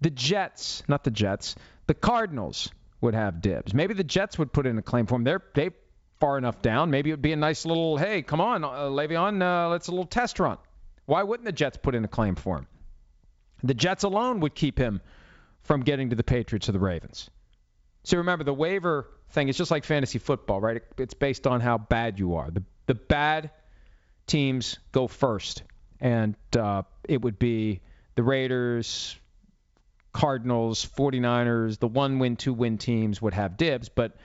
The 0.00 0.10
Jets, 0.10 0.82
not 0.88 1.04
the 1.04 1.10
Jets, 1.10 1.54
the 1.86 1.94
Cardinals 1.94 2.70
would 3.00 3.14
have 3.14 3.40
dibs. 3.40 3.74
Maybe 3.74 3.94
the 3.94 4.04
Jets 4.04 4.38
would 4.38 4.52
put 4.52 4.66
in 4.66 4.78
a 4.78 4.82
claim 4.82 5.06
for 5.06 5.16
him. 5.16 5.24
They're 5.24 5.42
they 5.54 5.70
far 6.20 6.38
enough 6.38 6.62
down. 6.62 6.90
Maybe 6.90 7.10
it 7.10 7.14
would 7.14 7.22
be 7.22 7.32
a 7.32 7.36
nice 7.36 7.64
little, 7.64 7.96
hey, 7.96 8.22
come 8.22 8.40
on, 8.40 8.64
uh, 8.64 8.68
Le'Veon, 8.68 9.42
uh, 9.42 9.68
let's 9.68 9.88
a 9.88 9.90
little 9.90 10.06
test 10.06 10.40
run. 10.40 10.58
Why 11.06 11.22
wouldn't 11.22 11.46
the 11.46 11.52
Jets 11.52 11.76
put 11.76 11.94
in 11.94 12.04
a 12.04 12.08
claim 12.08 12.34
for 12.34 12.58
him? 12.58 12.66
The 13.62 13.74
Jets 13.74 14.04
alone 14.04 14.40
would 14.40 14.54
keep 14.54 14.78
him 14.78 15.00
from 15.62 15.82
getting 15.82 16.10
to 16.10 16.16
the 16.16 16.24
Patriots 16.24 16.68
or 16.68 16.72
the 16.72 16.78
Ravens. 16.78 17.30
So 18.04 18.18
remember, 18.18 18.44
the 18.44 18.54
waiver 18.54 19.08
thing 19.30 19.48
is 19.48 19.56
just 19.56 19.70
like 19.70 19.84
fantasy 19.84 20.18
football, 20.18 20.60
right? 20.60 20.82
It's 20.96 21.14
based 21.14 21.46
on 21.46 21.60
how 21.60 21.78
bad 21.78 22.18
you 22.18 22.36
are. 22.36 22.50
The 22.50 22.62
the 22.86 22.94
bad 22.94 23.50
teams 24.26 24.78
go 24.92 25.08
first, 25.08 25.62
and 26.00 26.36
uh, 26.58 26.82
it 27.06 27.20
would 27.20 27.38
be 27.38 27.80
the 28.14 28.22
Raiders, 28.22 29.18
Cardinals, 30.12 30.88
49ers, 30.96 31.78
the 31.78 31.86
one 31.86 32.18
win, 32.18 32.36
two 32.36 32.54
win 32.54 32.78
teams 32.78 33.20
would 33.20 33.34
have 33.34 33.56
dibs, 33.56 33.88
but 33.88 34.16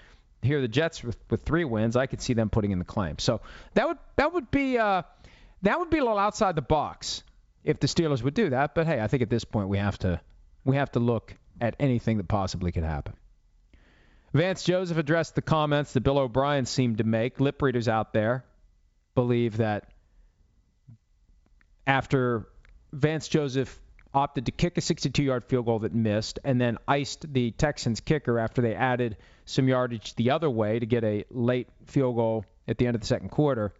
here 0.46 0.62
the 0.62 0.68
Jets 0.68 1.04
with, 1.04 1.18
with 1.30 1.44
three 1.44 1.66
wins, 1.66 1.96
I 1.96 2.06
could 2.06 2.22
see 2.22 2.34
them 2.34 2.50
putting 2.50 2.72
in 2.72 2.80
the 2.80 2.86
claim. 2.86 3.20
So 3.20 3.42
that 3.74 3.88
would 3.88 3.98
that 4.16 4.34
would 4.34 4.52
be 4.52 4.78
uh, 4.78 5.04
that 5.64 5.80
would 5.80 5.90
be 5.90 6.00
a 6.00 6.04
little 6.04 6.20
outside 6.20 6.56
the 6.56 6.62
box 6.62 7.24
if 7.64 7.80
the 7.80 7.88
Steelers 7.88 8.22
would 8.22 8.34
do 8.34 8.50
that. 8.50 8.76
But 8.76 8.88
hey, 8.88 9.00
I 9.00 9.08
think 9.08 9.24
at 9.24 9.30
this 9.30 9.44
point 9.44 9.70
we 9.70 9.78
have 9.78 9.98
to 10.00 10.20
we 10.64 10.76
have 10.76 10.92
to 10.94 11.00
look 11.00 11.36
at 11.62 11.76
anything 11.80 12.18
that 12.18 12.28
possibly 12.28 12.72
could 12.72 12.84
happen. 12.84 13.14
Vance 14.34 14.64
Joseph 14.64 14.98
addressed 14.98 15.36
the 15.36 15.42
comments 15.42 15.94
that 15.94 16.02
Bill 16.02 16.18
O'Brien 16.18 16.66
seemed 16.66 16.98
to 16.98 17.04
make. 17.04 17.40
Lip 17.40 17.62
readers 17.62 17.88
out 17.88 18.14
there 18.14 18.44
believe 19.14 19.58
that 19.58 19.92
after 21.86 22.48
Vance 22.92 23.28
Joseph 23.28 23.80
opted 24.14 24.46
to 24.46 24.52
kick 24.52 24.78
a 24.78 24.82
62 24.82 25.24
yard 25.24 25.46
field 25.46 25.66
goal 25.66 25.80
that 25.80 25.94
missed 25.94 26.40
and 26.44 26.60
then 26.60 26.78
iced 26.88 27.32
the 27.32 27.52
Texans 27.52 28.00
kicker 28.00 28.40
after 28.40 28.62
they 28.62 28.76
added 28.76 29.18
some 29.46 29.68
yardage 29.68 30.16
the 30.16 30.32
other 30.32 30.50
way 30.50 30.80
to 30.80 30.86
get 30.86 31.04
a 31.04 31.26
late 31.30 31.68
field 31.86 32.16
goal 32.16 32.46
at 32.68 32.78
the 32.78 32.88
end 32.88 32.96
of 32.96 33.02
the 33.02 33.08
second 33.08 33.30
quarter. 33.30 33.74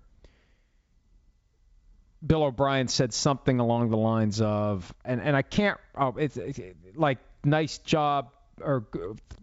Bill 2.26 2.44
O'Brien 2.44 2.88
said 2.88 3.14
something 3.14 3.60
along 3.60 3.90
the 3.90 3.98
lines 3.98 4.40
of, 4.40 4.94
and, 5.04 5.22
and 5.22 5.36
I 5.36 5.42
can't, 5.42 5.78
oh, 5.96 6.16
it's, 6.18 6.38
it's 6.38 6.60
like, 6.96 7.18
nice 7.44 7.80
job, 7.80 8.30
or 8.62 8.86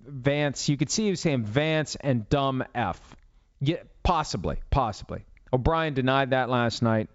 Vance. 0.07 0.69
You 0.69 0.79
could 0.79 0.91
see 0.91 1.05
he 1.05 1.11
was 1.11 1.21
saying 1.21 1.45
Vance 1.45 1.97
and 2.01 2.29
dumb 2.29 2.65
F. 2.75 2.99
Yeah, 3.61 3.83
possibly, 4.03 4.57
possibly. 4.71 5.27
O'Brien 5.53 5.93
denied 5.93 6.31
that 6.31 6.49
last 6.49 6.81
night. 6.81 7.11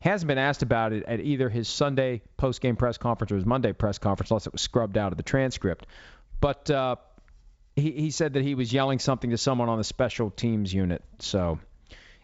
Hasn't 0.00 0.28
been 0.28 0.38
asked 0.38 0.62
about 0.62 0.94
it 0.94 1.04
at 1.04 1.20
either 1.20 1.50
his 1.50 1.68
Sunday 1.68 2.22
post-game 2.38 2.76
press 2.76 2.96
conference 2.96 3.32
or 3.32 3.36
his 3.36 3.44
Monday 3.44 3.74
press 3.74 3.98
conference, 3.98 4.30
unless 4.30 4.46
it 4.46 4.52
was 4.54 4.62
scrubbed 4.62 4.96
out 4.96 5.12
of 5.12 5.18
the 5.18 5.22
transcript. 5.22 5.86
But 6.40 6.70
uh, 6.70 6.96
he, 7.76 7.92
he 7.92 8.10
said 8.10 8.34
that 8.34 8.42
he 8.42 8.54
was 8.54 8.72
yelling 8.72 8.98
something 8.98 9.30
to 9.30 9.38
someone 9.38 9.68
on 9.68 9.78
the 9.78 9.84
special 9.84 10.30
teams 10.30 10.72
unit. 10.72 11.02
So 11.18 11.58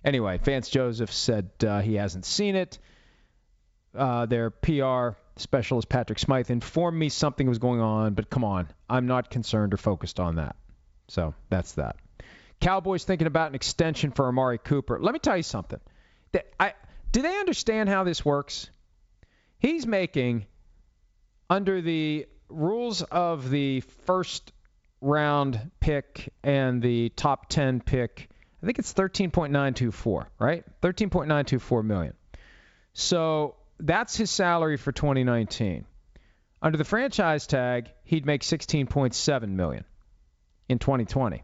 anyway, 0.05 0.39
Vance 0.43 0.69
Joseph 0.69 1.13
said 1.13 1.51
uh, 1.67 1.81
he 1.81 1.95
hasn't 1.95 2.25
seen 2.25 2.57
it. 2.57 2.79
Uh, 3.95 4.27
their 4.27 4.51
PR 4.51 5.11
specialist, 5.37 5.89
Patrick 5.89 6.19
Smyth, 6.19 6.51
informed 6.51 6.99
me 6.99 7.09
something 7.09 7.49
was 7.49 7.59
going 7.59 7.81
on, 7.81 8.15
but 8.15 8.29
come 8.29 8.45
on, 8.45 8.69
I'm 8.91 9.07
not 9.07 9.31
concerned 9.31 9.73
or 9.73 9.79
focused 9.79 10.21
on 10.21 10.37
that. 10.37 10.57
So 11.09 11.35
that's 11.49 11.73
that. 11.73 11.97
Cowboys 12.61 13.05
thinking 13.05 13.27
about 13.27 13.51
an 13.51 13.55
extension 13.55 14.11
for 14.11 14.29
Amari 14.29 14.59
Cooper. 14.59 14.99
Let 15.01 15.13
me 15.13 15.19
tell 15.19 15.37
you 15.37 15.43
something. 15.43 15.81
I, 16.61 16.75
do 17.13 17.23
they 17.23 17.39
understand 17.39 17.89
how 17.89 18.05
this 18.05 18.25
works? 18.25 18.69
He's 19.59 19.87
making, 19.87 20.47
under 21.49 21.81
the 21.81 22.27
rules 22.49 23.03
of 23.03 23.49
the 23.51 23.81
first 23.81 24.53
round 25.01 25.71
pick 25.81 26.33
and 26.43 26.83
the 26.83 27.11
top 27.11 27.49
10 27.49 27.81
pick, 27.81 28.29
I 28.63 28.67
think 28.67 28.79
it's 28.79 28.93
13.924, 28.93 30.27
right? 30.39 30.65
13.924 30.83 31.85
million. 31.85 32.15
So 32.93 33.57
that's 33.79 34.17
his 34.17 34.31
salary 34.31 34.77
for 34.77 34.93
2019. 34.93 35.85
Under 36.63 36.79
the 36.79 36.85
franchise 36.85 37.47
tag, 37.47 37.91
he'd 38.05 38.25
make 38.25 38.43
16.7 38.43 39.49
million 39.49 39.85
in 40.69 40.79
2020. 40.79 41.43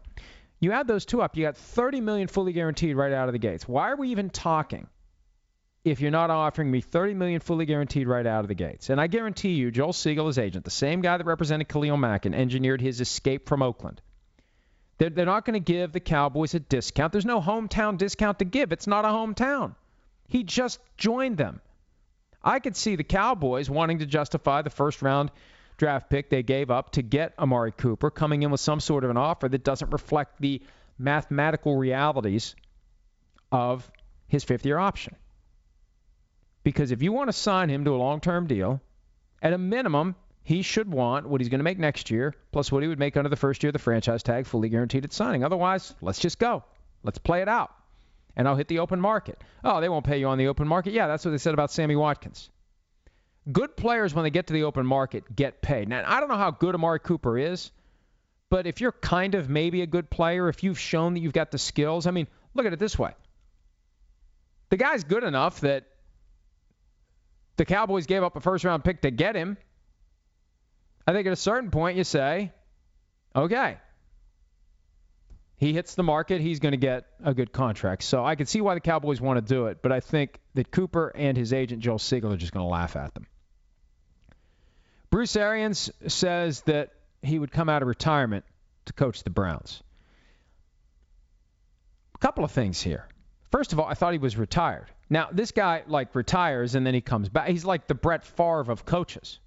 You 0.59 0.71
add 0.71 0.87
those 0.87 1.05
two 1.05 1.21
up, 1.21 1.35
you 1.37 1.43
got 1.43 1.57
30 1.57 2.01
million 2.01 2.27
fully 2.27 2.53
guaranteed 2.53 2.95
right 2.95 3.11
out 3.11 3.29
of 3.29 3.33
the 3.33 3.39
gates. 3.39 3.67
Why 3.67 3.91
are 3.91 3.95
we 3.95 4.09
even 4.09 4.29
talking 4.29 4.87
if 5.83 5.99
you're 5.99 6.11
not 6.11 6.29
offering 6.29 6.71
me 6.71 6.81
30 6.81 7.13
million 7.13 7.39
fully 7.39 7.65
guaranteed 7.65 8.07
right 8.07 8.25
out 8.25 8.41
of 8.41 8.47
the 8.47 8.55
gates? 8.55 8.89
And 8.89 9.01
I 9.01 9.07
guarantee 9.07 9.53
you, 9.53 9.71
Joel 9.71 9.93
Segal, 9.93 10.27
his 10.27 10.37
agent, 10.37 10.65
the 10.65 10.71
same 10.71 11.01
guy 11.01 11.17
that 11.17 11.25
represented 11.25 11.67
Khalil 11.67 11.97
Mack 11.97 12.25
and 12.25 12.33
engineered 12.33 12.81
his 12.81 13.01
escape 13.01 13.47
from 13.47 13.61
Oakland, 13.61 14.01
they're, 14.97 15.09
they're 15.09 15.25
not 15.25 15.45
going 15.45 15.55
to 15.61 15.71
give 15.71 15.91
the 15.91 15.99
Cowboys 15.99 16.53
a 16.53 16.59
discount. 16.59 17.11
There's 17.11 17.25
no 17.25 17.41
hometown 17.41 17.97
discount 17.97 18.39
to 18.39 18.45
give. 18.45 18.71
It's 18.71 18.87
not 18.87 19.05
a 19.05 19.09
hometown. 19.09 19.75
He 20.27 20.43
just 20.43 20.79
joined 20.97 21.37
them. 21.37 21.61
I 22.43 22.59
could 22.59 22.75
see 22.75 22.95
the 22.95 23.03
Cowboys 23.03 23.69
wanting 23.69 23.99
to 23.99 24.05
justify 24.05 24.61
the 24.61 24.69
first 24.69 25.01
round 25.01 25.31
draft 25.77 26.09
pick 26.09 26.29
they 26.29 26.43
gave 26.43 26.69
up 26.69 26.91
to 26.91 27.01
get 27.01 27.33
Amari 27.39 27.71
Cooper, 27.71 28.11
coming 28.11 28.43
in 28.43 28.51
with 28.51 28.59
some 28.59 28.79
sort 28.79 29.03
of 29.03 29.09
an 29.09 29.17
offer 29.17 29.49
that 29.49 29.63
doesn't 29.63 29.91
reflect 29.91 30.39
the 30.39 30.61
mathematical 30.97 31.75
realities 31.75 32.55
of 33.51 33.89
his 34.27 34.43
fifth 34.43 34.65
year 34.65 34.77
option. 34.77 35.15
Because 36.63 36.91
if 36.91 37.01
you 37.01 37.11
want 37.11 37.27
to 37.29 37.33
sign 37.33 37.69
him 37.69 37.85
to 37.85 37.91
a 37.91 37.97
long 37.97 38.19
term 38.19 38.47
deal, 38.47 38.81
at 39.41 39.53
a 39.53 39.57
minimum, 39.57 40.15
he 40.43 40.61
should 40.61 40.91
want 40.91 41.27
what 41.27 41.41
he's 41.41 41.49
going 41.49 41.59
to 41.59 41.63
make 41.63 41.79
next 41.79 42.11
year, 42.11 42.33
plus 42.51 42.71
what 42.71 42.83
he 42.83 42.89
would 42.89 42.99
make 42.99 43.15
under 43.17 43.29
the 43.29 43.35
first 43.35 43.63
year 43.63 43.69
of 43.69 43.73
the 43.73 43.79
franchise 43.79 44.23
tag, 44.23 44.45
fully 44.45 44.69
guaranteed 44.69 45.05
at 45.05 45.13
signing. 45.13 45.43
Otherwise, 45.43 45.93
let's 46.01 46.19
just 46.19 46.39
go. 46.39 46.63
Let's 47.03 47.17
play 47.17 47.41
it 47.41 47.49
out. 47.49 47.71
And 48.35 48.47
I'll 48.47 48.55
hit 48.55 48.67
the 48.67 48.79
open 48.79 48.99
market. 48.99 49.41
Oh, 49.63 49.79
they 49.79 49.89
won't 49.89 50.05
pay 50.05 50.19
you 50.19 50.27
on 50.27 50.37
the 50.37 50.47
open 50.47 50.67
market? 50.67 50.93
Yeah, 50.93 51.07
that's 51.07 51.23
what 51.23 51.31
they 51.31 51.37
said 51.37 51.53
about 51.53 51.71
Sammy 51.71 51.95
Watkins. 51.95 52.49
Good 53.51 53.75
players, 53.75 54.13
when 54.13 54.23
they 54.23 54.29
get 54.29 54.47
to 54.47 54.53
the 54.53 54.63
open 54.63 54.85
market, 54.85 55.35
get 55.35 55.61
paid. 55.61 55.89
Now, 55.89 56.03
I 56.05 56.19
don't 56.19 56.29
know 56.29 56.37
how 56.37 56.51
good 56.51 56.75
Amari 56.75 56.99
Cooper 56.99 57.37
is, 57.37 57.71
but 58.49 58.67
if 58.67 58.81
you're 58.81 58.93
kind 58.93 59.35
of 59.35 59.49
maybe 59.49 59.81
a 59.81 59.87
good 59.87 60.09
player, 60.09 60.47
if 60.47 60.63
you've 60.63 60.79
shown 60.79 61.13
that 61.13 61.19
you've 61.19 61.33
got 61.33 61.51
the 61.51 61.57
skills, 61.57 62.07
I 62.07 62.11
mean, 62.11 62.27
look 62.53 62.65
at 62.65 62.73
it 62.73 62.79
this 62.79 62.97
way. 62.97 63.11
The 64.69 64.77
guy's 64.77 65.03
good 65.03 65.23
enough 65.23 65.59
that 65.61 65.85
the 67.57 67.65
Cowboys 67.65 68.05
gave 68.05 68.23
up 68.23 68.35
a 68.35 68.39
first 68.39 68.63
round 68.63 68.83
pick 68.83 69.01
to 69.01 69.11
get 69.11 69.35
him. 69.35 69.57
I 71.05 71.13
think 71.13 71.27
at 71.27 71.33
a 71.33 71.37
certain 71.37 71.69
point 71.69 71.97
you 71.97 72.03
say, 72.03 72.51
okay, 73.35 73.77
he 75.57 75.73
hits 75.73 75.95
the 75.95 76.03
market, 76.03 76.41
he's 76.41 76.59
going 76.59 76.71
to 76.71 76.77
get 76.77 77.05
a 77.23 77.33
good 77.33 77.51
contract. 77.51 78.03
So 78.03 78.25
I 78.25 78.35
can 78.35 78.45
see 78.45 78.61
why 78.61 78.73
the 78.73 78.79
Cowboys 78.81 79.21
want 79.21 79.37
to 79.37 79.53
do 79.53 79.67
it, 79.67 79.81
but 79.81 79.91
I 79.91 79.99
think 79.99 80.39
that 80.55 80.71
Cooper 80.71 81.11
and 81.15 81.37
his 81.37 81.53
agent 81.53 81.81
Joel 81.81 81.97
Segal 81.97 82.33
are 82.33 82.37
just 82.37 82.53
going 82.53 82.65
to 82.65 82.69
laugh 82.69 82.95
at 82.95 83.13
them. 83.13 83.27
Bruce 85.09 85.35
Arians 85.35 85.91
says 86.07 86.61
that 86.61 86.93
he 87.21 87.37
would 87.37 87.51
come 87.51 87.69
out 87.69 87.81
of 87.81 87.87
retirement 87.87 88.45
to 88.85 88.93
coach 88.93 89.23
the 89.23 89.29
Browns. 89.29 89.81
A 92.15 92.17
couple 92.17 92.43
of 92.43 92.51
things 92.51 92.81
here. 92.81 93.07
First 93.53 93.71
of 93.71 93.79
all, 93.79 93.85
I 93.85 93.93
thought 93.93 94.13
he 94.13 94.17
was 94.17 94.35
retired. 94.35 94.87
Now, 95.11 95.29
this 95.31 95.51
guy 95.51 95.83
like 95.85 96.15
retires 96.15 96.73
and 96.73 96.87
then 96.87 96.95
he 96.95 97.01
comes 97.01 97.29
back. 97.29 97.49
He's 97.49 97.63
like 97.63 97.85
the 97.85 97.93
Brett 97.93 98.25
Favre 98.25 98.71
of 98.71 98.83
coaches. 98.83 99.37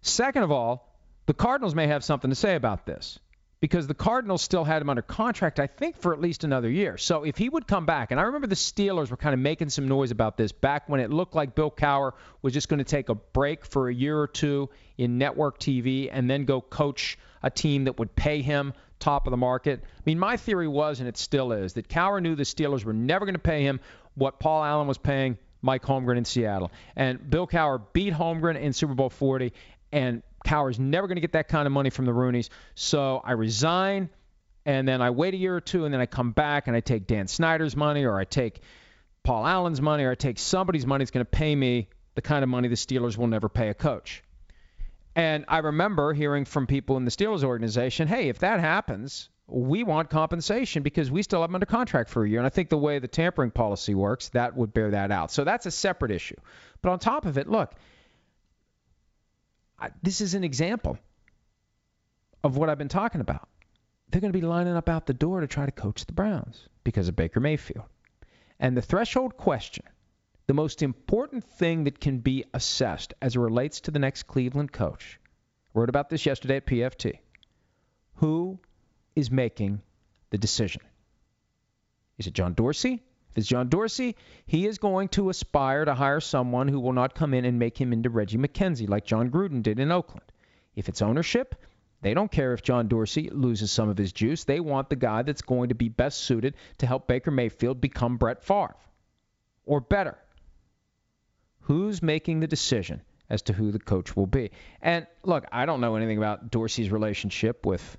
Second 0.00 0.44
of 0.44 0.50
all, 0.50 0.96
the 1.26 1.34
Cardinals 1.34 1.74
may 1.74 1.88
have 1.88 2.02
something 2.02 2.30
to 2.30 2.34
say 2.34 2.54
about 2.54 2.86
this 2.86 3.18
because 3.60 3.86
the 3.86 3.92
Cardinals 3.92 4.40
still 4.40 4.64
had 4.64 4.80
him 4.80 4.88
under 4.88 5.02
contract, 5.02 5.60
I 5.60 5.66
think, 5.66 5.98
for 5.98 6.14
at 6.14 6.22
least 6.22 6.42
another 6.42 6.70
year. 6.70 6.96
So 6.96 7.24
if 7.24 7.36
he 7.36 7.50
would 7.50 7.66
come 7.66 7.84
back, 7.84 8.12
and 8.12 8.18
I 8.18 8.22
remember 8.22 8.46
the 8.46 8.54
Steelers 8.54 9.10
were 9.10 9.18
kind 9.18 9.34
of 9.34 9.40
making 9.40 9.68
some 9.68 9.86
noise 9.86 10.10
about 10.10 10.38
this 10.38 10.50
back 10.50 10.88
when 10.88 10.98
it 10.98 11.10
looked 11.10 11.34
like 11.34 11.54
Bill 11.54 11.70
Cowher 11.70 12.12
was 12.40 12.54
just 12.54 12.70
going 12.70 12.78
to 12.78 12.84
take 12.84 13.10
a 13.10 13.14
break 13.14 13.66
for 13.66 13.90
a 13.90 13.94
year 13.94 14.18
or 14.18 14.26
two 14.26 14.70
in 14.96 15.18
network 15.18 15.58
TV 15.58 16.08
and 16.10 16.30
then 16.30 16.46
go 16.46 16.62
coach 16.62 17.18
a 17.42 17.50
team 17.50 17.84
that 17.84 17.98
would 17.98 18.16
pay 18.16 18.40
him 18.40 18.72
top 19.02 19.26
of 19.26 19.30
the 19.32 19.36
market. 19.36 19.80
I 19.82 20.02
mean, 20.06 20.18
my 20.18 20.36
theory 20.36 20.68
was, 20.68 21.00
and 21.00 21.08
it 21.08 21.18
still 21.18 21.52
is, 21.52 21.74
that 21.74 21.88
Cowher 21.88 22.22
knew 22.22 22.34
the 22.34 22.44
Steelers 22.44 22.84
were 22.84 22.92
never 22.92 23.26
going 23.26 23.34
to 23.34 23.40
pay 23.40 23.62
him 23.62 23.80
what 24.14 24.38
Paul 24.38 24.62
Allen 24.64 24.86
was 24.86 24.98
paying 24.98 25.36
Mike 25.60 25.82
Holmgren 25.82 26.16
in 26.16 26.24
Seattle. 26.24 26.70
And 26.96 27.30
Bill 27.30 27.46
Cowher 27.46 27.82
beat 27.92 28.12
Holmgren 28.12 28.60
in 28.60 28.72
Super 28.72 28.94
Bowl 28.94 29.10
40, 29.10 29.52
and 29.90 30.22
Cowher's 30.46 30.78
never 30.78 31.06
going 31.06 31.16
to 31.16 31.20
get 31.20 31.32
that 31.32 31.48
kind 31.48 31.66
of 31.66 31.72
money 31.72 31.90
from 31.90 32.04
the 32.04 32.12
Rooneys. 32.12 32.48
So 32.74 33.20
I 33.24 33.32
resign. 33.32 34.08
and 34.64 34.86
then 34.86 35.02
I 35.02 35.10
wait 35.10 35.34
a 35.34 35.36
year 35.36 35.56
or 35.56 35.60
two, 35.60 35.84
and 35.84 35.92
then 35.92 36.00
I 36.00 36.06
come 36.06 36.32
back 36.32 36.66
and 36.66 36.76
I 36.76 36.80
take 36.80 37.06
Dan 37.06 37.26
Snyder's 37.26 37.76
money, 37.76 38.04
or 38.04 38.18
I 38.18 38.24
take 38.24 38.60
Paul 39.24 39.46
Allen's 39.46 39.80
money, 39.80 40.04
or 40.04 40.12
I 40.12 40.14
take 40.14 40.38
somebody's 40.38 40.86
money 40.86 41.02
that's 41.02 41.10
going 41.10 41.24
to 41.24 41.30
pay 41.30 41.54
me 41.54 41.88
the 42.14 42.22
kind 42.22 42.42
of 42.42 42.48
money 42.48 42.68
the 42.68 42.76
Steelers 42.76 43.16
will 43.16 43.26
never 43.26 43.48
pay 43.48 43.68
a 43.68 43.74
coach. 43.74 44.22
And 45.14 45.44
I 45.48 45.58
remember 45.58 46.14
hearing 46.14 46.44
from 46.44 46.66
people 46.66 46.96
in 46.96 47.04
the 47.04 47.10
Steelers 47.10 47.44
organization, 47.44 48.08
hey, 48.08 48.28
if 48.28 48.38
that 48.38 48.60
happens, 48.60 49.28
we 49.46 49.82
want 49.82 50.08
compensation 50.08 50.82
because 50.82 51.10
we 51.10 51.22
still 51.22 51.42
have 51.42 51.50
them 51.50 51.56
under 51.56 51.66
contract 51.66 52.08
for 52.08 52.24
a 52.24 52.28
year. 52.28 52.38
And 52.38 52.46
I 52.46 52.50
think 52.50 52.70
the 52.70 52.78
way 52.78 52.98
the 52.98 53.08
tampering 53.08 53.50
policy 53.50 53.94
works, 53.94 54.30
that 54.30 54.56
would 54.56 54.72
bear 54.72 54.90
that 54.92 55.10
out. 55.10 55.30
So 55.30 55.44
that's 55.44 55.66
a 55.66 55.70
separate 55.70 56.10
issue. 56.10 56.36
But 56.80 56.90
on 56.90 56.98
top 56.98 57.26
of 57.26 57.36
it, 57.36 57.48
look, 57.48 57.74
I, 59.78 59.90
this 60.02 60.20
is 60.20 60.34
an 60.34 60.44
example 60.44 60.98
of 62.42 62.56
what 62.56 62.70
I've 62.70 62.78
been 62.78 62.88
talking 62.88 63.20
about. 63.20 63.48
They're 64.08 64.20
going 64.20 64.32
to 64.32 64.38
be 64.38 64.46
lining 64.46 64.76
up 64.76 64.88
out 64.88 65.06
the 65.06 65.14
door 65.14 65.40
to 65.40 65.46
try 65.46 65.66
to 65.66 65.72
coach 65.72 66.04
the 66.06 66.12
Browns 66.12 66.68
because 66.84 67.08
of 67.08 67.16
Baker 67.16 67.40
Mayfield. 67.40 67.86
And 68.60 68.76
the 68.76 68.82
threshold 68.82 69.36
question, 69.36 69.84
the 70.46 70.54
most 70.54 70.82
important 70.82 71.44
thing 71.44 71.84
that 71.84 72.00
can 72.00 72.18
be 72.18 72.44
assessed 72.52 73.14
as 73.22 73.36
it 73.36 73.40
relates 73.40 73.80
to 73.82 73.90
the 73.90 73.98
next 73.98 74.24
Cleveland 74.24 74.72
coach, 74.72 75.18
I 75.74 75.78
wrote 75.78 75.88
about 75.88 76.10
this 76.10 76.26
yesterday 76.26 76.56
at 76.56 76.66
PFT. 76.66 77.18
Who 78.16 78.58
is 79.14 79.30
making 79.30 79.82
the 80.30 80.38
decision? 80.38 80.82
Is 82.18 82.26
it 82.26 82.34
John 82.34 82.54
Dorsey? 82.54 83.02
If 83.30 83.38
it's 83.38 83.48
John 83.48 83.68
Dorsey, 83.68 84.16
he 84.44 84.66
is 84.66 84.76
going 84.76 85.08
to 85.08 85.30
aspire 85.30 85.86
to 85.86 85.94
hire 85.94 86.20
someone 86.20 86.68
who 86.68 86.80
will 86.80 86.92
not 86.92 87.14
come 87.14 87.32
in 87.32 87.46
and 87.46 87.58
make 87.58 87.80
him 87.80 87.92
into 87.92 88.10
Reggie 88.10 88.36
McKenzie 88.36 88.88
like 88.88 89.06
Jon 89.06 89.30
Gruden 89.30 89.62
did 89.62 89.78
in 89.78 89.90
Oakland. 89.90 90.30
If 90.74 90.88
it's 90.88 91.00
ownership, 91.00 91.54
they 92.02 92.14
don't 92.14 92.30
care 92.30 92.52
if 92.52 92.62
John 92.62 92.88
Dorsey 92.88 93.30
loses 93.30 93.70
some 93.70 93.88
of 93.88 93.96
his 93.96 94.12
juice. 94.12 94.44
They 94.44 94.60
want 94.60 94.90
the 94.90 94.96
guy 94.96 95.22
that's 95.22 95.40
going 95.40 95.70
to 95.70 95.74
be 95.74 95.88
best 95.88 96.20
suited 96.20 96.56
to 96.78 96.86
help 96.86 97.06
Baker 97.06 97.30
Mayfield 97.30 97.80
become 97.80 98.18
Brett 98.18 98.42
Favre 98.42 98.76
or 99.64 99.80
better. 99.80 100.18
Who's 101.62 102.02
making 102.02 102.40
the 102.40 102.46
decision 102.46 103.02
as 103.30 103.42
to 103.42 103.52
who 103.52 103.70
the 103.70 103.78
coach 103.78 104.16
will 104.16 104.26
be? 104.26 104.50
And 104.80 105.06
look, 105.22 105.44
I 105.52 105.66
don't 105.66 105.80
know 105.80 105.96
anything 105.96 106.18
about 106.18 106.50
Dorsey's 106.50 106.90
relationship 106.90 107.64
with 107.64 107.96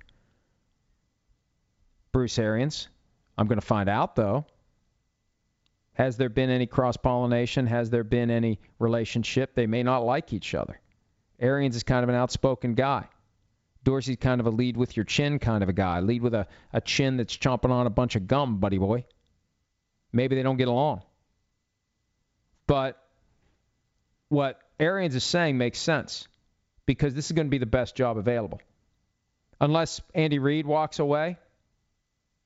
Bruce 2.11 2.37
Arians. 2.37 2.89
I'm 3.37 3.47
going 3.47 3.59
to 3.59 3.65
find 3.65 3.89
out, 3.89 4.15
though. 4.15 4.45
Has 5.93 6.17
there 6.17 6.29
been 6.29 6.49
any 6.49 6.65
cross 6.65 6.97
pollination? 6.97 7.67
Has 7.67 7.89
there 7.89 8.03
been 8.03 8.31
any 8.31 8.59
relationship? 8.79 9.55
They 9.55 9.67
may 9.67 9.83
not 9.83 10.03
like 10.03 10.33
each 10.33 10.55
other. 10.55 10.79
Arians 11.39 11.75
is 11.75 11.83
kind 11.83 12.03
of 12.03 12.09
an 12.09 12.15
outspoken 12.15 12.73
guy. 12.73 13.07
Dorsey's 13.83 14.17
kind 14.17 14.39
of 14.39 14.47
a 14.47 14.49
lead 14.49 14.77
with 14.77 14.95
your 14.95 15.03
chin 15.03 15.39
kind 15.39 15.61
of 15.61 15.69
a 15.69 15.73
guy. 15.73 15.99
Lead 15.99 16.21
with 16.21 16.33
a, 16.33 16.47
a 16.71 16.81
chin 16.81 17.17
that's 17.17 17.35
chomping 17.35 17.69
on 17.69 17.85
a 17.85 17.89
bunch 17.89 18.15
of 18.15 18.27
gum, 18.27 18.59
buddy 18.59 18.77
boy. 18.77 19.05
Maybe 20.11 20.35
they 20.35 20.43
don't 20.43 20.57
get 20.57 20.67
along. 20.67 21.03
But 22.65 23.02
what 24.33 24.59
Arians 24.79 25.15
is 25.15 25.23
saying 25.23 25.57
makes 25.57 25.79
sense 25.79 26.27
because 26.85 27.13
this 27.13 27.27
is 27.27 27.31
going 27.31 27.47
to 27.47 27.51
be 27.51 27.59
the 27.59 27.65
best 27.65 27.95
job 27.95 28.17
available. 28.17 28.59
Unless 29.61 30.01
Andy 30.13 30.39
Reid 30.39 30.65
walks 30.65 30.99
away. 30.99 31.37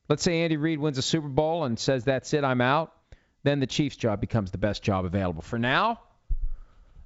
Let's 0.09 0.21
say 0.21 0.41
Andy 0.41 0.57
Reid 0.57 0.79
wins 0.79 0.97
a 0.97 1.01
Super 1.01 1.27
Bowl 1.27 1.63
and 1.63 1.79
says, 1.79 2.03
that's 2.03 2.33
it, 2.33 2.43
I'm 2.43 2.61
out. 2.61 2.93
Then 3.43 3.59
the 3.59 3.67
Chiefs' 3.67 3.95
job 3.95 4.21
becomes 4.21 4.51
the 4.51 4.57
best 4.57 4.83
job 4.83 5.05
available. 5.05 5.41
For 5.41 5.57
now, 5.57 6.01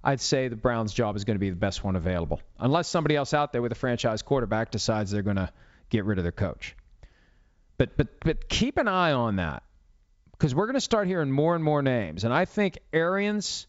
I'd 0.04 0.20
say 0.20 0.48
the 0.48 0.56
Browns' 0.56 0.94
job 0.94 1.16
is 1.16 1.24
going 1.24 1.36
to 1.36 1.40
be 1.40 1.52
the 1.52 1.56
best 1.56 1.84
one 1.84 1.96
available, 1.96 2.42
unless 2.60 2.88
somebody 2.88 3.16
else 3.16 3.34
out 3.34 3.52
there 3.52 3.62
with 3.62 3.72
a 3.72 3.76
franchise 3.76 4.24
quarterback 4.24 4.72
decides 4.72 5.12
they're 5.12 5.22
going 5.22 5.36
to 5.36 5.52
get 5.90 6.06
rid 6.06 6.18
of 6.18 6.24
their 6.24 6.32
coach. 6.32 6.76
But 7.78 7.98
but 7.98 8.08
but 8.22 8.50
keep 8.50 8.78
an 8.78 8.88
eye 8.88 9.12
on 9.12 9.36
that 9.36 9.64
because 10.32 10.56
we're 10.56 10.66
going 10.66 10.76
to 10.76 10.82
start 10.82 11.08
hearing 11.08 11.30
more 11.32 11.54
and 11.54 11.64
more 11.64 11.84
names, 11.84 12.24
and 12.24 12.34
I 12.34 12.46
think 12.46 12.80
Arians, 12.92 13.68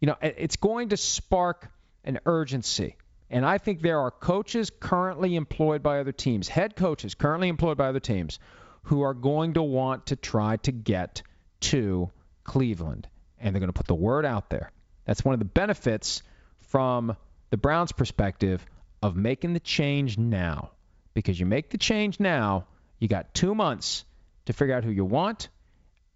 you 0.00 0.06
know, 0.06 0.16
it's 0.22 0.56
going 0.56 0.90
to 0.90 0.96
spark 0.96 1.70
an 2.04 2.20
urgency. 2.26 2.96
And 3.28 3.44
I 3.46 3.58
think 3.58 3.80
there 3.80 4.00
are 4.00 4.10
coaches 4.10 4.70
currently 4.80 5.36
employed 5.36 5.82
by 5.82 6.00
other 6.00 6.12
teams, 6.12 6.48
head 6.48 6.74
coaches 6.74 7.14
currently 7.14 7.48
employed 7.48 7.76
by 7.76 7.88
other 7.88 8.00
teams, 8.00 8.38
who 8.84 9.02
are 9.02 9.14
going 9.14 9.54
to 9.54 9.62
want 9.62 10.06
to 10.06 10.16
try 10.16 10.56
to 10.56 10.72
get 10.72 11.22
to 11.60 12.10
Cleveland. 12.44 13.06
And 13.38 13.54
they're 13.54 13.60
going 13.60 13.72
to 13.72 13.76
put 13.76 13.86
the 13.86 13.94
word 13.94 14.24
out 14.24 14.50
there. 14.50 14.72
That's 15.04 15.24
one 15.24 15.34
of 15.34 15.38
the 15.38 15.44
benefits 15.44 16.22
from 16.68 17.16
the 17.50 17.56
Browns' 17.56 17.92
perspective 17.92 18.64
of 19.02 19.16
making 19.16 19.52
the 19.52 19.60
change 19.60 20.18
now. 20.18 20.70
Because 21.14 21.38
you 21.38 21.46
make 21.46 21.70
the 21.70 21.78
change 21.78 22.20
now, 22.20 22.66
you 22.98 23.08
got 23.08 23.34
two 23.34 23.54
months 23.54 24.04
to 24.46 24.52
figure 24.52 24.74
out 24.74 24.84
who 24.84 24.90
you 24.90 25.04
want. 25.04 25.48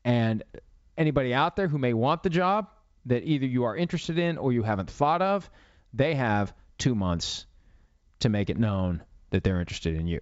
And 0.05 0.43
anybody 0.97 1.35
out 1.35 1.57
there 1.57 1.69
who 1.69 1.79
may 1.79 1.93
want 1.93 2.23
the 2.23 2.31
job 2.31 2.69
that 3.07 3.25
either 3.25 3.47
you 3.47 3.65
are 3.65 3.77
interested 3.77 4.19
in 4.19 4.39
or 4.39 4.53
you 4.53 4.63
haven't 4.63 4.91
thought 4.91 5.23
of, 5.23 5.49
they 5.93 6.15
have 6.15 6.55
two 6.79 6.95
months 6.95 7.47
to 8.21 8.29
make 8.29 8.51
it 8.51 8.59
known 8.59 9.03
that 9.31 9.45
they're 9.45 9.61
interested 9.61 9.95
in 9.97 10.07
you. 10.07 10.21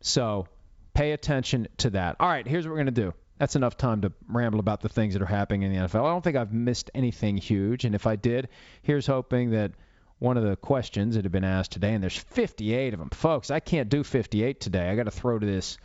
So 0.00 0.46
pay 0.94 1.12
attention 1.12 1.68
to 1.78 1.90
that. 1.90 2.16
All 2.20 2.28
right, 2.28 2.46
here's 2.46 2.66
what 2.66 2.72
we're 2.72 2.78
going 2.78 2.94
to 2.94 3.02
do 3.02 3.14
that's 3.40 3.56
enough 3.56 3.78
time 3.78 4.02
to 4.02 4.12
ramble 4.28 4.60
about 4.60 4.82
the 4.82 4.90
things 4.90 5.14
that 5.14 5.22
are 5.22 5.26
happening 5.26 5.62
in 5.62 5.72
the 5.72 5.78
NFL. 5.78 6.04
I 6.04 6.10
don't 6.10 6.22
think 6.22 6.36
I've 6.36 6.52
missed 6.52 6.90
anything 6.94 7.38
huge, 7.38 7.86
and 7.86 7.94
if 7.94 8.06
I 8.06 8.16
did, 8.16 8.50
here's 8.82 9.06
hoping 9.06 9.52
that 9.52 9.72
one 10.18 10.36
of 10.36 10.44
the 10.44 10.56
questions 10.56 11.14
that 11.14 11.24
have 11.24 11.32
been 11.32 11.42
asked 11.42 11.72
today, 11.72 11.94
and 11.94 12.02
there's 12.02 12.18
58 12.18 12.92
of 12.92 13.00
them, 13.00 13.08
folks. 13.08 13.50
I 13.50 13.60
can't 13.60 13.88
do 13.88 14.04
58 14.04 14.60
today. 14.60 14.90
I 14.90 14.94
got 14.94 15.04
to 15.04 15.10
throw 15.10 15.38
to 15.38 15.46
this 15.46 15.78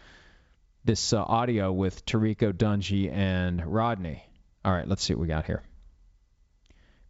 this 0.83 1.13
uh, 1.13 1.23
audio 1.23 1.71
with 1.71 2.05
Tirico 2.05 2.51
Dungy 2.53 3.11
and 3.11 3.65
Rodney. 3.65 4.23
All 4.65 4.71
right, 4.71 4.87
let's 4.87 5.03
see 5.03 5.13
what 5.13 5.21
we 5.21 5.27
got 5.27 5.45
here. 5.45 5.61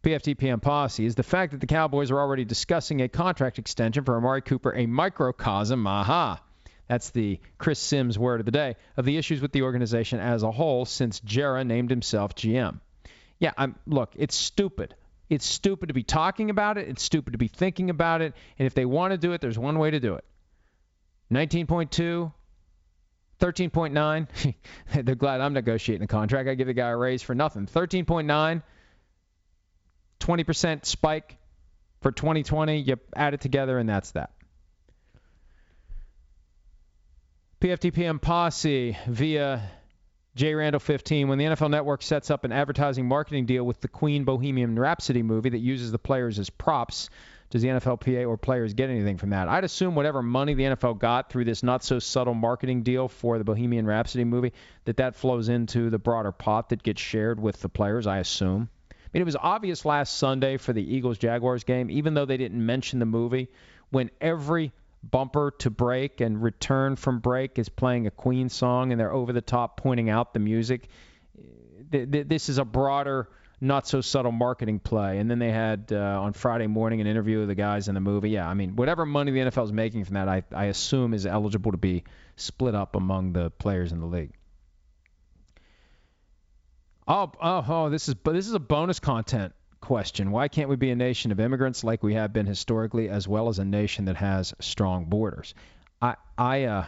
PFTPM 0.02 0.60
posse 0.60 1.06
is 1.06 1.14
the 1.14 1.22
fact 1.22 1.52
that 1.52 1.60
the 1.60 1.66
Cowboys 1.66 2.10
are 2.10 2.20
already 2.20 2.44
discussing 2.44 3.00
a 3.00 3.08
contract 3.08 3.58
extension 3.58 4.04
for 4.04 4.14
Amari 4.14 4.42
Cooper 4.42 4.74
a 4.74 4.84
microcosm. 4.84 5.86
Aha. 5.86 6.40
That's 6.86 7.10
the 7.10 7.40
Chris 7.56 7.80
Simms 7.80 8.18
word 8.18 8.40
of 8.40 8.46
the 8.46 8.52
day 8.52 8.76
of 8.98 9.06
the 9.06 9.16
issues 9.16 9.40
with 9.40 9.52
the 9.52 9.62
organization 9.62 10.20
as 10.20 10.42
a 10.42 10.50
whole 10.50 10.84
since 10.84 11.18
Jerry 11.20 11.64
named 11.64 11.88
himself 11.88 12.34
GM. 12.34 12.78
Yeah, 13.38 13.52
I'm, 13.56 13.74
look, 13.86 14.12
it's 14.16 14.36
stupid. 14.36 14.94
It's 15.30 15.46
stupid 15.46 15.88
to 15.88 15.94
be 15.94 16.02
talking 16.04 16.50
about 16.50 16.76
it. 16.76 16.88
It's 16.88 17.02
stupid 17.02 17.32
to 17.32 17.38
be 17.38 17.48
thinking 17.48 17.88
about 17.88 18.20
it. 18.20 18.34
And 18.58 18.66
if 18.66 18.74
they 18.74 18.84
want 18.84 19.12
to 19.12 19.18
do 19.18 19.32
it, 19.32 19.40
there's 19.40 19.58
one 19.58 19.78
way 19.78 19.90
to 19.90 19.98
do 19.98 20.14
it. 20.14 20.24
19.2, 21.32 22.32
13.9. 23.40 24.54
They're 25.04 25.14
glad 25.14 25.40
I'm 25.40 25.52
negotiating 25.52 26.04
a 26.04 26.08
contract. 26.08 26.48
I 26.48 26.54
give 26.54 26.66
the 26.66 26.74
guy 26.74 26.88
a 26.88 26.96
raise 26.96 27.22
for 27.22 27.34
nothing. 27.34 27.66
13.9, 27.66 28.62
20% 30.20 30.84
spike 30.84 31.36
for 32.00 32.12
2020. 32.12 32.78
You 32.78 32.96
add 33.14 33.34
it 33.34 33.40
together, 33.40 33.78
and 33.78 33.88
that's 33.88 34.12
that. 34.12 34.30
PFTPM 37.60 38.20
posse 38.20 38.96
via 39.06 39.70
J 40.34 40.54
Randall 40.54 40.80
15. 40.80 41.28
When 41.28 41.38
the 41.38 41.46
NFL 41.46 41.70
Network 41.70 42.02
sets 42.02 42.30
up 42.30 42.44
an 42.44 42.52
advertising 42.52 43.08
marketing 43.08 43.46
deal 43.46 43.64
with 43.64 43.80
the 43.80 43.88
Queen 43.88 44.24
Bohemian 44.24 44.78
Rhapsody 44.78 45.22
movie 45.22 45.48
that 45.48 45.58
uses 45.58 45.90
the 45.90 45.98
players 45.98 46.38
as 46.38 46.50
props, 46.50 47.08
does 47.50 47.62
the 47.62 47.68
NFLPA 47.68 48.28
or 48.28 48.36
players 48.36 48.74
get 48.74 48.90
anything 48.90 49.16
from 49.16 49.30
that? 49.30 49.48
I'd 49.48 49.64
assume 49.64 49.94
whatever 49.94 50.22
money 50.22 50.54
the 50.54 50.64
NFL 50.64 50.98
got 50.98 51.30
through 51.30 51.44
this 51.44 51.62
not 51.62 51.84
so 51.84 51.98
subtle 51.98 52.34
marketing 52.34 52.82
deal 52.82 53.08
for 53.08 53.38
the 53.38 53.44
Bohemian 53.44 53.86
Rhapsody 53.86 54.24
movie, 54.24 54.52
that 54.84 54.96
that 54.96 55.14
flows 55.14 55.48
into 55.48 55.90
the 55.90 55.98
broader 55.98 56.32
pot 56.32 56.70
that 56.70 56.82
gets 56.82 57.00
shared 57.00 57.40
with 57.40 57.60
the 57.60 57.68
players, 57.68 58.06
I 58.06 58.18
assume. 58.18 58.68
I 58.90 58.94
mean, 59.12 59.22
it 59.22 59.24
was 59.24 59.36
obvious 59.36 59.84
last 59.84 60.16
Sunday 60.16 60.56
for 60.56 60.72
the 60.72 60.82
Eagles 60.82 61.18
Jaguars 61.18 61.64
game, 61.64 61.90
even 61.90 62.14
though 62.14 62.24
they 62.24 62.36
didn't 62.36 62.64
mention 62.64 62.98
the 62.98 63.06
movie, 63.06 63.48
when 63.90 64.10
every 64.20 64.72
bumper 65.02 65.52
to 65.58 65.70
break 65.70 66.20
and 66.20 66.42
return 66.42 66.96
from 66.96 67.20
break 67.20 67.58
is 67.58 67.68
playing 67.68 68.06
a 68.06 68.10
Queen 68.10 68.48
song 68.48 68.90
and 68.90 69.00
they're 69.00 69.12
over 69.12 69.32
the 69.32 69.40
top 69.40 69.76
pointing 69.76 70.10
out 70.10 70.34
the 70.34 70.40
music. 70.40 70.88
Eh, 71.92 72.04
this 72.26 72.48
is 72.48 72.58
a 72.58 72.64
broader, 72.64 73.28
not 73.60 73.86
so 73.86 74.00
subtle 74.00 74.32
marketing 74.32 74.78
play. 74.78 75.18
And 75.18 75.30
then 75.30 75.38
they 75.38 75.50
had 75.50 75.90
uh, 75.90 76.20
on 76.22 76.32
Friday 76.32 76.66
morning 76.66 77.00
an 77.00 77.06
interview 77.06 77.40
with 77.40 77.48
the 77.48 77.54
guys 77.54 77.88
in 77.88 77.94
the 77.94 78.00
movie. 78.00 78.30
Yeah, 78.30 78.48
I 78.48 78.54
mean, 78.54 78.76
whatever 78.76 79.06
money 79.06 79.32
the 79.32 79.40
NFL 79.40 79.64
is 79.64 79.72
making 79.72 80.04
from 80.04 80.14
that, 80.14 80.28
I, 80.28 80.42
I 80.54 80.66
assume 80.66 81.14
is 81.14 81.26
eligible 81.26 81.72
to 81.72 81.78
be 81.78 82.04
split 82.36 82.74
up 82.74 82.96
among 82.96 83.32
the 83.32 83.50
players 83.50 83.92
in 83.92 84.00
the 84.00 84.06
league. 84.06 84.32
Oh, 87.08 87.30
oh, 87.40 87.64
oh, 87.68 87.88
this 87.88 88.08
is 88.08 88.14
but 88.14 88.32
this 88.32 88.48
is 88.48 88.54
a 88.54 88.58
bonus 88.58 88.98
content 88.98 89.52
question. 89.80 90.32
Why 90.32 90.48
can't 90.48 90.68
we 90.68 90.74
be 90.74 90.90
a 90.90 90.96
nation 90.96 91.30
of 91.30 91.38
immigrants 91.38 91.84
like 91.84 92.02
we 92.02 92.14
have 92.14 92.32
been 92.32 92.46
historically, 92.46 93.08
as 93.08 93.28
well 93.28 93.48
as 93.48 93.60
a 93.60 93.64
nation 93.64 94.06
that 94.06 94.16
has 94.16 94.52
strong 94.60 95.04
borders? 95.04 95.54
I, 96.02 96.16
I, 96.36 96.64
uh, 96.64 96.84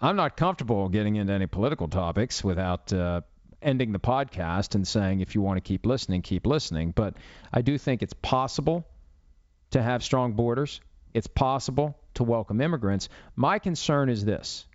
I'm 0.00 0.16
not 0.16 0.36
comfortable 0.36 0.88
getting 0.88 1.16
into 1.16 1.32
any 1.32 1.46
political 1.46 1.86
topics 1.86 2.42
without 2.42 2.92
uh, 2.92 3.20
ending 3.62 3.92
the 3.92 3.98
podcast 3.98 4.74
and 4.74 4.86
saying, 4.86 5.20
if 5.20 5.34
you 5.34 5.40
want 5.40 5.56
to 5.56 5.60
keep 5.60 5.86
listening, 5.86 6.22
keep 6.22 6.46
listening. 6.46 6.92
But 6.94 7.14
I 7.52 7.62
do 7.62 7.78
think 7.78 8.02
it's 8.02 8.14
possible 8.14 8.86
to 9.70 9.82
have 9.82 10.02
strong 10.02 10.32
borders. 10.32 10.80
It's 11.14 11.26
possible 11.26 11.98
to 12.14 12.24
welcome 12.24 12.60
immigrants. 12.60 13.08
My 13.36 13.58
concern 13.58 14.08
is 14.08 14.24
this, 14.24 14.66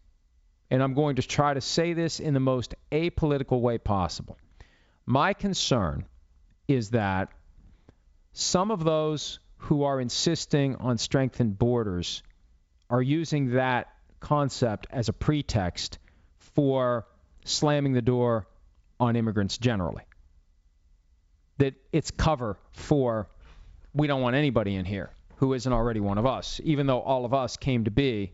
and 0.70 0.82
I'm 0.82 0.94
going 0.94 1.18
to 1.18 1.22
try 1.22 1.54
to 1.54 1.62
say 1.62 1.94
this 1.94 2.20
in 2.20 2.34
the 2.34 2.40
most 2.40 2.76
apolitical 2.92 3.62
way 3.62 3.78
possible. 3.78 4.38
My 5.06 5.34
concern 5.34 6.06
is 6.68 6.92
that 6.92 7.30
some 8.32 8.72
of 8.72 8.84
those 8.84 9.40
who 9.58 9.84
are 9.84 10.02
insisting 10.02 10.76
on 10.78 10.98
strengthened 10.98 11.58
borders 11.58 12.24
are 12.90 13.02
using 13.02 13.52
that 13.52 13.88
concept 14.20 14.88
as 14.90 15.10
a 15.10 15.14
pretext 15.14 16.00
for 16.38 17.06
slamming 17.46 17.94
the 17.94 18.02
door 18.02 18.48
on 19.04 19.16
immigrants 19.16 19.58
generally. 19.58 20.04
That 21.58 21.76
it's 21.92 22.12
cover 22.12 22.58
for 22.72 23.28
we 23.94 24.08
don't 24.08 24.22
want 24.22 24.36
anybody 24.36 24.76
in 24.76 24.86
here 24.86 25.12
who 25.38 25.54
isn't 25.54 25.72
already 25.72 26.00
one 26.00 26.18
of 26.18 26.26
us, 26.26 26.60
even 26.64 26.88
though 26.88 27.02
all 27.02 27.26
of 27.26 27.34
us 27.34 27.58
came 27.58 27.84
to 27.84 27.92
be 27.92 28.34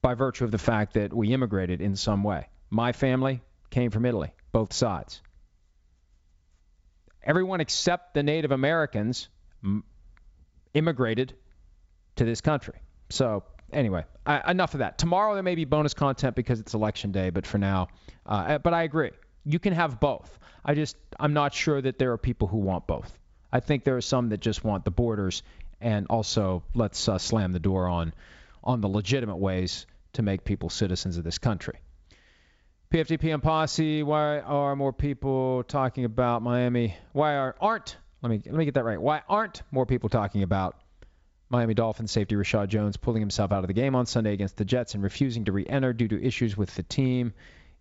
by 0.00 0.14
virtue 0.14 0.44
of 0.44 0.50
the 0.50 0.58
fact 0.58 0.94
that 0.94 1.12
we 1.12 1.32
immigrated 1.32 1.80
in 1.80 1.94
some 1.94 2.24
way. 2.24 2.48
My 2.70 2.92
family 2.92 3.40
came 3.70 3.90
from 3.90 4.04
Italy, 4.04 4.32
both 4.50 4.72
sides. 4.72 5.20
Everyone 7.22 7.60
except 7.60 8.14
the 8.14 8.22
Native 8.22 8.50
Americans 8.50 9.28
immigrated 10.74 11.34
to 12.16 12.24
this 12.24 12.40
country. 12.40 12.80
So 13.10 13.44
anyway, 13.72 14.04
I, 14.26 14.50
enough 14.50 14.74
of 14.74 14.78
that. 14.78 14.98
Tomorrow 14.98 15.34
there 15.34 15.42
may 15.42 15.54
be 15.54 15.64
bonus 15.64 15.94
content 15.94 16.34
because 16.34 16.58
it's 16.58 16.74
election 16.74 17.12
day, 17.12 17.30
but 17.30 17.46
for 17.46 17.58
now, 17.58 17.88
uh, 18.26 18.58
but 18.58 18.74
I 18.74 18.82
agree. 18.82 19.10
You 19.44 19.58
can 19.58 19.72
have 19.72 20.00
both. 20.00 20.38
I 20.64 20.74
just 20.74 20.96
I'm 21.18 21.32
not 21.32 21.54
sure 21.54 21.80
that 21.80 21.98
there 21.98 22.12
are 22.12 22.18
people 22.18 22.48
who 22.48 22.58
want 22.58 22.86
both. 22.86 23.18
I 23.52 23.60
think 23.60 23.84
there 23.84 23.96
are 23.96 24.02
some 24.02 24.30
that 24.30 24.40
just 24.40 24.64
want 24.64 24.84
the 24.84 24.90
borders 24.90 25.42
and 25.80 26.06
also 26.08 26.62
let's 26.74 27.08
uh, 27.08 27.18
slam 27.18 27.52
the 27.52 27.58
door 27.58 27.88
on 27.88 28.14
on 28.64 28.80
the 28.80 28.88
legitimate 28.88 29.36
ways 29.36 29.86
to 30.14 30.22
make 30.22 30.44
people 30.44 30.70
citizens 30.70 31.16
of 31.18 31.24
this 31.24 31.38
country. 31.38 31.78
PFTPM 32.92 33.42
posse. 33.42 34.02
Why 34.02 34.40
are 34.40 34.76
more 34.76 34.92
people 34.92 35.64
talking 35.64 36.04
about 36.04 36.42
Miami? 36.42 36.94
Why 37.12 37.36
are 37.36 37.56
aren't 37.60 37.96
let 38.22 38.30
me 38.30 38.40
let 38.44 38.54
me 38.54 38.64
get 38.64 38.74
that 38.74 38.84
right. 38.84 39.00
Why 39.00 39.22
aren't 39.28 39.62
more 39.70 39.86
people 39.86 40.08
talking 40.08 40.42
about 40.42 40.76
Miami 41.48 41.74
Dolphins 41.74 42.12
safety 42.12 42.34
Reshad 42.34 42.68
Jones 42.68 42.96
pulling 42.96 43.20
himself 43.20 43.50
out 43.50 43.64
of 43.64 43.66
the 43.66 43.74
game 43.74 43.94
on 43.94 44.06
Sunday 44.06 44.32
against 44.32 44.56
the 44.56 44.64
Jets 44.64 44.94
and 44.94 45.02
refusing 45.02 45.46
to 45.46 45.52
re-enter 45.52 45.92
due 45.92 46.08
to 46.08 46.22
issues 46.22 46.56
with 46.56 46.74
the 46.76 46.82
team? 46.82 47.34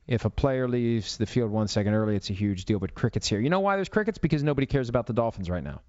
If 0.08 0.26
a 0.26 0.30
player 0.30 0.68
leaves 0.68 1.18
the 1.18 1.26
field 1.26 1.52
one 1.52 1.68
second 1.68 1.94
early, 1.94 2.16
it's 2.16 2.30
a 2.30 2.34
huge 2.34 2.66
deal. 2.66 2.80
But 2.80 2.94
crickets 2.94 3.28
here. 3.28 3.40
You 3.40 3.50
know 3.50 3.60
why 3.60 3.76
there's 3.76 3.90
crickets? 3.90 4.18
Because 4.18 4.44
nobody 4.44 4.68
cares 4.68 4.90
about 4.90 5.08
the 5.08 5.14
Dolphins 5.14 5.50
right 5.50 5.64
now. 5.64 5.82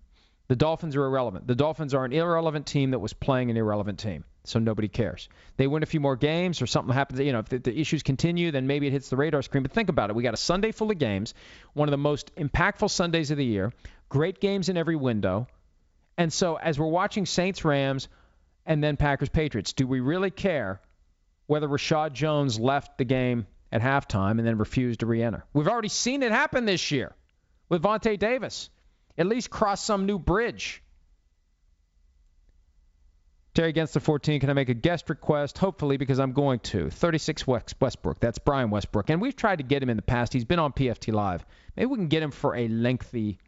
The 0.49 0.57
Dolphins 0.57 0.97
are 0.97 1.05
irrelevant. 1.05 1.47
The 1.47 1.55
Dolphins 1.55 1.95
are 1.95 2.05
an 2.05 2.13
irrelevant 2.13 2.67
team 2.67 2.91
that 2.91 2.99
was 2.99 3.13
playing 3.13 3.51
an 3.51 3.57
irrelevant 3.57 3.99
team, 3.99 4.25
so 4.45 4.59
nobody 4.59 4.89
cares. 4.89 5.29
They 5.57 5.67
win 5.67 5.83
a 5.83 5.87
few 5.87 6.01
more 6.01 6.17
games 6.17 6.61
or 6.61 6.67
something 6.67 6.93
happens, 6.93 7.21
you 7.21 7.33
know, 7.33 7.39
if 7.39 7.49
the, 7.49 7.59
the, 7.59 7.81
issues 7.81 8.03
continue, 8.03 8.51
then 8.51 8.67
maybe 8.67 8.87
it 8.87 8.93
hits 8.93 9.09
the 9.09 9.17
radar 9.17 9.41
screen. 9.41 9.63
But 9.63 9.73
think 9.73 9.89
about 9.89 10.11
it. 10.11 10.17
We 10.17 10.23
got 10.23 10.35
a 10.35 10.39
Sunday 10.39 10.73
full 10.73 10.91
of 10.91 10.99
games, 10.99 11.33
one 11.73 11.89
of 11.89 11.93
the 11.93 11.97
most 11.97 12.35
impactful 12.35 12.91
Sundays 12.91 13.31
of 13.31 13.39
the 13.39 13.45
year, 13.45 13.73
great 14.09 14.41
games 14.41 14.69
in 14.69 14.77
every 14.77 14.97
window. 14.97 15.47
And 16.19 16.33
so 16.33 16.57
as 16.57 16.79
we're 16.79 16.87
watching 16.87 17.25
Saints 17.25 17.65
Rams 17.65 18.09
and 18.67 18.83
then 18.83 18.97
Packers 18.97 19.31
Patriots, 19.31 19.73
do 19.73 19.87
we 19.87 20.01
really 20.01 20.31
care 20.31 20.81
whether 21.47 21.69
Reshad 21.69 22.13
Jones 22.13 22.61
left 22.61 22.99
the 22.99 23.05
game 23.05 23.47
at 23.73 23.81
halftime 23.81 24.39
and 24.39 24.47
then 24.47 24.59
refused 24.59 25.01
to 25.01 25.07
re-enter? 25.07 25.45
We've 25.53 25.69
already 25.69 25.89
seen 25.89 26.23
it 26.23 26.31
happen 26.31 26.65
this 26.65 26.91
year 26.91 27.15
with 27.69 27.83
Vontae 27.83 28.19
Davis. 28.19 28.71
At 29.19 29.27
least 29.27 29.51
cross 29.51 29.83
some 29.83 30.07
new 30.07 30.19
bridge. 30.19 30.83
Terry 33.55 33.69
against 33.69 33.93
the 33.93 34.01
14. 34.01 34.41
Can 34.41 34.49
I 34.49 34.55
make 34.55 34.71
a 34.71 34.75
guest 34.75 35.11
request? 35.11 35.59
Hopefully, 35.59 35.99
because 35.99 36.19
I'm 36.19 36.33
going 36.33 36.61
to. 36.61 36.89
36 36.89 37.47
Westbrook. 37.47 38.19
That's 38.19 38.39
Brian 38.39 38.71
Westbrook. 38.71 39.11
And 39.11 39.21
we've 39.21 39.37
tried 39.37 39.57
to 39.57 39.63
get 39.63 39.83
him 39.83 39.91
in 39.91 39.97
the 39.97 40.03
past. 40.03 40.33
He's 40.33 40.47
been 40.47 40.59
on 40.59 40.73
PFT 40.73 41.13
Live. 41.13 41.45
Maybe 41.77 41.87
we 41.87 41.97
can 41.97 42.09
get 42.09 42.23
him 42.23 42.31
for 42.31 42.57
a 42.57 42.69
lengthy 42.69 43.39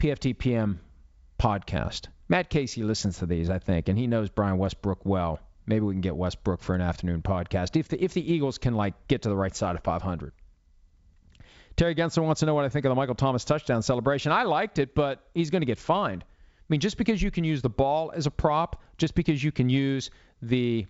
PFT 0.00 0.36
PM 0.36 0.80
podcast. 1.38 2.08
Matt 2.28 2.50
Casey 2.50 2.82
listens 2.82 3.18
to 3.18 3.26
these, 3.26 3.48
I 3.48 3.58
think, 3.60 3.88
and 3.88 3.96
he 3.96 4.08
knows 4.08 4.28
Brian 4.28 4.58
Westbrook 4.58 5.04
well. 5.04 5.38
Maybe 5.70 5.84
we 5.84 5.94
can 5.94 6.00
get 6.00 6.16
Westbrook 6.16 6.62
for 6.62 6.74
an 6.74 6.80
afternoon 6.80 7.22
podcast 7.22 7.76
if 7.76 7.86
the 7.86 8.02
if 8.02 8.12
the 8.12 8.32
Eagles 8.32 8.58
can 8.58 8.74
like 8.74 9.06
get 9.06 9.22
to 9.22 9.28
the 9.28 9.36
right 9.36 9.54
side 9.54 9.76
of 9.76 9.84
500. 9.84 10.32
Terry 11.76 11.94
Gensler 11.94 12.24
wants 12.24 12.40
to 12.40 12.46
know 12.46 12.54
what 12.54 12.64
I 12.64 12.68
think 12.68 12.84
of 12.84 12.90
the 12.90 12.96
Michael 12.96 13.14
Thomas 13.14 13.44
touchdown 13.44 13.80
celebration. 13.80 14.32
I 14.32 14.42
liked 14.42 14.80
it, 14.80 14.96
but 14.96 15.22
he's 15.32 15.50
going 15.50 15.62
to 15.62 15.66
get 15.66 15.78
fined. 15.78 16.24
I 16.24 16.64
mean, 16.68 16.80
just 16.80 16.96
because 16.96 17.22
you 17.22 17.30
can 17.30 17.44
use 17.44 17.62
the 17.62 17.70
ball 17.70 18.12
as 18.12 18.26
a 18.26 18.32
prop, 18.32 18.82
just 18.98 19.14
because 19.14 19.42
you 19.42 19.52
can 19.52 19.70
use 19.70 20.10
the 20.42 20.86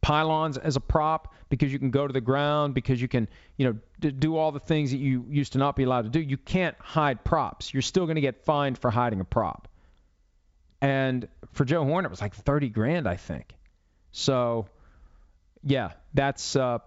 pylons 0.00 0.58
as 0.58 0.74
a 0.74 0.80
prop, 0.80 1.32
because 1.48 1.72
you 1.72 1.78
can 1.78 1.90
go 1.90 2.08
to 2.08 2.12
the 2.12 2.20
ground, 2.20 2.74
because 2.74 3.00
you 3.00 3.06
can, 3.06 3.28
you 3.56 3.66
know, 3.66 4.10
do 4.10 4.36
all 4.36 4.50
the 4.50 4.60
things 4.60 4.90
that 4.90 4.98
you 4.98 5.24
used 5.30 5.52
to 5.52 5.58
not 5.58 5.76
be 5.76 5.84
allowed 5.84 6.02
to 6.02 6.10
do, 6.10 6.20
you 6.20 6.36
can't 6.36 6.76
hide 6.80 7.24
props. 7.24 7.72
You're 7.72 7.82
still 7.82 8.06
going 8.06 8.16
to 8.16 8.20
get 8.20 8.44
fined 8.44 8.78
for 8.78 8.90
hiding 8.90 9.20
a 9.20 9.24
prop. 9.24 9.68
And 10.82 11.28
for 11.52 11.64
Joe 11.64 11.84
Horn, 11.84 12.04
it 12.04 12.10
was 12.10 12.20
like 12.20 12.34
30 12.34 12.68
grand, 12.68 13.08
I 13.08 13.16
think. 13.16 13.54
So, 14.18 14.66
yeah, 15.62 15.90
that's 16.14 16.56
uh, 16.56 16.78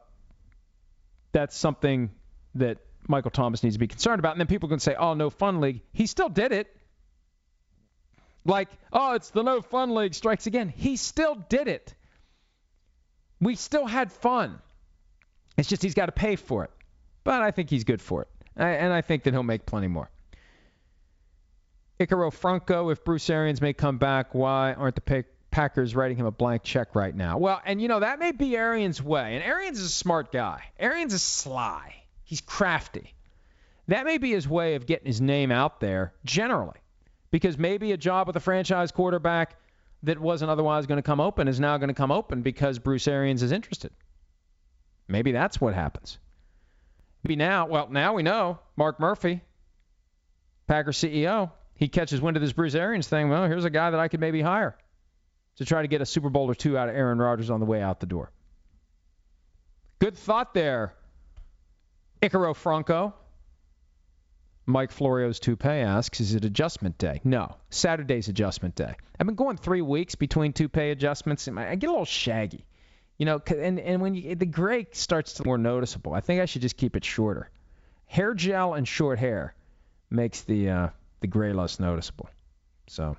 that's 1.31 1.55
something 1.55 2.09
that 2.55 2.79
Michael 3.07 3.29
Thomas 3.29 3.61
needs 3.61 3.75
to 3.75 3.79
be 3.79 3.85
concerned 3.85 4.17
about. 4.17 4.31
And 4.31 4.39
then 4.39 4.47
people 4.47 4.67
can 4.67 4.79
say, 4.79 4.95
oh, 4.95 5.13
no 5.13 5.29
fun 5.29 5.61
league. 5.61 5.81
He 5.93 6.07
still 6.07 6.29
did 6.29 6.51
it. 6.51 6.75
Like, 8.45 8.67
oh, 8.91 9.13
it's 9.13 9.29
the 9.29 9.43
no 9.43 9.61
fun 9.61 9.93
league 9.93 10.15
strikes 10.15 10.47
again. 10.47 10.69
He 10.69 10.95
still 10.95 11.35
did 11.49 11.67
it. 11.67 11.93
We 13.39 13.53
still 13.53 13.85
had 13.85 14.11
fun. 14.11 14.59
It's 15.55 15.69
just 15.69 15.83
he's 15.83 15.93
got 15.93 16.07
to 16.07 16.11
pay 16.11 16.35
for 16.35 16.63
it. 16.63 16.71
But 17.23 17.43
I 17.43 17.51
think 17.51 17.69
he's 17.69 17.83
good 17.83 18.01
for 18.01 18.23
it. 18.23 18.27
And 18.55 18.91
I 18.91 19.01
think 19.01 19.23
that 19.23 19.33
he'll 19.33 19.43
make 19.43 19.67
plenty 19.67 19.87
more. 19.87 20.09
Icaro 21.99 22.33
Franco, 22.33 22.89
if 22.89 23.05
Bruce 23.05 23.29
Arians 23.29 23.61
may 23.61 23.73
come 23.73 23.99
back, 23.99 24.33
why 24.33 24.73
aren't 24.73 24.95
the 24.95 25.01
Packers 25.51 25.95
writing 25.95 26.17
him 26.17 26.25
a 26.25 26.31
blank 26.31 26.63
check 26.63 26.95
right 26.95 27.15
now? 27.15 27.37
Well, 27.37 27.61
and 27.65 27.81
you 27.81 27.87
know, 27.87 27.99
that 27.99 28.19
may 28.19 28.31
be 28.31 28.55
Arians' 28.55 29.01
way. 29.01 29.35
And 29.35 29.43
Arians 29.43 29.79
is 29.79 29.85
a 29.85 29.89
smart 29.89 30.31
guy. 30.31 30.63
Arians 30.79 31.13
is 31.13 31.21
sly. 31.21 31.95
He's 32.23 32.41
crafty. 32.41 33.15
That 33.87 34.05
may 34.05 34.19
be 34.19 34.31
his 34.31 34.47
way 34.47 34.75
of 34.75 34.85
getting 34.85 35.07
his 35.07 35.19
name 35.19 35.51
out 35.51 35.79
there 35.79 36.13
generally, 36.23 36.77
because 37.31 37.57
maybe 37.57 37.91
a 37.91 37.97
job 37.97 38.27
with 38.27 38.35
a 38.35 38.39
franchise 38.39 38.91
quarterback 38.91 39.55
that 40.03 40.19
wasn't 40.19 40.51
otherwise 40.51 40.85
going 40.85 40.99
to 40.99 41.03
come 41.03 41.19
open 41.19 41.47
is 41.47 41.59
now 41.59 41.77
going 41.77 41.87
to 41.87 41.95
come 41.95 42.11
open 42.11 42.43
because 42.43 42.77
Bruce 42.77 43.07
Arians 43.07 43.41
is 43.41 43.51
interested. 43.51 43.91
Maybe 45.07 45.31
that's 45.31 45.59
what 45.59 45.73
happens. 45.73 46.19
Maybe 47.23 47.35
now, 47.35 47.65
well, 47.65 47.87
now 47.89 48.13
we 48.13 48.21
know 48.21 48.59
Mark 48.77 48.99
Murphy, 48.99 49.41
Packers 50.67 50.97
CEO, 50.99 51.51
he 51.73 51.87
catches 51.87 52.21
wind 52.21 52.37
of 52.37 52.41
this 52.41 52.53
Bruce 52.53 52.75
Arians 52.75 53.07
thing. 53.07 53.29
Well, 53.29 53.47
here's 53.47 53.65
a 53.65 53.69
guy 53.69 53.89
that 53.89 53.99
I 53.99 54.07
could 54.07 54.19
maybe 54.19 54.41
hire 54.41 54.77
to 55.59 55.65
try 55.65 55.81
to 55.81 55.87
get 55.87 56.01
a 56.01 56.05
Super 56.05 56.29
Bowl 56.29 56.49
or 56.49 56.55
two 56.55 56.77
out 56.77 56.89
of 56.89 56.95
Aaron 56.95 57.19
Rodgers 57.19 57.49
on 57.49 57.59
the 57.59 57.65
way 57.65 57.81
out 57.81 57.99
the 57.99 58.05
door. 58.05 58.31
Good 59.99 60.17
thought 60.17 60.53
there, 60.53 60.93
Icaro 62.21 62.55
Franco. 62.55 63.13
Mike 64.65 64.91
Florio's 64.91 65.39
toupee 65.39 65.67
asks, 65.67 66.19
is 66.19 66.35
it 66.35 66.45
adjustment 66.45 66.97
day? 66.97 67.21
No, 67.23 67.55
Saturday's 67.71 68.27
adjustment 68.27 68.75
day. 68.75 68.95
I've 69.19 69.25
been 69.25 69.35
going 69.35 69.57
three 69.57 69.81
weeks 69.81 70.15
between 70.15 70.53
toupee 70.53 70.91
adjustments. 70.91 71.47
And 71.47 71.59
I 71.59 71.75
get 71.75 71.87
a 71.87 71.91
little 71.91 72.05
shaggy, 72.05 72.65
you 73.17 73.25
know, 73.25 73.41
and, 73.47 73.79
and 73.79 74.01
when 74.01 74.13
you, 74.13 74.35
the 74.35 74.45
gray 74.45 74.87
starts 74.91 75.33
to 75.33 75.45
more 75.45 75.57
noticeable, 75.57 76.13
I 76.13 76.21
think 76.21 76.39
I 76.39 76.45
should 76.45 76.61
just 76.61 76.77
keep 76.77 76.95
it 76.95 77.03
shorter. 77.03 77.49
Hair 78.05 78.35
gel 78.35 78.75
and 78.75 78.87
short 78.87 79.17
hair 79.17 79.55
makes 80.09 80.41
the 80.41 80.69
uh, 80.69 80.89
the 81.19 81.27
gray 81.27 81.51
less 81.51 81.79
noticeable. 81.79 82.29
So, 82.87 83.17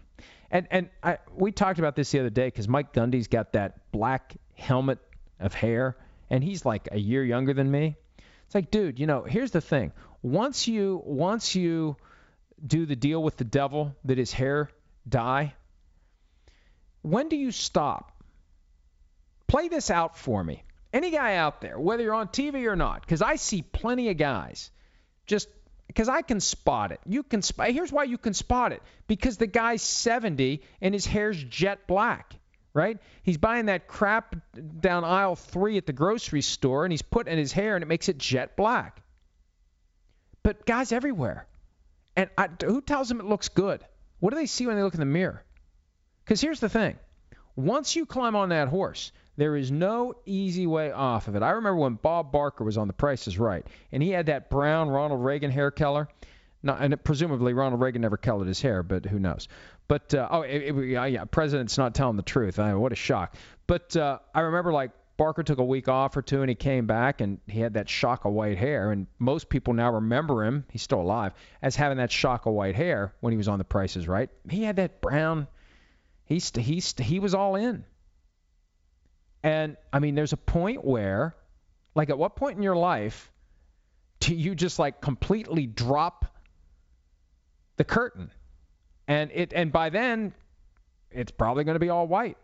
and 0.51 0.67
and 0.71 0.89
I, 1.03 1.19
we 1.35 1.53
talked 1.53 1.79
about 1.79 1.97
this 1.97 2.11
the 2.11 2.21
other 2.21 2.31
day 2.31 2.47
because 2.47 2.69
Mike 2.69 2.93
Gundy's 2.93 3.29
got 3.29 3.53
that 3.53 3.91
black 3.93 4.35
helmet 4.55 4.99
of 5.39 5.55
hair, 5.55 5.97
and 6.29 6.43
he's 6.43 6.65
like 6.65 6.89
a 6.93 6.99
year 6.99 7.25
younger 7.25 7.55
than 7.55 7.71
me. 7.71 7.97
It's 8.47 8.55
like, 8.55 8.71
dude, 8.71 8.99
you 8.99 9.07
know, 9.07 9.23
here's 9.23 9.53
the 9.53 9.61
thing. 9.61 9.93
Once 10.23 10.67
you 10.67 11.01
once 11.05 11.55
you 11.55 11.97
do 12.65 12.85
the 12.85 12.97
deal 12.97 13.23
with 13.23 13.37
the 13.37 13.45
devil 13.45 13.95
that 14.05 14.19
his 14.19 14.33
hair 14.33 14.71
dye, 15.09 15.55
when 17.03 17.29
do 17.29 17.37
you 17.37 17.53
stop? 17.53 18.13
Play 19.47 19.69
this 19.69 19.91
out 19.91 20.19
for 20.19 20.43
me. 20.43 20.63
Any 20.93 21.11
guy 21.13 21.37
out 21.37 21.61
there, 21.61 21.79
whether 21.79 22.03
you're 22.03 22.15
on 22.15 22.29
TV 22.29 22.67
or 22.67 22.77
not, 22.77 23.03
because 23.03 23.23
I 23.23 23.37
see 23.37 23.63
plenty 23.63 24.11
of 24.11 24.17
guys 24.17 24.71
just 25.27 25.49
because 25.91 26.09
I 26.09 26.23
can 26.23 26.39
spot 26.39 26.93
it. 26.93 27.01
You 27.05 27.25
can 27.25 27.43
spot. 27.43 27.71
Here's 27.71 27.91
why 27.91 28.05
you 28.05 28.17
can 28.17 28.33
spot 28.33 28.71
it 28.71 28.81
because 29.09 29.39
the 29.39 29.49
guy's 29.49 29.83
70 29.83 30.63
and 30.81 30.95
his 30.95 31.05
hair's 31.05 31.43
jet 31.43 31.89
black 31.89 32.37
right? 32.73 32.99
He's 33.25 33.37
buying 33.37 33.67
that 33.67 33.89
crap 33.89 34.37
down 34.79 35.03
aisle 35.03 35.35
three 35.35 35.77
at 35.77 35.87
the 35.87 35.93
grocery 35.93 36.41
store, 36.41 36.85
and 36.85 36.93
he's 36.93 37.03
putting 37.03 37.33
in 37.33 37.39
his 37.41 37.51
hair, 37.51 37.75
and 37.75 37.83
it 37.83 37.87
makes 37.87 38.09
it 38.09 38.17
jet 38.17 38.57
black. 38.57 39.03
But 40.45 40.65
guys 40.67 40.93
everywhere, 40.93 41.49
and 42.15 42.31
I, 42.39 42.49
who 42.65 42.81
tells 42.81 43.09
them 43.09 43.19
it 43.19 43.27
looks 43.27 43.49
good? 43.49 43.85
What 44.21 44.31
do 44.31 44.37
they 44.37 44.47
see 44.47 44.69
when 44.69 44.77
they 44.77 44.85
look 44.85 44.95
in 44.95 45.01
the 45.01 45.07
mirror? 45.07 45.43
Because 46.25 46.41
here's 46.41 46.61
the 46.61 46.69
thing: 46.69 46.97
Once 47.57 47.97
you 47.97 48.07
climb 48.07 48.37
on 48.37 48.51
that 48.51 48.69
horse, 48.69 49.11
there 49.41 49.57
is 49.57 49.71
no 49.71 50.15
easy 50.27 50.67
way 50.67 50.93
off 50.93 51.29
of 51.29 51.37
it. 51.37 51.43
I 51.43 51.51
remember 51.51 51.77
when 51.77 51.95
Bob 51.95 52.31
Barker 52.31 52.65
was 52.65 52.77
on 52.77 52.87
The 52.87 52.93
Price 52.93 53.27
is 53.27 53.39
Right, 53.39 53.67
and 53.91 54.03
he 54.03 54.11
had 54.11 54.27
that 54.27 54.51
brown 54.51 54.89
Ronald 54.89 55.25
Reagan 55.25 55.51
hair 55.51 55.71
color. 55.71 56.09
Not, 56.63 56.83
and 56.83 57.03
presumably 57.03 57.55
Ronald 57.55 57.81
Reagan 57.81 58.03
never 58.03 58.19
colored 58.19 58.47
his 58.47 58.61
hair, 58.61 58.83
but 58.83 59.07
who 59.07 59.19
knows? 59.19 59.49
But 59.89 60.15
uh, 60.15 60.29
oh, 60.31 60.43
it, 60.43 60.63
it, 60.63 60.89
yeah, 60.89 61.07
yeah, 61.07 61.25
president's 61.25 61.79
not 61.79 61.95
telling 61.95 62.17
the 62.17 62.23
truth. 62.23 62.59
I 62.59 62.75
what 62.75 62.93
a 62.93 62.97
shock. 62.97 63.35
But 63.67 63.97
uh, 63.97 64.19
I 64.35 64.41
remember 64.41 64.73
like 64.73 64.91
Barker 65.17 65.43
took 65.43 65.59
a 65.59 65.65
week 65.65 65.89
off 65.89 66.17
or 66.17 66.23
two 66.23 66.43
and 66.43 66.49
he 66.49 66.55
came 66.55 66.87
back 66.87 67.21
and 67.21 67.41
he 67.47 67.61
had 67.61 67.75
that 67.75 67.89
shock 67.89 68.25
of 68.25 68.33
white 68.33 68.59
hair. 68.59 68.91
And 68.91 69.07
most 69.19 69.49
people 69.49 69.75
now 69.75 69.93
remember 69.93 70.45
him, 70.45 70.65
he's 70.71 70.83
still 70.83 71.01
alive, 71.01 71.33
as 71.63 71.77
having 71.77 71.99
that 71.99 72.13
shock 72.13 72.47
of 72.47 72.53
white 72.53 72.75
hair 72.75 73.15
when 73.21 73.33
he 73.33 73.37
was 73.37 73.49
on 73.49 73.59
The 73.59 73.65
Price 73.65 73.97
is 73.97 74.07
Right. 74.07 74.29
He 74.49 74.63
had 74.63 74.77
that 74.77 75.01
brown. 75.01 75.47
He's 76.25 76.55
he's 76.55 76.95
he 76.99 77.19
was 77.19 77.35
all 77.35 77.57
in. 77.57 77.85
And 79.43 79.77
I 79.93 79.99
mean, 79.99 80.15
there's 80.15 80.33
a 80.33 80.39
point 80.39 80.85
where, 80.85 81.35
like, 81.95 82.11
at 82.11 82.19
what 82.19 82.37
point 82.37 82.57
in 82.57 82.63
your 82.63 82.77
life 82.77 83.31
do 84.21 84.35
you 84.35 84.55
just 84.55 84.79
like 84.79 85.01
completely 85.01 85.67
drop 85.67 86.27
the 87.77 87.85
curtain? 87.85 88.31
And 89.09 89.31
it 89.33 89.53
and 89.53 89.73
by 89.73 89.91
then, 89.91 90.35
it's 91.11 91.33
probably 91.33 91.65
going 91.65 91.75
to 91.75 91.81
be 91.81 91.89
all 91.89 92.07
white. 92.07 92.37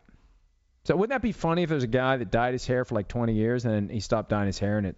So 0.85 0.97
wouldn't 0.97 1.15
that 1.15 1.23
be 1.23 1.33
funny 1.33 1.65
if 1.65 1.69
there's 1.69 1.83
a 1.83 1.89
guy 1.89 2.17
that 2.17 2.31
dyed 2.31 2.53
his 2.53 2.67
hair 2.67 2.85
for 2.85 2.95
like 2.95 3.09
20 3.09 3.35
years 3.35 3.65
and 3.65 3.91
he 3.91 4.01
stopped 4.01 4.29
dyeing 4.29 4.47
his 4.47 4.59
hair 4.59 4.79
and 4.79 4.87
it 4.87 4.97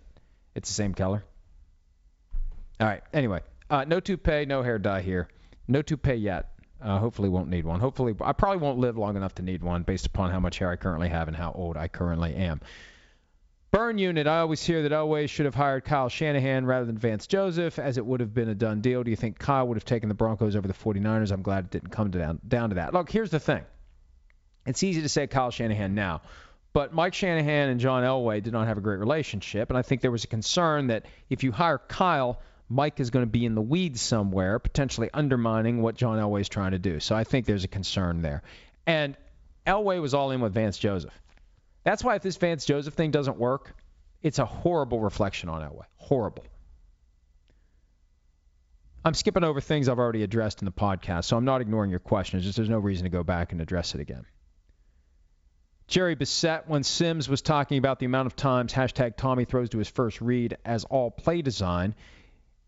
it's 0.55 0.69
the 0.69 0.75
same 0.75 0.95
color? 0.95 1.25
All 2.81 2.87
right. 2.87 3.03
Anyway, 3.13 3.41
uh, 3.71 3.85
no 3.85 3.99
toupee, 3.99 4.45
no 4.47 4.63
hair 4.63 4.79
dye 4.79 5.01
here. 5.01 5.29
No 5.67 5.83
toupee 5.83 6.15
yet. 6.15 6.51
Uh, 6.81 6.99
hopefully 6.99 7.29
won't 7.29 7.49
need 7.49 7.64
one. 7.64 7.81
Hopefully, 7.81 8.14
I 8.20 8.33
probably 8.33 8.59
won't 8.59 8.79
live 8.79 8.97
long 8.97 9.16
enough 9.16 9.35
to 9.37 9.43
need 9.43 9.62
one 9.62 9.83
based 9.83 10.07
upon 10.07 10.31
how 10.31 10.39
much 10.39 10.59
hair 10.59 10.70
I 10.70 10.76
currently 10.76 11.09
have 11.09 11.26
and 11.26 11.37
how 11.37 11.53
old 11.53 11.76
I 11.76 11.89
currently 11.89 12.35
am. 12.35 12.61
Burn 13.70 13.99
unit. 13.99 14.26
I 14.26 14.39
always 14.39 14.64
hear 14.64 14.83
that 14.83 14.93
Elway 14.93 15.29
should 15.29 15.45
have 15.45 15.55
hired 15.55 15.85
Kyle 15.85 16.09
Shanahan 16.09 16.64
rather 16.64 16.87
than 16.87 16.97
Vance 16.97 17.26
Joseph, 17.26 17.79
as 17.79 17.99
it 17.99 18.07
would 18.07 18.20
have 18.20 18.33
been 18.33 18.49
a 18.49 18.55
done 18.55 18.81
deal. 18.81 19.03
Do 19.03 19.11
you 19.11 19.16
think 19.16 19.39
Kyle 19.39 19.66
would 19.68 19.76
have 19.76 19.85
taken 19.85 20.09
the 20.09 20.14
Broncos 20.14 20.57
over 20.57 20.66
the 20.66 20.74
49ers? 20.74 21.33
I'm 21.33 21.43
glad 21.43 21.64
it 21.64 21.70
didn't 21.70 21.91
come 21.91 22.11
down, 22.11 22.41
down 22.47 22.70
to 22.70 22.76
that. 22.76 22.95
Look, 22.95 23.11
here's 23.11 23.31
the 23.31 23.41
thing. 23.41 23.64
It's 24.64 24.83
easy 24.83 25.03
to 25.03 25.09
say 25.09 25.26
Kyle 25.26 25.51
Shanahan 25.51 25.95
now, 25.95 26.22
but 26.72 26.95
Mike 26.95 27.12
Shanahan 27.12 27.68
and 27.68 27.81
John 27.81 28.05
Elway 28.05 28.43
did 28.43 28.53
not 28.53 28.68
have 28.68 28.79
a 28.79 28.83
great 28.83 29.01
relationship, 29.01 29.68
and 29.68 29.76
I 29.76 29.83
think 29.83 30.01
there 30.01 30.11
was 30.11 30.24
a 30.24 30.29
concern 30.29 30.87
that 30.87 31.07
if 31.29 31.43
you 31.43 31.53
hire 31.53 31.79
Kyle, 31.79 32.41
Mike 32.69 33.01
is 33.01 33.11
going 33.11 33.25
to 33.25 33.31
be 33.31 33.47
in 33.47 33.55
the 33.55 33.62
weeds 33.62 34.01
somewhere, 34.01 34.59
potentially 34.59 35.09
undermining 35.12 35.81
what 35.81 35.95
John 35.95 36.19
Elway 36.19 36.43
is 36.43 36.49
trying 36.49 36.73
to 36.73 36.79
do. 36.79 37.01
So 37.01 37.16
I 37.16 37.25
think 37.25 37.47
there's 37.47 37.64
a 37.64 37.69
concern 37.69 38.21
there. 38.21 38.43
And 38.87 39.16
Elway 39.66 40.01
was 40.01 40.14
all 40.14 40.31
in 40.31 40.41
with 40.41 40.53
Vance 40.53 40.79
Joseph. 40.79 41.19
That's 41.85 42.05
why 42.05 42.16
if 42.16 42.23
this 42.23 42.37
Vance 42.37 42.64
Joseph 42.66 42.95
thing 42.95 43.11
doesn't 43.11 43.39
work, 43.39 43.75
it's 44.23 44.39
a 44.39 44.45
horrible 44.45 45.01
reflection 45.01 45.49
on 45.49 45.62
Elway. 45.62 45.85
Horrible. 45.97 46.45
I'm 49.05 49.14
skipping 49.14 49.45
over 49.45 49.61
things 49.61 49.89
I've 49.89 49.99
already 49.99 50.23
addressed 50.23 50.61
in 50.61 50.66
the 50.66 50.73
podcast, 50.73 51.25
so 51.25 51.37
I'm 51.37 51.45
not 51.45 51.61
ignoring 51.61 51.91
your 51.91 52.01
questions. 52.01 52.45
Just 52.45 52.57
there's 52.57 52.69
no 52.69 52.79
reason 52.79 53.05
to 53.05 53.11
go 53.11 53.23
back 53.23 53.53
and 53.53 53.61
address 53.61 53.95
it 53.95 54.01
again. 54.01 54.27
Jerry 55.87 56.14
Bissett, 56.14 56.69
when 56.69 56.83
Simms 56.83 57.31
was 57.31 57.41
talking 57.41 57.79
about 57.79 57.99
the 57.99 58.05
amount 58.05 58.27
of 58.27 58.37
times 58.37 58.75
hashtag 58.75 59.16
Tommy 59.16 59.47
throws 59.47 59.71
to 59.71 59.79
his 59.79 59.89
first 59.89 60.21
read 60.21 60.59
as 60.62 60.85
all 60.85 61.11
play 61.11 61.41
design, 61.41 61.95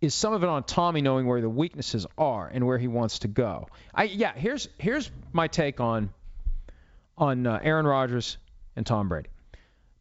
is 0.01 0.14
some 0.14 0.32
of 0.32 0.42
it 0.42 0.48
on 0.48 0.64
Tommy 0.64 1.03
knowing 1.03 1.26
where 1.26 1.40
the 1.40 1.48
weaknesses 1.48 2.07
are 2.16 2.48
and 2.48 2.66
where 2.66 2.78
he 2.78 2.88
wants 2.88 3.20
to 3.20 3.28
go. 3.28 3.68
I 3.94 4.05
yeah, 4.05 4.32
here's 4.34 4.68
here's 4.78 5.11
my 5.32 5.48
take 5.48 5.80
on 5.80 6.11
on 7.18 7.46
uh, 7.46 7.61
Aaron 7.62 7.86
Rodgers 7.86 8.38
and 8.76 8.86
Tom 8.86 9.09
Brady. 9.09 9.28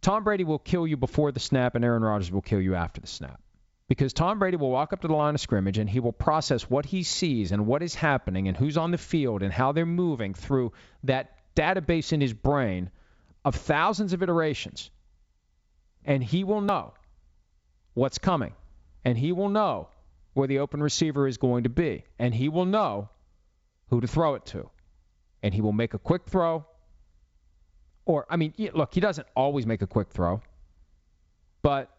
Tom 0.02 0.24
Brady 0.24 0.45
will 0.45 0.60
kill 0.60 0.88
you 0.88 0.95
before 0.95 1.32
the 1.34 1.39
snap 1.41 1.76
and 1.76 1.84
Aaron 1.84 2.02
Rodgers 2.02 2.32
will 2.32 2.41
kill 2.41 2.62
you 2.62 2.76
after 2.76 3.02
the 3.02 3.08
snap. 3.08 3.41
Because 3.89 4.14
Tom 4.14 4.39
Brady 4.39 4.56
will 4.56 4.70
walk 4.70 4.93
up 4.93 5.02
to 5.02 5.08
the 5.08 5.16
line 5.16 5.36
of 5.36 5.41
scrimmage 5.41 5.78
and 5.78 5.89
he 5.89 6.00
will 6.00 6.14
process 6.14 6.70
what 6.70 6.86
he 6.86 7.04
sees 7.04 7.52
and 7.52 7.66
what 7.66 7.84
is 7.84 7.95
happening 7.95 8.47
and 8.47 8.56
who's 8.56 8.78
on 8.78 8.91
the 8.91 8.97
field 8.97 9.43
and 9.43 9.52
how 9.52 9.72
they're 9.72 9.86
moving 9.86 10.34
through 10.34 10.72
that 11.04 11.36
database 11.56 12.14
in 12.14 12.22
his 12.22 12.32
brain 12.32 12.91
of 13.43 13.56
thousands 13.56 14.14
of 14.14 14.24
iterations. 14.24 14.91
And 16.06 16.24
he 16.24 16.43
will 16.43 16.62
know 16.62 16.93
what's 17.95 18.20
coming 18.20 18.54
and 19.06 19.18
he 19.18 19.32
will 19.32 19.50
know 19.50 19.89
where 20.34 20.47
the 20.47 20.60
open 20.60 20.82
receiver 20.82 21.28
is 21.28 21.38
going 21.38 21.64
to 21.64 21.70
be, 21.70 22.04
and 22.18 22.34
he 22.34 22.50
will 22.50 22.66
know 22.66 23.10
who 23.89 24.02
to 24.02 24.08
throw 24.08 24.36
it 24.36 24.45
to. 24.47 24.70
And 25.41 25.54
he 25.54 25.62
will 25.62 25.74
make 25.74 25.93
a 25.93 26.00
quick 26.00 26.26
throw. 26.26 26.66
Or, 28.06 28.26
I 28.30 28.36
mean, 28.36 28.54
look, 28.74 28.93
he 28.93 29.00
doesn't 29.00 29.28
always 29.36 29.66
make 29.66 29.82
a 29.82 29.88
quick 29.88 30.10
throw, 30.10 30.41
but 31.62 31.89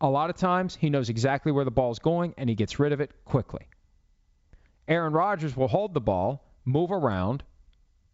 a 0.00 0.08
lot 0.08 0.30
of 0.30 0.36
times 0.36 0.76
he 0.76 0.90
knows 0.90 1.08
exactly 1.08 1.52
where 1.52 1.64
the 1.64 1.70
ball 1.70 1.90
is 1.90 1.98
going 1.98 2.34
and 2.38 2.48
he 2.48 2.54
gets 2.54 2.78
rid 2.78 2.92
of 2.92 3.00
it 3.00 3.10
quickly. 3.24 3.66
Aaron 4.88 5.12
Rodgers 5.12 5.56
will 5.56 5.68
hold 5.68 5.92
the 5.94 6.00
ball, 6.00 6.42
move 6.64 6.90
around, 6.90 7.42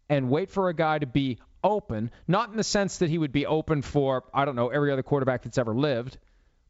and 0.09 0.29
wait 0.29 0.51
for 0.51 0.69
a 0.69 0.73
guy 0.73 0.99
to 0.99 1.05
be 1.05 1.39
open, 1.63 2.11
not 2.27 2.49
in 2.49 2.57
the 2.57 2.63
sense 2.63 2.99
that 2.99 3.09
he 3.09 3.17
would 3.17 3.31
be 3.31 3.45
open 3.45 3.81
for, 3.81 4.23
I 4.33 4.45
don't 4.45 4.55
know, 4.55 4.69
every 4.69 4.91
other 4.91 5.03
quarterback 5.03 5.43
that's 5.43 5.57
ever 5.57 5.75
lived, 5.75 6.17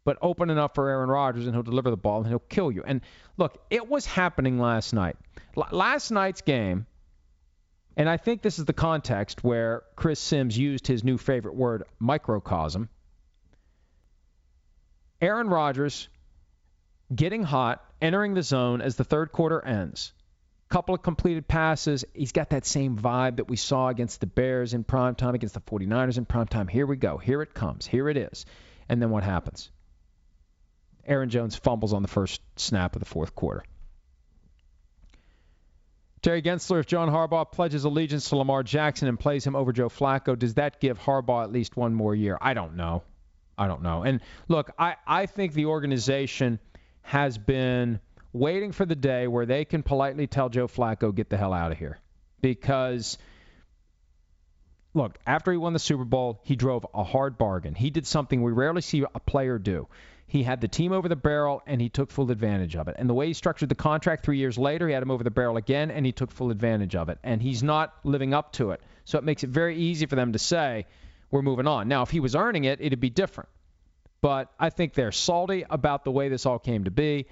but 0.08 0.18
open 0.22 0.49
enough 0.49 0.74
for 0.74 0.88
Aaron 0.88 1.10
Rodgers 1.10 1.47
and 1.47 1.53
he'll 1.53 1.64
deliver 1.64 1.89
the 1.89 1.97
ball 1.97 2.20
and 2.20 2.28
he'll 2.28 2.39
kill 2.39 2.72
you. 2.72 2.82
And 2.82 3.01
look, 3.36 3.62
it 3.70 3.89
was 3.89 4.05
happening 4.05 4.58
last 4.58 4.93
night. 4.93 5.18
L- 5.58 5.68
last 5.72 6.12
night's 6.12 6.39
game, 6.39 6.86
and 7.97 8.08
I 8.08 8.16
think 8.16 8.41
this 8.41 8.58
is 8.58 8.64
the 8.64 8.72
context 8.72 9.43
where 9.43 9.84
Chris 9.97 10.22
Simms 10.22 10.58
used 10.58 10.88
his 10.88 11.03
new 11.03 11.18
favorite 11.18 11.55
word, 11.55 11.84
microcosm. 11.99 12.88
Aaron 15.20 15.49
Rodgers 15.49 16.08
getting 17.14 17.43
hot, 17.43 17.84
entering 18.01 18.34
the 18.34 18.43
zone 18.43 18.80
as 18.80 18.95
the 18.95 19.03
third 19.03 19.34
quarter 19.34 19.60
ends. 19.60 20.14
Couple 20.70 20.95
of 20.95 21.01
completed 21.01 21.49
passes. 21.49 22.05
He's 22.14 22.32
got 22.32 22.51
that 22.51 22.66
same 22.66 22.97
vibe 22.97 23.38
that 23.38 23.49
we 23.49 23.58
saw 23.58 23.89
against 23.89 24.22
the 24.22 24.28
Bears 24.28 24.74
in 24.74 24.86
prime 24.86 25.16
time, 25.16 25.36
against 25.36 25.55
the 25.55 25.60
49ers 25.60 26.18
in 26.18 26.24
prime 26.24 26.47
time. 26.47 26.70
Here 26.70 26.86
we 26.86 26.95
go. 26.95 27.18
Here 27.18 27.41
it 27.41 27.53
comes. 27.53 27.86
Here 27.86 28.08
it 28.08 28.16
is. 28.16 28.45
And 28.88 29.01
then 29.01 29.10
what 29.10 29.26
happens? 29.26 29.70
Aaron 31.08 31.30
Jones 31.30 31.55
fumbles 31.55 31.93
on 31.93 32.01
the 32.01 32.08
first 32.08 32.41
snap 32.55 32.95
of 32.95 32.99
the 32.99 33.05
fourth 33.05 33.34
quarter. 33.36 33.64
Terry 36.22 36.41
Gensler, 36.41 36.80
if 36.80 36.88
John 36.88 37.10
Harbaugh 37.10 37.49
pledges 37.51 37.86
allegiance 37.86 38.30
to 38.30 38.38
Lamar 38.38 38.64
Jackson 38.64 39.08
and 39.08 39.20
plays 39.20 39.45
him 39.45 39.55
over 39.55 39.72
Joe 39.72 39.88
Flacco, 39.88 40.38
does 40.38 40.55
that 40.55 40.82
give 40.82 40.99
Harbaugh 40.99 41.43
at 41.43 41.51
least 41.51 41.78
one 41.78 41.93
more 41.93 42.14
year? 42.14 42.38
I 42.41 42.53
don't 42.53 42.76
know. 42.76 43.03
I 43.58 43.68
don't 43.68 43.82
know. 43.82 44.03
And 44.03 44.22
look, 44.47 44.72
I, 44.78 44.95
I 45.05 45.26
think 45.26 45.53
the 45.53 45.68
organization 45.68 46.60
has 47.01 47.38
been 47.38 47.99
waiting 48.34 48.72
for 48.72 48.86
the 48.86 48.95
day 48.95 49.28
where 49.28 49.45
they 49.45 49.64
can 49.66 49.84
politely 49.84 50.28
tell 50.28 50.49
Joe 50.49 50.68
Flacco, 50.68 51.16
get 51.16 51.30
the 51.30 51.38
hell 51.38 51.53
out 51.53 51.72
of 51.72 51.78
here. 51.78 51.99
Because, 52.41 53.18
look, 54.93 55.18
after 55.26 55.51
he 55.51 55.58
won 55.58 55.74
the 55.74 55.80
Super 55.80 56.03
Bowl, 56.03 56.41
he 56.43 56.55
drove 56.55 56.86
a 56.93 57.03
hard 57.03 57.38
bargain. 57.38 57.74
He 57.74 57.89
did 57.89 58.05
something 58.05 58.43
we 58.43 58.51
rarely 58.51 58.82
see 58.82 59.05
a 59.14 59.20
player 59.20 59.58
do. 59.58 59.88
He 60.30 60.43
had 60.43 60.59
the 60.59 60.67
team 60.67 60.91
over 60.91 61.07
the 61.07 61.15
barrel, 61.15 61.63
and 61.65 61.80
he 61.80 61.88
took 61.88 62.11
full 62.11 62.30
advantage 62.32 62.75
of 62.75 62.89
it. 62.89 62.97
And 62.99 63.09
the 63.09 63.13
way 63.13 63.28
he 63.28 63.34
structured 63.34 63.69
the 63.69 63.75
contract 63.75 64.25
three 64.25 64.38
years 64.38 64.57
later, 64.57 64.88
he 64.88 64.93
had 64.93 65.01
him 65.01 65.09
over 65.09 65.23
the 65.23 65.32
barrel 65.32 65.55
again, 65.55 65.89
and 65.89 66.05
he 66.05 66.11
took 66.11 66.32
full 66.32 66.51
advantage 66.51 66.95
of 66.95 67.07
it. 67.07 67.17
And 67.23 67.41
he's 67.41 67.63
not 67.63 67.93
living 68.03 68.34
up 68.34 68.51
to 68.53 68.71
it. 68.71 68.82
So 69.05 69.17
it 69.17 69.23
makes 69.23 69.45
it 69.45 69.49
very 69.49 69.78
easy 69.78 70.05
for 70.05 70.17
them 70.17 70.34
to 70.34 70.39
say, 70.39 70.86
we're 71.32 71.41
moving 71.41 71.65
on. 71.65 71.88
Now, 71.88 72.01
if 72.01 72.09
he 72.09 72.19
was 72.19 72.36
earning 72.36 72.65
it, 72.65 72.82
it'd 72.82 72.99
be 72.99 73.09
different. 73.09 73.49
But 74.19 74.51
I 74.59 74.69
think 74.69 74.93
they're 74.93 75.13
salty 75.13 75.63
about 75.69 76.03
the 76.03 76.11
way 76.11 76.28
this 76.28 76.45
all 76.45 76.59
came 76.59 76.84
to 76.84 76.91
be. 76.91 77.28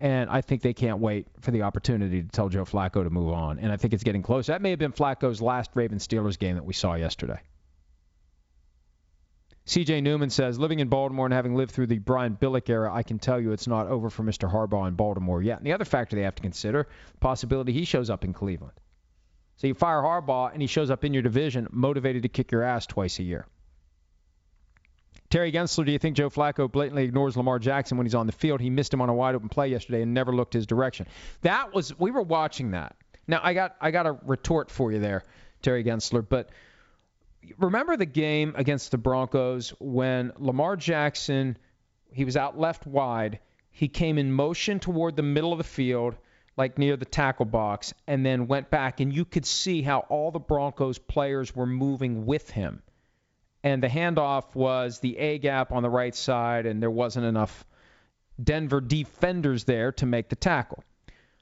And 0.00 0.28
I 0.28 0.40
think 0.40 0.62
they 0.62 0.72
can't 0.72 0.98
wait 0.98 1.26
for 1.40 1.52
the 1.52 1.62
opportunity 1.62 2.22
to 2.22 2.28
tell 2.28 2.48
Joe 2.48 2.64
Flacco 2.64 3.04
to 3.04 3.10
move 3.10 3.32
on. 3.32 3.58
And 3.58 3.70
I 3.70 3.76
think 3.76 3.92
it's 3.92 4.02
getting 4.02 4.22
close. 4.22 4.46
That 4.46 4.62
may 4.62 4.70
have 4.70 4.78
been 4.78 4.92
Flacco's 4.92 5.40
last 5.40 5.70
Ravens 5.74 6.06
Steelers 6.06 6.38
game 6.38 6.56
that 6.56 6.64
we 6.64 6.72
saw 6.72 6.94
yesterday. 6.94 7.38
CJ 9.66 10.02
Newman 10.02 10.30
says, 10.30 10.58
living 10.58 10.80
in 10.80 10.88
Baltimore 10.88 11.26
and 11.26 11.34
having 11.34 11.54
lived 11.54 11.70
through 11.72 11.86
the 11.86 11.98
Brian 11.98 12.36
Billick 12.36 12.68
era, 12.68 12.92
I 12.92 13.02
can 13.02 13.18
tell 13.18 13.40
you 13.40 13.52
it's 13.52 13.68
not 13.68 13.86
over 13.86 14.10
for 14.10 14.22
Mr. 14.22 14.50
Harbaugh 14.50 14.88
in 14.88 14.94
Baltimore 14.94 15.42
yet. 15.42 15.58
And 15.58 15.66
the 15.66 15.72
other 15.72 15.84
factor 15.84 16.16
they 16.16 16.22
have 16.22 16.34
to 16.34 16.42
consider, 16.42 16.88
possibility 17.20 17.72
he 17.72 17.84
shows 17.84 18.10
up 18.10 18.24
in 18.24 18.32
Cleveland. 18.32 18.72
So 19.56 19.66
you 19.66 19.74
fire 19.74 20.00
Harbaugh 20.00 20.52
and 20.52 20.62
he 20.62 20.66
shows 20.66 20.90
up 20.90 21.04
in 21.04 21.12
your 21.12 21.22
division, 21.22 21.68
motivated 21.70 22.22
to 22.22 22.28
kick 22.28 22.50
your 22.50 22.62
ass 22.62 22.86
twice 22.86 23.18
a 23.18 23.22
year. 23.22 23.46
Terry 25.28 25.52
Gensler, 25.52 25.86
do 25.86 25.92
you 25.92 25.98
think 25.98 26.16
Joe 26.16 26.28
Flacco 26.28 26.70
blatantly 26.70 27.04
ignores 27.04 27.36
Lamar 27.36 27.60
Jackson 27.60 27.96
when 27.96 28.04
he's 28.04 28.16
on 28.16 28.26
the 28.26 28.32
field? 28.32 28.60
He 28.60 28.70
missed 28.70 28.92
him 28.92 29.00
on 29.00 29.08
a 29.08 29.14
wide 29.14 29.36
open 29.36 29.48
play 29.48 29.68
yesterday 29.68 30.02
and 30.02 30.12
never 30.12 30.34
looked 30.34 30.54
his 30.54 30.66
direction. 30.66 31.06
That 31.42 31.72
was 31.72 31.96
we 32.00 32.10
were 32.10 32.22
watching 32.22 32.72
that. 32.72 32.96
Now 33.28 33.40
I 33.42 33.54
got 33.54 33.76
I 33.80 33.92
got 33.92 34.06
a 34.06 34.18
retort 34.24 34.70
for 34.70 34.90
you 34.90 34.98
there, 34.98 35.22
Terry 35.62 35.84
Gensler, 35.84 36.26
but 36.28 36.50
remember 37.58 37.96
the 37.96 38.06
game 38.06 38.54
against 38.56 38.90
the 38.90 38.98
Broncos 38.98 39.70
when 39.78 40.32
Lamar 40.38 40.76
Jackson 40.76 41.56
he 42.12 42.24
was 42.24 42.36
out 42.36 42.58
left 42.58 42.86
wide. 42.86 43.38
He 43.70 43.88
came 43.88 44.18
in 44.18 44.32
motion 44.32 44.80
toward 44.80 45.16
the 45.16 45.22
middle 45.22 45.52
of 45.52 45.58
the 45.58 45.64
field. 45.64 46.16
like 46.60 46.76
near 46.76 46.96
the 46.96 47.06
tackle 47.06 47.46
box, 47.46 47.94
and 48.06 48.24
then 48.24 48.46
went 48.46 48.68
back, 48.70 49.00
and 49.00 49.12
you 49.12 49.24
could 49.24 49.46
see 49.46 49.80
how 49.80 50.00
all 50.10 50.30
the 50.30 50.38
Broncos 50.38 50.98
players 50.98 51.56
were 51.56 51.66
moving 51.66 52.26
with 52.26 52.50
him. 52.50 52.82
And 53.62 53.82
the 53.82 53.88
handoff 53.88 54.54
was 54.54 55.00
the 55.00 55.16
A 55.16 55.38
gap 55.38 55.72
on 55.72 55.82
the 55.82 55.88
right 55.88 56.14
side, 56.14 56.66
and 56.66 56.82
there 56.82 56.90
wasn't 56.90 57.24
enough 57.24 57.64
Denver 58.42 58.82
defenders 58.82 59.64
there 59.64 59.92
to 59.92 60.06
make 60.06 60.28
the 60.28 60.36
tackle. 60.36 60.84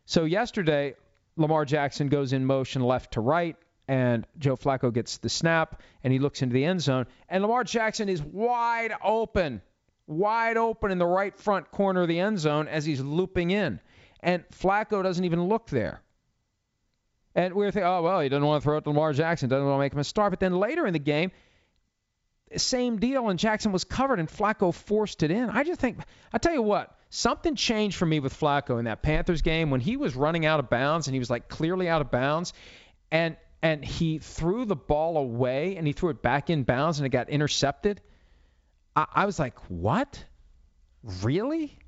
So 0.04 0.24
yesterday, 0.24 0.94
Lamar 1.36 1.64
Jackson 1.64 2.08
goes 2.08 2.32
in 2.32 2.44
motion 2.44 2.82
left 2.82 3.14
to 3.14 3.20
right, 3.20 3.56
and 3.88 4.26
Joe 4.38 4.56
Flacco 4.56 4.92
gets 4.92 5.16
the 5.16 5.30
snap, 5.30 5.82
and 6.04 6.12
he 6.12 6.18
looks 6.18 6.42
into 6.42 6.52
the 6.52 6.64
end 6.64 6.82
zone, 6.82 7.06
and 7.28 7.42
Lamar 7.42 7.64
Jackson 7.64 8.08
is 8.10 8.22
wide 8.22 8.92
open, 9.02 9.62
wide 10.06 10.58
open 10.58 10.90
in 10.90 10.98
the 10.98 11.06
right 11.06 11.36
front 11.36 11.70
corner 11.70 12.02
of 12.02 12.08
the 12.08 12.20
end 12.20 12.38
zone 12.38 12.68
as 12.68 12.84
he's 12.84 13.00
looping 13.00 13.50
in. 13.50 13.80
And 14.20 14.44
Flacco 14.50 15.02
doesn't 15.02 15.24
even 15.24 15.44
look 15.44 15.68
there. 15.68 16.02
And 17.34 17.54
we 17.54 17.66
are 17.66 17.70
thinking, 17.70 17.88
oh, 17.88 18.02
well, 18.02 18.20
he 18.20 18.28
doesn't 18.28 18.44
want 18.44 18.62
to 18.62 18.64
throw 18.64 18.76
it 18.78 18.84
to 18.84 18.90
Lamar 18.90 19.12
Jackson, 19.12 19.48
doesn't 19.48 19.64
want 19.64 19.76
to 19.76 19.80
make 19.80 19.92
him 19.92 20.00
a 20.00 20.04
star. 20.04 20.28
But 20.28 20.40
then 20.40 20.58
later 20.58 20.86
in 20.86 20.92
the 20.92 20.98
game, 20.98 21.30
same 22.56 22.98
deal, 22.98 23.28
and 23.28 23.38
Jackson 23.38 23.72
was 23.72 23.84
covered, 23.84 24.18
and 24.18 24.28
Flacco 24.28 24.74
forced 24.74 25.22
it 25.22 25.30
in. 25.30 25.48
I 25.48 25.64
just 25.64 25.80
think, 25.80 25.98
I 26.32 26.38
tell 26.38 26.52
you 26.52 26.62
what, 26.62 26.94
something 27.10 27.54
changed 27.54 27.96
for 27.96 28.06
me 28.06 28.20
with 28.20 28.38
Flacco 28.38 28.78
in 28.78 28.86
that 28.86 29.02
Panthers 29.02 29.42
game 29.42 29.70
when 29.70 29.80
he 29.80 29.96
was 29.96 30.16
running 30.16 30.46
out 30.46 30.58
of 30.58 30.68
bounds 30.68 31.06
and 31.06 31.14
he 31.14 31.18
was 31.18 31.30
like 31.30 31.48
clearly 31.48 31.88
out 31.88 32.00
of 32.00 32.10
bounds, 32.10 32.52
and 33.10 33.36
and 33.62 33.84
he 33.84 34.18
threw 34.18 34.64
the 34.64 34.76
ball 34.76 35.16
away 35.16 35.76
and 35.76 35.86
he 35.86 35.92
threw 35.92 36.10
it 36.10 36.22
back 36.22 36.50
in 36.50 36.62
bounds 36.62 36.98
and 36.98 37.06
it 37.06 37.10
got 37.10 37.28
intercepted. 37.28 38.00
I, 38.94 39.06
I 39.14 39.26
was 39.26 39.38
like, 39.38 39.58
what? 39.68 40.22
Really? 41.22 41.78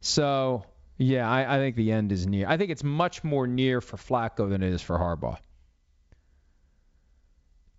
So 0.00 0.64
yeah, 0.98 1.28
I, 1.28 1.56
I 1.56 1.58
think 1.58 1.76
the 1.76 1.92
end 1.92 2.12
is 2.12 2.26
near. 2.26 2.46
I 2.48 2.56
think 2.56 2.70
it's 2.70 2.84
much 2.84 3.24
more 3.24 3.46
near 3.46 3.80
for 3.80 3.96
Flacco 3.96 4.48
than 4.48 4.62
it 4.62 4.72
is 4.72 4.82
for 4.82 4.98
Harbaugh. 4.98 5.38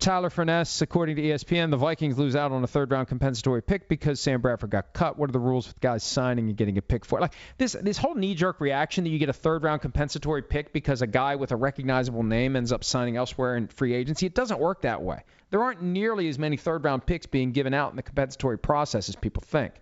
Tyler 0.04 0.28
Furness, 0.28 0.82
according 0.82 1.16
to 1.16 1.22
ESPN, 1.22 1.70
the 1.70 1.78
Vikings 1.78 2.18
lose 2.18 2.36
out 2.36 2.52
on 2.52 2.62
a 2.62 2.66
third 2.66 2.90
round 2.90 3.08
compensatory 3.08 3.62
pick 3.62 3.88
because 3.88 4.20
Sam 4.20 4.42
Bradford 4.42 4.68
got 4.68 4.92
cut. 4.92 5.18
What 5.18 5.30
are 5.30 5.32
the 5.32 5.38
rules 5.38 5.66
with 5.66 5.80
guys 5.80 6.04
signing 6.04 6.50
and 6.50 6.56
getting 6.58 6.76
a 6.76 6.82
pick 6.82 7.06
for 7.06 7.18
it? 7.18 7.22
Like 7.22 7.32
this 7.56 7.72
this 7.72 7.96
whole 7.96 8.14
knee 8.14 8.34
jerk 8.34 8.60
reaction 8.60 9.04
that 9.04 9.10
you 9.10 9.18
get 9.18 9.30
a 9.30 9.32
third 9.32 9.62
round 9.62 9.80
compensatory 9.80 10.42
pick 10.42 10.74
because 10.74 11.00
a 11.00 11.06
guy 11.06 11.36
with 11.36 11.52
a 11.52 11.56
recognizable 11.56 12.22
name 12.22 12.54
ends 12.54 12.70
up 12.70 12.84
signing 12.84 13.16
elsewhere 13.16 13.56
in 13.56 13.66
free 13.68 13.94
agency. 13.94 14.26
It 14.26 14.34
doesn't 14.34 14.60
work 14.60 14.82
that 14.82 15.00
way. 15.00 15.22
There 15.48 15.62
aren't 15.62 15.80
nearly 15.80 16.28
as 16.28 16.38
many 16.38 16.58
third 16.58 16.84
round 16.84 17.06
picks 17.06 17.24
being 17.24 17.52
given 17.52 17.72
out 17.72 17.88
in 17.88 17.96
the 17.96 18.02
compensatory 18.02 18.58
process 18.58 19.08
as 19.08 19.16
people 19.16 19.42
think. 19.46 19.72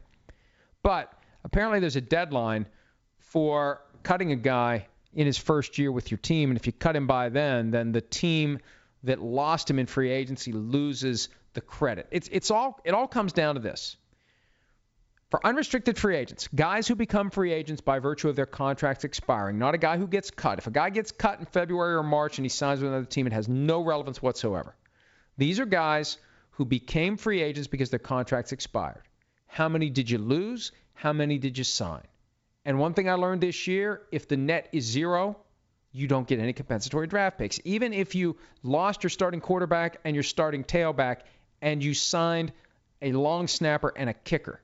But 0.84 1.12
apparently 1.42 1.80
there's 1.80 1.96
a 1.96 2.00
deadline 2.00 2.66
for 3.18 3.80
cutting 4.04 4.30
a 4.30 4.36
guy 4.36 4.86
in 5.14 5.26
his 5.26 5.36
first 5.36 5.78
year 5.78 5.90
with 5.90 6.12
your 6.12 6.18
team, 6.18 6.52
and 6.52 6.56
if 6.56 6.68
you 6.68 6.72
cut 6.72 6.94
him 6.94 7.08
by 7.08 7.28
then, 7.28 7.72
then 7.72 7.90
the 7.90 8.00
team 8.00 8.60
that 9.04 9.20
lost 9.20 9.68
him 9.68 9.78
in 9.78 9.86
free 9.86 10.10
agency 10.10 10.52
loses 10.52 11.28
the 11.54 11.60
credit. 11.60 12.06
It's 12.10 12.28
it's 12.32 12.50
all 12.50 12.80
it 12.84 12.94
all 12.94 13.08
comes 13.08 13.32
down 13.32 13.56
to 13.56 13.60
this. 13.60 13.96
For 15.30 15.44
unrestricted 15.46 15.96
free 15.96 16.16
agents, 16.16 16.46
guys 16.54 16.86
who 16.86 16.94
become 16.94 17.30
free 17.30 17.52
agents 17.52 17.80
by 17.80 18.00
virtue 18.00 18.28
of 18.28 18.36
their 18.36 18.44
contracts 18.44 19.04
expiring, 19.04 19.58
not 19.58 19.74
a 19.74 19.78
guy 19.78 19.96
who 19.96 20.06
gets 20.06 20.30
cut. 20.30 20.58
If 20.58 20.66
a 20.66 20.70
guy 20.70 20.90
gets 20.90 21.10
cut 21.10 21.40
in 21.40 21.46
February 21.46 21.94
or 21.94 22.02
March 22.02 22.36
and 22.36 22.44
he 22.44 22.50
signs 22.50 22.80
with 22.80 22.90
another 22.90 23.06
team, 23.06 23.26
it 23.26 23.32
has 23.32 23.48
no 23.48 23.80
relevance 23.80 24.20
whatsoever. 24.20 24.76
These 25.38 25.58
are 25.58 25.64
guys 25.64 26.18
who 26.50 26.66
became 26.66 27.16
free 27.16 27.40
agents 27.40 27.66
because 27.66 27.88
their 27.88 27.98
contracts 27.98 28.52
expired. 28.52 29.00
How 29.46 29.70
many 29.70 29.88
did 29.88 30.10
you 30.10 30.18
lose? 30.18 30.72
How 30.92 31.14
many 31.14 31.38
did 31.38 31.56
you 31.56 31.64
sign? 31.64 32.02
And 32.66 32.78
one 32.78 32.92
thing 32.92 33.08
I 33.08 33.14
learned 33.14 33.40
this 33.40 33.66
year, 33.66 34.02
if 34.12 34.28
the 34.28 34.36
net 34.36 34.68
is 34.72 34.84
zero, 34.84 35.38
you 35.92 36.08
don't 36.08 36.26
get 36.26 36.40
any 36.40 36.54
compensatory 36.54 37.06
draft 37.06 37.38
picks. 37.38 37.60
Even 37.64 37.92
if 37.92 38.14
you 38.14 38.36
lost 38.62 39.02
your 39.02 39.10
starting 39.10 39.40
quarterback 39.40 40.00
and 40.04 40.16
your 40.16 40.22
starting 40.22 40.64
tailback 40.64 41.18
and 41.60 41.84
you 41.84 41.92
signed 41.92 42.52
a 43.02 43.12
long 43.12 43.46
snapper 43.46 43.92
and 43.94 44.08
a 44.08 44.14
kicker. 44.14 44.60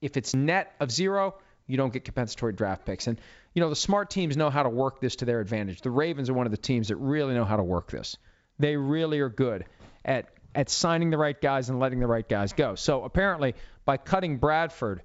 If 0.00 0.16
it's 0.16 0.34
net 0.34 0.74
of 0.80 0.90
zero, 0.90 1.36
you 1.66 1.76
don't 1.76 1.92
get 1.92 2.04
compensatory 2.04 2.52
draft 2.52 2.84
picks. 2.84 3.06
And, 3.06 3.20
you 3.54 3.60
know, 3.60 3.70
the 3.70 3.76
smart 3.76 4.10
teams 4.10 4.36
know 4.36 4.50
how 4.50 4.64
to 4.64 4.68
work 4.68 5.00
this 5.00 5.16
to 5.16 5.24
their 5.24 5.40
advantage. 5.40 5.80
The 5.80 5.90
Ravens 5.90 6.28
are 6.28 6.34
one 6.34 6.46
of 6.46 6.50
the 6.50 6.58
teams 6.58 6.88
that 6.88 6.96
really 6.96 7.34
know 7.34 7.44
how 7.44 7.56
to 7.56 7.62
work 7.62 7.90
this. 7.90 8.16
They 8.58 8.76
really 8.76 9.20
are 9.20 9.28
good 9.28 9.64
at, 10.04 10.26
at 10.54 10.68
signing 10.70 11.10
the 11.10 11.18
right 11.18 11.40
guys 11.40 11.68
and 11.68 11.78
letting 11.78 12.00
the 12.00 12.06
right 12.06 12.28
guys 12.28 12.52
go. 12.52 12.74
So 12.74 13.04
apparently, 13.04 13.54
by 13.84 13.96
cutting 13.96 14.38
Bradford 14.38 15.02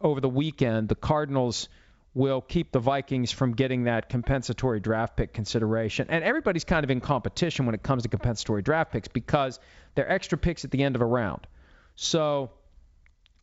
over 0.00 0.20
the 0.20 0.28
weekend, 0.28 0.90
the 0.90 0.96
Cardinals– 0.96 1.70
will 2.12 2.40
keep 2.40 2.72
the 2.72 2.80
Vikings 2.80 3.30
from 3.30 3.52
getting 3.52 3.84
that 3.84 4.08
compensatory 4.08 4.80
draft 4.80 5.16
pick 5.16 5.32
consideration. 5.32 6.08
And 6.10 6.24
everybody's 6.24 6.64
kind 6.64 6.82
of 6.82 6.90
in 6.90 7.00
competition 7.00 7.66
when 7.66 7.74
it 7.74 7.82
comes 7.82 8.02
to 8.02 8.08
compensatory 8.08 8.62
draft 8.62 8.92
picks 8.92 9.08
because 9.08 9.60
they're 9.94 10.10
extra 10.10 10.36
picks 10.36 10.64
at 10.64 10.70
the 10.70 10.82
end 10.82 10.96
of 10.96 11.02
a 11.02 11.06
round. 11.06 11.46
So 11.94 12.50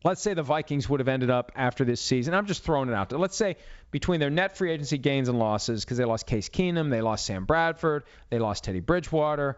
let's 0.04 0.22
say 0.22 0.34
the 0.34 0.44
Vikings 0.44 0.90
would 0.90 1.00
have 1.00 1.08
ended 1.08 1.30
up 1.30 1.52
after 1.56 1.86
this 1.86 2.02
season. 2.02 2.34
I'm 2.34 2.46
just 2.46 2.64
throwing 2.64 2.90
it 2.90 2.96
out 2.96 3.10
there. 3.10 3.20
Let's 3.20 3.38
say 3.38 3.56
between 3.92 4.20
their 4.20 4.30
net 4.30 4.58
free 4.58 4.72
agency 4.72 4.98
gains 4.98 5.30
and 5.30 5.40
losses, 5.40 5.86
because 5.86 5.98
they 5.98 6.06
lost 6.06 6.26
Case 6.28 6.50
Keenum, 6.50 6.90
they 6.90 7.02
lost 7.02 7.26
Sam 7.26 7.46
Bradford, 7.46 8.04
they 8.30 8.40
lost 8.40 8.66
Teddy 8.66 8.82
Bridgewater. 8.82 9.58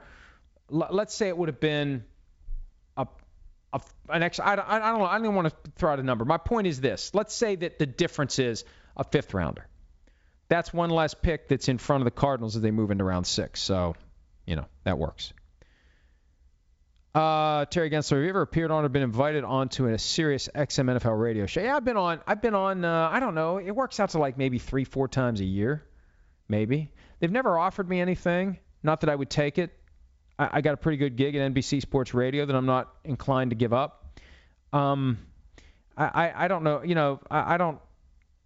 let's 0.69 1.15
say 1.15 1.29
it 1.29 1.37
would 1.37 1.49
have 1.49 1.59
been 1.59 2.03
a, 2.95 3.07
a 3.73 3.81
an 4.09 4.21
extra. 4.21 4.45
I, 4.45 4.53
I, 4.53 4.89
I 4.89 4.91
don't 4.91 4.99
know. 4.99 5.05
I 5.05 5.19
don't 5.19 5.35
want 5.35 5.49
to 5.49 5.71
throw 5.77 5.93
out 5.93 5.99
a 5.99 6.03
number. 6.03 6.25
My 6.25 6.37
point 6.37 6.67
is 6.67 6.79
this. 6.79 7.11
Let's 7.15 7.33
say 7.33 7.55
that 7.55 7.79
the 7.79 7.87
difference 7.87 8.37
is 8.37 8.65
a 8.99 9.03
fifth 9.03 9.33
rounder. 9.33 9.65
That's 10.49 10.73
one 10.73 10.89
less 10.89 11.13
pick 11.13 11.47
that's 11.47 11.67
in 11.69 11.77
front 11.77 12.01
of 12.01 12.05
the 12.05 12.11
Cardinals 12.11 12.55
as 12.55 12.61
they 12.61 12.71
move 12.71 12.91
into 12.91 13.03
round 13.03 13.25
six. 13.25 13.61
So, 13.61 13.95
you 14.45 14.55
know, 14.55 14.65
that 14.83 14.97
works. 14.97 15.33
Uh, 17.15 17.65
Terry 17.65 17.89
Gensler, 17.89 18.17
have 18.17 18.23
you 18.23 18.29
ever 18.29 18.41
appeared 18.41 18.69
on 18.69 18.85
or 18.85 18.89
been 18.89 19.01
invited 19.01 19.43
onto 19.43 19.87
a 19.87 19.97
Sirius 19.97 20.47
XM 20.53 20.97
NFL 20.97 21.19
radio 21.19 21.45
show? 21.45 21.61
Yeah, 21.61 21.75
I've 21.75 21.85
been 21.85 21.97
on. 21.97 22.19
I've 22.27 22.41
been 22.41 22.53
on. 22.53 22.85
Uh, 22.85 23.09
I 23.11 23.19
don't 23.19 23.35
know. 23.35 23.57
It 23.57 23.71
works 23.71 23.99
out 23.99 24.11
to 24.11 24.19
like 24.19 24.37
maybe 24.37 24.59
three, 24.59 24.83
four 24.83 25.07
times 25.07 25.39
a 25.39 25.45
year, 25.45 25.83
maybe. 26.47 26.91
They've 27.19 27.31
never 27.31 27.57
offered 27.57 27.89
me 27.89 27.99
anything. 27.99 28.59
Not 28.83 29.01
that 29.01 29.09
I 29.09 29.15
would 29.15 29.29
take 29.29 29.57
it. 29.57 29.71
I, 30.37 30.49
I 30.53 30.61
got 30.61 30.75
a 30.75 30.77
pretty 30.77 30.97
good 30.97 31.15
gig 31.15 31.35
at 31.35 31.53
NBC 31.53 31.81
Sports 31.81 32.13
Radio 32.13 32.45
that 32.45 32.55
I'm 32.55 32.67
not 32.67 32.93
inclined 33.03 33.51
to 33.51 33.55
give 33.55 33.73
up. 33.73 34.19
Um, 34.71 35.17
I, 35.97 36.05
I, 36.05 36.45
I 36.45 36.47
don't 36.47 36.63
know. 36.63 36.83
You 36.83 36.95
know, 36.95 37.19
I, 37.29 37.55
I 37.55 37.57
don't. 37.57 37.79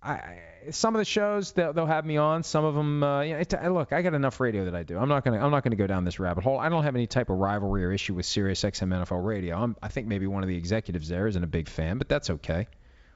I, 0.03 0.39
some 0.71 0.95
of 0.95 0.99
the 0.99 1.05
shows 1.05 1.51
they'll, 1.53 1.73
they'll 1.73 1.85
have 1.85 2.05
me 2.05 2.17
on. 2.17 2.43
Some 2.43 2.65
of 2.65 2.75
them, 2.75 3.03
uh, 3.03 3.21
you 3.21 3.33
know, 3.33 3.39
it, 3.39 3.69
look, 3.71 3.93
I 3.93 4.01
got 4.01 4.13
enough 4.13 4.39
radio 4.39 4.65
that 4.65 4.75
I 4.75 4.83
do. 4.83 4.97
I'm 4.97 5.09
not 5.09 5.23
gonna 5.23 5.43
I'm 5.43 5.51
not 5.51 5.63
gonna 5.63 5.75
go 5.75 5.87
down 5.87 6.03
this 6.03 6.19
rabbit 6.19 6.43
hole. 6.43 6.59
I 6.59 6.69
don't 6.69 6.83
have 6.83 6.95
any 6.95 7.07
type 7.07 7.29
of 7.29 7.37
rivalry 7.37 7.85
or 7.85 7.91
issue 7.91 8.13
with 8.13 8.25
Sirius 8.25 8.63
XM 8.63 8.89
NFL 8.89 9.23
Radio. 9.25 9.57
I'm, 9.57 9.75
I 9.81 9.87
think 9.87 10.07
maybe 10.07 10.27
one 10.27 10.43
of 10.43 10.49
the 10.49 10.57
executives 10.57 11.07
there 11.07 11.27
isn't 11.27 11.43
a 11.43 11.47
big 11.47 11.69
fan, 11.69 11.97
but 11.97 12.09
that's 12.09 12.29
okay. 12.29 12.67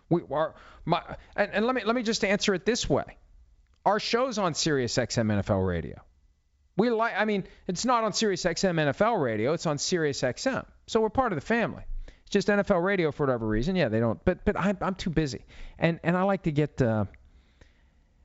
We 0.10 0.22
are 0.32 0.56
my 0.86 1.02
and, 1.36 1.52
and 1.54 1.66
let 1.66 1.76
me 1.76 1.84
let 1.84 1.96
me 1.96 2.04
just 2.04 2.24
answer 2.24 2.54
it 2.54 2.66
this 2.66 2.90
way. 2.90 3.18
Our 3.86 4.00
show's 4.00 4.38
on 4.38 4.54
Sirius 4.54 4.96
XM 4.96 5.42
NFL 5.42 5.66
Radio. 5.68 6.02
We 6.78 6.90
like 6.90 7.14
I 7.18 7.26
mean, 7.26 7.46
it's 7.68 7.86
not 7.86 8.04
on 8.04 8.14
Sirius 8.14 8.44
XM 8.44 8.76
NFL 8.76 9.22
Radio. 9.22 9.54
It's 9.54 9.66
on 9.66 9.78
Sirius 9.78 10.22
XM. 10.22 10.66
So 10.88 11.02
we're 11.02 11.10
part 11.10 11.34
of 11.34 11.40
the 11.40 11.46
family. 11.46 11.84
It's 12.28 12.34
just 12.34 12.50
NFL 12.50 12.84
radio 12.84 13.14
for 13.14 13.26
whatever 13.26 13.48
reason. 13.48 13.78
Yeah, 13.78 13.88
they 13.88 14.02
don't. 14.02 14.20
But 14.26 14.44
but 14.44 14.60
I'm 14.60 14.78
I'm 14.82 14.96
too 14.96 15.10
busy, 15.10 15.46
and 15.80 15.98
and 16.04 16.18
I 16.18 16.24
like 16.24 16.44
to 16.44 16.52
get. 16.52 16.82
Uh, 16.82 17.06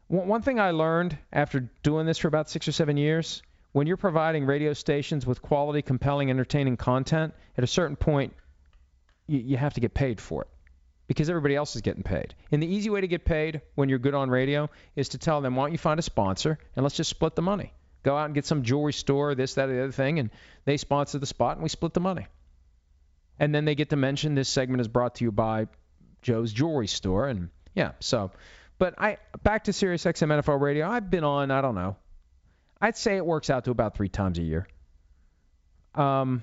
one, 0.08 0.26
one 0.26 0.42
thing 0.42 0.58
I 0.58 0.72
learned 0.72 1.16
after 1.32 1.70
doing 1.84 2.04
this 2.04 2.18
for 2.18 2.26
about 2.26 2.50
six 2.50 2.66
or 2.66 2.72
seven 2.72 2.96
years, 2.96 3.42
when 3.70 3.86
you're 3.86 3.96
providing 3.96 4.44
radio 4.44 4.72
stations 4.72 5.24
with 5.24 5.40
quality, 5.40 5.82
compelling, 5.82 6.30
entertaining 6.30 6.76
content, 6.76 7.32
at 7.56 7.62
a 7.62 7.68
certain 7.68 7.94
point, 7.94 8.34
you, 9.28 9.38
you 9.38 9.56
have 9.56 9.74
to 9.74 9.80
get 9.80 9.94
paid 9.94 10.20
for 10.20 10.42
it 10.42 10.48
because 11.06 11.30
everybody 11.30 11.54
else 11.54 11.76
is 11.76 11.82
getting 11.82 12.02
paid. 12.02 12.34
And 12.50 12.60
the 12.60 12.66
easy 12.66 12.90
way 12.90 13.02
to 13.02 13.08
get 13.08 13.24
paid 13.24 13.60
when 13.76 13.88
you're 13.88 14.00
good 14.00 14.14
on 14.14 14.30
radio 14.30 14.68
is 14.96 15.10
to 15.10 15.18
tell 15.18 15.40
them, 15.42 15.54
why 15.54 15.66
don't 15.66 15.72
you 15.72 15.78
find 15.78 16.00
a 16.00 16.02
sponsor 16.02 16.58
and 16.74 16.82
let's 16.82 16.96
just 16.96 17.10
split 17.10 17.36
the 17.36 17.42
money. 17.42 17.72
Go 18.02 18.16
out 18.16 18.24
and 18.24 18.34
get 18.34 18.46
some 18.46 18.64
jewelry 18.64 18.94
store, 18.94 19.36
this, 19.36 19.54
that, 19.54 19.68
or 19.68 19.74
the 19.74 19.82
other 19.84 19.92
thing, 19.92 20.18
and 20.18 20.30
they 20.64 20.76
sponsor 20.76 21.20
the 21.20 21.26
spot 21.26 21.56
and 21.56 21.62
we 21.62 21.68
split 21.68 21.94
the 21.94 22.00
money 22.00 22.26
and 23.38 23.54
then 23.54 23.64
they 23.64 23.74
get 23.74 23.90
to 23.90 23.96
mention 23.96 24.34
this 24.34 24.48
segment 24.48 24.80
is 24.80 24.88
brought 24.88 25.16
to 25.16 25.24
you 25.24 25.32
by 25.32 25.66
Joe's 26.22 26.52
Jewelry 26.52 26.86
Store, 26.86 27.28
and 27.28 27.50
yeah, 27.74 27.92
so. 28.00 28.30
But 28.78 28.94
I 28.98 29.18
back 29.42 29.64
to 29.64 29.72
Sirius 29.72 30.04
XM 30.04 30.40
NFL 30.40 30.60
Radio. 30.60 30.88
I've 30.88 31.10
been 31.10 31.24
on. 31.24 31.50
I 31.50 31.60
don't 31.60 31.74
know. 31.74 31.96
I'd 32.80 32.96
say 32.96 33.16
it 33.16 33.24
works 33.24 33.50
out 33.50 33.64
to 33.64 33.70
about 33.70 33.96
three 33.96 34.08
times 34.08 34.38
a 34.38 34.42
year. 34.42 34.66
Um, 35.94 36.42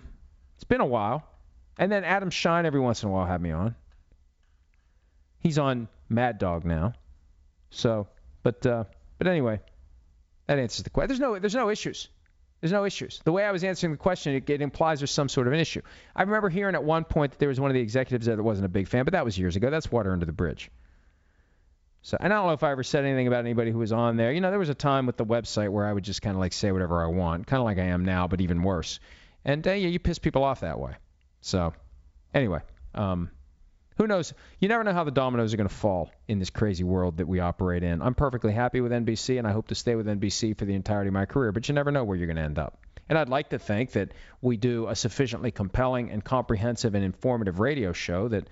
it's 0.56 0.64
been 0.64 0.82
a 0.82 0.86
while, 0.86 1.26
and 1.78 1.92
then 1.92 2.04
Adam 2.04 2.30
Schein 2.30 2.66
every 2.66 2.80
once 2.80 3.04
in 3.04 3.10
a 3.10 3.12
while 3.12 3.26
had 3.26 3.42
me 3.42 3.52
on. 3.52 3.76
He's 5.40 5.58
on 5.58 5.88
Mad 6.08 6.38
Dog 6.38 6.66
now, 6.66 6.94
so. 7.70 8.08
But 8.42 8.66
uh, 8.66 8.86
but 9.18 9.28
anyway, 9.28 9.60
that 10.48 10.60
answers 10.60 10.84
the 10.84 10.90
question. 10.90 11.10
There's 11.10 11.20
no 11.20 11.40
there's 11.40 11.56
no 11.56 11.70
issues. 11.70 12.08
There's 12.62 12.74
no 12.74 12.84
issues. 12.84 13.22
The 13.24 13.32
way 13.32 13.46
I 13.46 13.52
was 13.52 13.64
answering 13.64 13.92
the 13.92 13.98
question, 13.98 14.36
it, 14.36 14.50
it, 14.50 14.62
implies 14.62 15.00
there's 15.00 15.12
some 15.12 15.30
sort 15.30 15.48
of 15.48 15.54
an 15.54 15.60
issue. 15.60 15.82
I 16.16 16.24
remember 16.24 16.50
hearing 16.50 16.76
at 16.76 16.84
one 16.84 17.06
point 17.06 17.32
that 17.32 17.40
there 17.40 17.48
was 17.48 17.60
one 17.60 17.72
of 17.72 17.76
the 17.76 17.80
executives 17.80 18.26
that 18.26 18.42
wasn't 18.42 18.66
a 18.66 18.70
big 18.70 18.88
fan, 18.88 19.06
but 19.06 19.14
that 19.14 19.24
was 19.24 19.38
years 19.38 19.56
ago. 19.56 19.70
That's 19.70 19.90
water 19.92 20.12
under 20.12 20.26
the 20.26 20.34
bridge. 20.34 20.70
So, 22.02 22.18
and 22.20 22.34
I 22.34 22.36
don't 22.36 22.48
know 22.48 22.54
if 22.54 22.64
I 22.64 22.72
ever 22.72 22.84
said 22.84 23.06
anything 23.06 23.28
about 23.28 23.42
anybody 23.42 23.72
who 23.72 23.78
was 23.78 23.92
on 23.92 24.18
there. 24.18 24.32
You 24.32 24.42
know, 24.42 24.50
there 24.50 24.60
was 24.60 24.70
a 24.70 24.76
time 24.76 25.06
with 25.06 25.18
the 25.18 25.26
website 25.26 25.70
where 25.70 25.86
I 25.86 25.94
would 25.94 26.04
just 26.04 26.22
kind 26.22 26.36
of 26.36 26.40
like 26.40 26.54
say 26.54 26.72
whatever 26.72 27.04
I 27.04 27.08
want, 27.08 27.48
kind 27.48 27.60
of 27.60 27.66
like 27.66 27.78
I 27.78 27.84
am 27.84 28.04
now, 28.06 28.28
but 28.28 28.42
even 28.42 28.64
worse. 28.64 29.00
And 29.46 29.66
uh, 29.66 29.72
yeah, 29.72 29.88
you 29.88 30.00
piss 30.00 30.20
people 30.20 30.44
off 30.44 30.62
that 30.62 30.80
way. 30.80 30.94
So, 31.42 31.74
anyway, 32.34 32.60
um, 32.94 33.32
who 34.00 34.08
knows? 34.08 34.34
You 34.60 34.70
never 34.70 34.86
know 34.86 34.94
how 34.94 35.04
the 35.04 35.12
dominoes 35.12 35.54
are 35.54 35.58
going 35.58 35.68
to 35.68 35.76
fall 35.76 36.10
in 36.30 36.40
this 36.40 36.50
crazy 36.50 36.86
world 36.86 37.18
that 37.18 37.28
we 37.28 37.42
operate 37.42 37.84
in. 37.84 38.02
I'm 38.02 38.16
perfectly 38.16 38.54
happy 38.54 38.80
with 38.80 38.94
NBC, 38.94 39.38
and 39.38 39.46
I 39.46 39.52
hope 39.52 39.68
to 39.68 39.76
stay 39.76 39.96
with 39.96 40.08
NBC 40.08 40.58
for 40.58 40.64
the 40.64 40.74
entirety 40.74 41.10
of 41.10 41.14
my 41.14 41.26
career, 41.26 41.52
but 41.52 41.68
you 41.68 41.76
never 41.76 41.92
know 41.92 42.06
where 42.06 42.16
you're 42.16 42.28
going 42.28 42.38
to 42.38 42.44
end 42.44 42.58
up. 42.58 42.80
And 43.10 43.18
I'd 43.18 43.28
like 43.28 43.50
to 43.50 43.60
think 43.60 43.92
that 43.92 44.14
we 44.42 44.56
do 44.56 44.88
a 44.88 44.96
sufficiently 44.96 45.52
compelling 45.52 46.12
and 46.12 46.24
comprehensive 46.24 46.96
and 46.96 47.04
informative 47.04 47.60
radio 47.60 47.92
show 47.92 48.30
that 48.30 48.50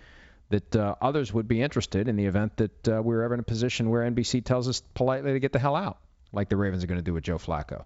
that 0.50 0.76
uh, 0.76 0.96
others 1.02 1.34
would 1.34 1.48
be 1.48 1.62
interested 1.62 2.08
in 2.08 2.16
the 2.16 2.26
event 2.26 2.56
that 2.58 2.88
uh, 2.88 3.02
we 3.02 3.16
were 3.16 3.24
ever 3.24 3.34
in 3.34 3.40
a 3.42 3.44
position 3.44 3.90
where 3.90 4.10
NBC 4.10 4.44
tells 4.44 4.70
us 4.70 4.82
politely 4.96 5.34
to 5.34 5.40
get 5.40 5.52
the 5.52 5.60
hell 5.60 5.76
out, 5.76 5.98
like 6.32 6.48
the 6.48 6.56
Ravens 6.56 6.84
are 6.84 6.88
going 6.88 7.00
to 7.00 7.04
do 7.04 7.14
with 7.14 7.24
Joe 7.24 7.38
Flacco. 7.38 7.84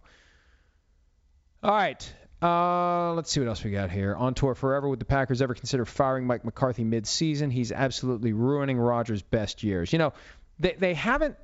All 1.64 1.72
right. 1.72 2.14
Uh, 2.42 3.14
let's 3.14 3.32
see 3.32 3.40
what 3.40 3.50
else 3.50 3.64
we 3.64 3.72
got 3.72 3.92
here. 3.92 4.16
On 4.16 4.34
tour 4.34 4.56
forever. 4.56 4.90
Would 4.90 5.00
the 5.00 5.06
Packers 5.06 5.42
ever 5.42 5.54
consider 5.54 5.86
firing 5.86 6.26
Mike 6.26 6.44
McCarthy 6.44 6.84
mid-season? 6.84 7.52
He's 7.52 7.72
absolutely 7.72 8.34
ruining 8.34 8.80
Rodgers' 8.80 9.22
best 9.22 9.64
years. 9.64 9.94
You 9.94 10.00
know, 10.00 10.14
they 10.60 10.74
they 10.74 10.94
haven't 10.96 11.36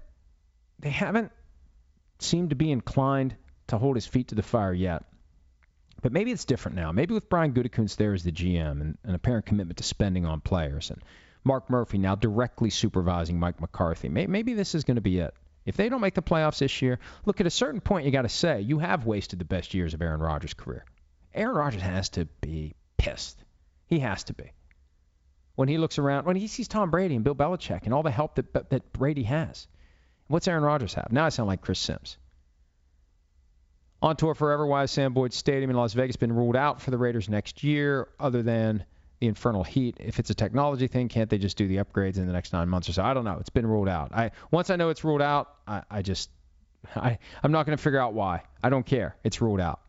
they 0.79 0.89
haven't 0.89 1.31
seemed 2.19 2.49
to 2.49 2.55
be 2.55 2.71
inclined 2.71 3.35
to 3.67 3.77
hold 3.77 3.95
his 3.95 4.07
feet 4.07 4.29
to 4.29 4.35
the 4.35 4.43
fire 4.43 4.73
yet. 4.73 5.03
But 6.01 6.13
maybe 6.13 6.31
it's 6.31 6.45
different 6.45 6.77
now. 6.77 6.91
Maybe 6.91 7.13
with 7.13 7.29
Brian 7.29 7.53
Gutekunst 7.53 7.97
there 7.97 8.13
as 8.13 8.23
the 8.23 8.31
GM 8.31 8.81
and 8.81 8.97
an 9.03 9.15
apparent 9.15 9.45
commitment 9.45 9.77
to 9.77 9.83
spending 9.83 10.25
on 10.25 10.41
players, 10.41 10.89
and 10.89 11.01
Mark 11.43 11.69
Murphy 11.69 11.97
now 11.97 12.15
directly 12.15 12.69
supervising 12.69 13.39
Mike 13.39 13.61
McCarthy. 13.61 14.09
Maybe 14.09 14.53
this 14.53 14.73
is 14.75 14.83
going 14.83 14.95
to 14.95 15.01
be 15.01 15.19
it. 15.19 15.33
If 15.67 15.75
they 15.75 15.89
don't 15.89 15.99
make 15.99 16.13
the 16.13 16.21
playoffs 16.21 16.59
this 16.59 16.81
year, 16.81 16.97
look, 17.25 17.41
at 17.41 17.45
a 17.45 17.51
certain 17.51 17.81
point, 17.81 18.05
you 18.05 18.11
got 18.11 18.21
to 18.21 18.29
say, 18.29 18.61
you 18.61 18.79
have 18.79 19.05
wasted 19.05 19.37
the 19.37 19.45
best 19.45 19.73
years 19.73 19.93
of 19.93 20.01
Aaron 20.01 20.21
Rodgers' 20.21 20.53
career. 20.53 20.85
Aaron 21.35 21.57
Rodgers 21.57 21.81
has 21.81 22.07
to 22.11 22.23
be 22.39 22.73
pissed. 22.95 23.43
He 23.85 23.99
has 23.99 24.23
to 24.23 24.33
be. 24.33 24.53
When 25.55 25.67
he 25.67 25.77
looks 25.77 25.99
around, 25.99 26.25
when 26.25 26.37
he 26.37 26.47
sees 26.47 26.69
Tom 26.69 26.89
Brady 26.89 27.15
and 27.15 27.23
Bill 27.25 27.35
Belichick 27.35 27.83
and 27.83 27.93
all 27.93 28.01
the 28.01 28.09
help 28.09 28.35
that, 28.35 28.69
that 28.69 28.93
Brady 28.93 29.23
has, 29.23 29.67
what's 30.27 30.47
Aaron 30.47 30.63
Rodgers 30.63 30.93
have? 30.93 31.11
Now 31.11 31.25
I 31.25 31.29
sound 31.29 31.47
like 31.47 31.61
Chris 31.61 31.79
Simms. 31.79 32.17
On 34.01 34.15
tour 34.15 34.35
forever, 34.35 34.65
why 34.65 34.85
Sam 34.85 35.13
Boyd 35.13 35.33
Stadium 35.33 35.69
in 35.69 35.75
Las 35.75 35.91
Vegas 35.91 36.15
been 36.15 36.31
ruled 36.31 36.55
out 36.55 36.81
for 36.81 36.91
the 36.91 36.97
Raiders 36.97 37.27
next 37.27 37.63
year, 37.63 38.07
other 38.17 38.41
than 38.41 38.85
the 39.19 39.27
infernal 39.27 39.63
heat? 39.63 39.97
If 39.99 40.19
it's 40.19 40.29
a 40.29 40.35
technology 40.35 40.87
thing, 40.87 41.07
can't 41.09 41.29
they 41.29 41.37
just 41.37 41.57
do 41.57 41.67
the 41.67 41.77
upgrades 41.77 42.17
in 42.17 42.27
the 42.27 42.33
next 42.33 42.53
nine 42.53 42.69
months 42.69 42.89
or 42.89 42.93
so? 42.93 43.03
I 43.03 43.13
don't 43.13 43.25
know. 43.25 43.37
It's 43.39 43.49
been 43.49 43.67
ruled 43.67 43.89
out. 43.89 44.11
I 44.13 44.31
once 44.51 44.69
I 44.69 44.75
know 44.75 44.89
it's 44.89 45.03
ruled 45.03 45.21
out, 45.21 45.53
I, 45.67 45.81
I 45.89 46.01
just 46.01 46.29
I 46.95 47.17
I'm 47.43 47.51
not 47.51 47.65
going 47.65 47.77
to 47.77 47.81
figure 47.81 47.99
out 47.99 48.13
why. 48.13 48.43
I 48.63 48.69
don't 48.69 48.85
care. 48.85 49.15
It's 49.23 49.41
ruled 49.41 49.61
out. 49.61 49.81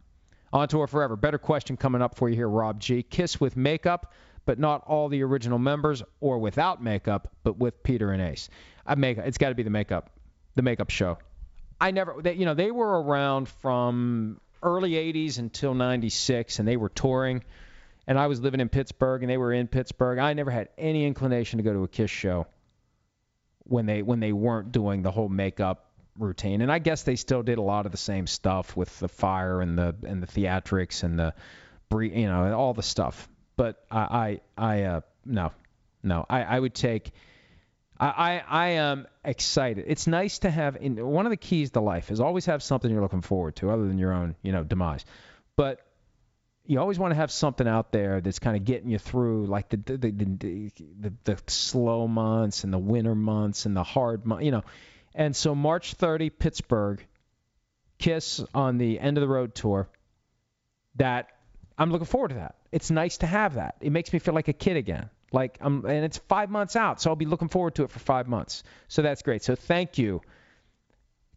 On 0.52 0.66
tour 0.66 0.86
forever. 0.86 1.14
Better 1.16 1.38
question 1.38 1.76
coming 1.76 2.00
up 2.00 2.16
for 2.16 2.28
you 2.28 2.34
here, 2.34 2.48
Rob 2.48 2.80
G. 2.80 3.02
Kiss 3.02 3.38
with 3.38 3.56
makeup, 3.56 4.14
but 4.46 4.58
not 4.58 4.82
all 4.86 5.08
the 5.08 5.22
original 5.22 5.58
members, 5.58 6.02
or 6.20 6.38
without 6.38 6.82
makeup, 6.82 7.28
but 7.42 7.58
with 7.58 7.82
Peter 7.82 8.12
and 8.12 8.22
Ace. 8.22 8.48
I 8.86 8.94
make 8.94 9.18
it's 9.18 9.38
got 9.38 9.50
to 9.50 9.54
be 9.54 9.62
the 9.62 9.70
makeup, 9.70 10.10
the 10.54 10.62
makeup 10.62 10.88
show. 10.88 11.18
I 11.80 11.90
never, 11.90 12.16
they, 12.20 12.32
you 12.32 12.44
know, 12.44 12.54
they 12.54 12.70
were 12.70 13.02
around 13.02 13.48
from 13.48 14.40
early 14.62 14.92
80s 14.92 15.38
until 15.38 15.74
96, 15.74 16.58
and 16.58 16.66
they 16.66 16.76
were 16.76 16.88
touring. 16.88 17.44
And 18.08 18.18
I 18.18 18.26
was 18.26 18.40
living 18.40 18.58
in 18.58 18.68
Pittsburgh, 18.68 19.22
and 19.22 19.30
they 19.30 19.36
were 19.36 19.52
in 19.52 19.68
Pittsburgh. 19.68 20.18
I 20.18 20.32
never 20.32 20.50
had 20.50 20.70
any 20.76 21.06
inclination 21.06 21.58
to 21.58 21.62
go 21.62 21.72
to 21.72 21.84
a 21.84 21.88
Kiss 21.88 22.10
show 22.10 22.48
when 23.64 23.86
they 23.86 24.02
when 24.02 24.18
they 24.18 24.32
weren't 24.32 24.72
doing 24.72 25.02
the 25.02 25.12
whole 25.12 25.28
makeup 25.28 25.90
routine. 26.18 26.62
And 26.62 26.72
I 26.72 26.80
guess 26.80 27.04
they 27.04 27.16
still 27.16 27.44
did 27.44 27.58
a 27.58 27.62
lot 27.62 27.86
of 27.86 27.92
the 27.92 27.98
same 27.98 28.26
stuff 28.26 28.76
with 28.76 28.98
the 28.98 29.08
fire 29.08 29.60
and 29.60 29.78
the 29.78 29.94
and 30.04 30.20
the 30.20 30.26
theatrics 30.26 31.04
and 31.04 31.18
the, 31.18 31.34
you 31.92 32.26
know, 32.26 32.52
all 32.54 32.74
the 32.74 32.82
stuff. 32.82 33.28
But 33.56 33.84
I 33.90 34.40
I, 34.56 34.66
I 34.72 34.82
uh, 34.84 35.00
no, 35.24 35.52
no, 36.02 36.26
I, 36.28 36.42
I 36.44 36.58
would 36.58 36.74
take 36.74 37.12
I, 38.00 38.42
I 38.48 38.68
am 38.68 39.06
excited. 39.24 39.84
It's 39.88 40.06
nice 40.06 40.38
to 40.40 40.50
have. 40.50 40.76
In, 40.76 41.04
one 41.04 41.26
of 41.26 41.30
the 41.30 41.36
keys 41.36 41.72
to 41.72 41.80
life 41.80 42.10
is 42.10 42.20
always 42.20 42.46
have 42.46 42.62
something 42.62 42.90
you're 42.90 43.02
looking 43.02 43.22
forward 43.22 43.56
to, 43.56 43.70
other 43.70 43.88
than 43.88 43.98
your 43.98 44.12
own, 44.12 44.36
you 44.42 44.52
know, 44.52 44.62
demise. 44.62 45.04
But 45.56 45.80
you 46.68 46.78
always 46.78 46.98
want 46.98 47.12
to 47.12 47.16
have 47.16 47.30
something 47.30 47.66
out 47.66 47.92
there 47.92 48.20
that's 48.20 48.38
kind 48.38 48.54
of 48.54 48.64
getting 48.64 48.90
you 48.90 48.98
through, 48.98 49.46
like 49.46 49.70
the 49.70 49.78
the 49.78 49.96
the, 49.96 50.10
the, 50.10 50.70
the, 51.00 51.12
the 51.24 51.38
slow 51.46 52.06
months 52.06 52.62
and 52.62 52.72
the 52.72 52.78
winter 52.78 53.14
months 53.14 53.64
and 53.64 53.74
the 53.74 53.82
hard 53.82 54.26
months, 54.26 54.44
you 54.44 54.50
know. 54.50 54.62
And 55.14 55.34
so 55.34 55.54
March 55.54 55.94
30, 55.94 56.28
Pittsburgh, 56.28 57.04
Kiss 57.98 58.44
on 58.54 58.76
the 58.76 59.00
end 59.00 59.16
of 59.16 59.22
the 59.22 59.28
road 59.28 59.54
tour. 59.54 59.88
That 60.96 61.28
I'm 61.78 61.90
looking 61.90 62.06
forward 62.06 62.28
to 62.28 62.34
that. 62.34 62.56
It's 62.70 62.90
nice 62.90 63.16
to 63.18 63.26
have 63.26 63.54
that. 63.54 63.76
It 63.80 63.90
makes 63.90 64.12
me 64.12 64.18
feel 64.18 64.34
like 64.34 64.48
a 64.48 64.52
kid 64.52 64.76
again. 64.76 65.08
Like 65.32 65.56
I'm, 65.62 65.86
and 65.86 66.04
it's 66.04 66.18
five 66.18 66.50
months 66.50 66.76
out, 66.76 67.00
so 67.00 67.08
I'll 67.08 67.16
be 67.16 67.24
looking 67.24 67.48
forward 67.48 67.76
to 67.76 67.84
it 67.84 67.90
for 67.90 67.98
five 67.98 68.28
months. 68.28 68.62
So 68.88 69.00
that's 69.00 69.22
great. 69.22 69.42
So 69.42 69.54
thank 69.54 69.96
you, 69.96 70.20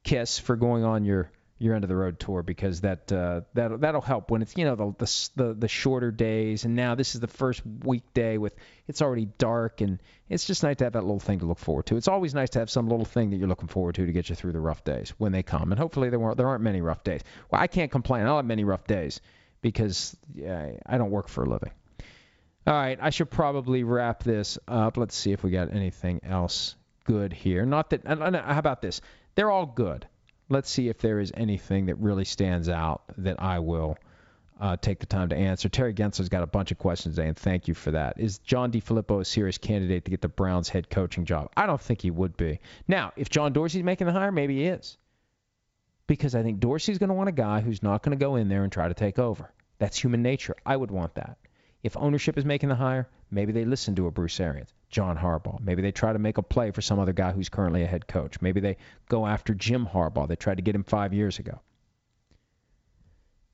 Kiss, 0.03 0.39
for 0.39 0.57
going 0.57 0.83
on 0.83 1.05
your 1.05 1.31
your 1.61 1.75
end 1.75 1.83
of 1.83 1.89
the 1.89 1.95
road 1.95 2.19
tour 2.19 2.41
because 2.41 2.81
that 2.81 3.11
uh, 3.11 3.41
that 3.53 3.79
that'll 3.81 4.01
help 4.01 4.31
when 4.31 4.41
it's 4.41 4.57
you 4.57 4.65
know 4.65 4.75
the, 4.75 4.95
the 4.97 5.29
the 5.35 5.53
the 5.53 5.67
shorter 5.67 6.09
days 6.09 6.65
and 6.65 6.75
now 6.75 6.95
this 6.95 7.13
is 7.13 7.21
the 7.21 7.27
first 7.27 7.61
weekday 7.83 8.37
with 8.37 8.55
it's 8.87 9.01
already 9.01 9.25
dark 9.37 9.81
and 9.81 10.01
it's 10.27 10.45
just 10.45 10.63
nice 10.63 10.77
to 10.77 10.85
have 10.85 10.93
that 10.93 11.03
little 11.03 11.19
thing 11.19 11.39
to 11.39 11.45
look 11.45 11.59
forward 11.59 11.85
to. 11.85 11.97
It's 11.97 12.07
always 12.07 12.33
nice 12.33 12.49
to 12.51 12.59
have 12.59 12.71
some 12.71 12.89
little 12.89 13.05
thing 13.05 13.29
that 13.29 13.37
you're 13.37 13.47
looking 13.47 13.67
forward 13.67 13.95
to 13.95 14.05
to 14.05 14.11
get 14.11 14.29
you 14.29 14.35
through 14.35 14.53
the 14.53 14.59
rough 14.59 14.83
days 14.83 15.13
when 15.19 15.31
they 15.31 15.43
come 15.43 15.71
and 15.71 15.77
hopefully 15.77 16.09
there 16.09 16.19
weren't 16.19 16.37
there 16.37 16.47
aren't 16.47 16.63
many 16.63 16.81
rough 16.81 17.03
days. 17.03 17.21
Well, 17.51 17.61
I 17.61 17.67
can't 17.67 17.91
complain. 17.91 18.23
I 18.23 18.25
don't 18.25 18.37
have 18.37 18.45
many 18.45 18.63
rough 18.63 18.87
days 18.87 19.21
because 19.61 20.17
yeah, 20.33 20.71
I 20.85 20.97
don't 20.97 21.11
work 21.11 21.27
for 21.27 21.43
a 21.43 21.49
living. 21.49 21.71
All 22.65 22.73
right, 22.73 22.97
I 22.99 23.11
should 23.11 23.29
probably 23.29 23.83
wrap 23.83 24.23
this 24.23 24.57
up. 24.67 24.97
Let's 24.97 25.15
see 25.15 25.31
if 25.31 25.43
we 25.43 25.51
got 25.51 25.73
anything 25.73 26.21
else 26.23 26.75
good 27.05 27.33
here. 27.33 27.65
Not 27.65 27.91
that. 27.91 28.05
How 28.05 28.59
about 28.59 28.81
this? 28.81 29.01
They're 29.35 29.51
all 29.51 29.65
good. 29.65 30.07
Let's 30.51 30.69
see 30.69 30.89
if 30.89 30.97
there 30.97 31.21
is 31.21 31.31
anything 31.33 31.85
that 31.85 31.95
really 31.95 32.25
stands 32.25 32.67
out 32.67 33.03
that 33.17 33.41
I 33.41 33.59
will 33.59 33.97
uh, 34.59 34.75
take 34.75 34.99
the 34.99 35.05
time 35.05 35.29
to 35.29 35.35
answer. 35.35 35.69
Terry 35.69 35.93
Gensler's 35.93 36.27
got 36.27 36.43
a 36.43 36.47
bunch 36.47 36.71
of 36.71 36.77
questions 36.77 37.17
and 37.17 37.37
thank 37.37 37.69
you 37.69 37.73
for 37.73 37.91
that. 37.91 38.19
Is 38.19 38.39
John 38.39 38.69
DeFilippo 38.69 39.21
a 39.21 39.25
serious 39.25 39.57
candidate 39.57 40.03
to 40.03 40.11
get 40.11 40.19
the 40.19 40.27
Browns 40.27 40.67
head 40.67 40.89
coaching 40.89 41.23
job? 41.23 41.49
I 41.55 41.65
don't 41.65 41.79
think 41.79 42.01
he 42.01 42.11
would 42.11 42.35
be. 42.35 42.59
Now, 42.85 43.13
if 43.15 43.29
John 43.29 43.53
Dorsey's 43.53 43.83
making 43.83 44.07
the 44.07 44.13
hire, 44.13 44.33
maybe 44.33 44.57
he 44.57 44.65
is. 44.65 44.97
Because 46.05 46.35
I 46.35 46.43
think 46.43 46.59
Dorsey's 46.59 46.97
going 46.97 47.07
to 47.07 47.13
want 47.13 47.29
a 47.29 47.31
guy 47.31 47.61
who's 47.61 47.81
not 47.81 48.03
going 48.03 48.17
to 48.17 48.21
go 48.21 48.35
in 48.35 48.49
there 48.49 48.63
and 48.63 48.71
try 48.73 48.89
to 48.89 48.93
take 48.93 49.19
over. 49.19 49.49
That's 49.79 49.97
human 49.97 50.21
nature. 50.21 50.55
I 50.65 50.75
would 50.75 50.91
want 50.91 51.15
that. 51.15 51.37
If 51.83 51.97
ownership 51.97 52.37
is 52.37 52.45
making 52.45 52.69
the 52.69 52.75
hire, 52.75 53.07
maybe 53.31 53.51
they 53.51 53.65
listen 53.65 53.95
to 53.95 54.07
a 54.07 54.11
Bruce 54.11 54.39
Arians, 54.39 54.73
John 54.89 55.17
Harbaugh. 55.17 55.59
Maybe 55.59 55.81
they 55.81 55.91
try 55.91 56.13
to 56.13 56.19
make 56.19 56.37
a 56.37 56.43
play 56.43 56.69
for 56.71 56.81
some 56.81 56.99
other 56.99 57.13
guy 57.13 57.31
who's 57.31 57.49
currently 57.49 57.81
a 57.81 57.87
head 57.87 58.07
coach. 58.07 58.39
Maybe 58.39 58.59
they 58.59 58.77
go 59.09 59.25
after 59.25 59.55
Jim 59.55 59.87
Harbaugh. 59.87 60.27
They 60.27 60.35
tried 60.35 60.57
to 60.57 60.63
get 60.63 60.75
him 60.75 60.83
five 60.83 61.13
years 61.13 61.39
ago. 61.39 61.59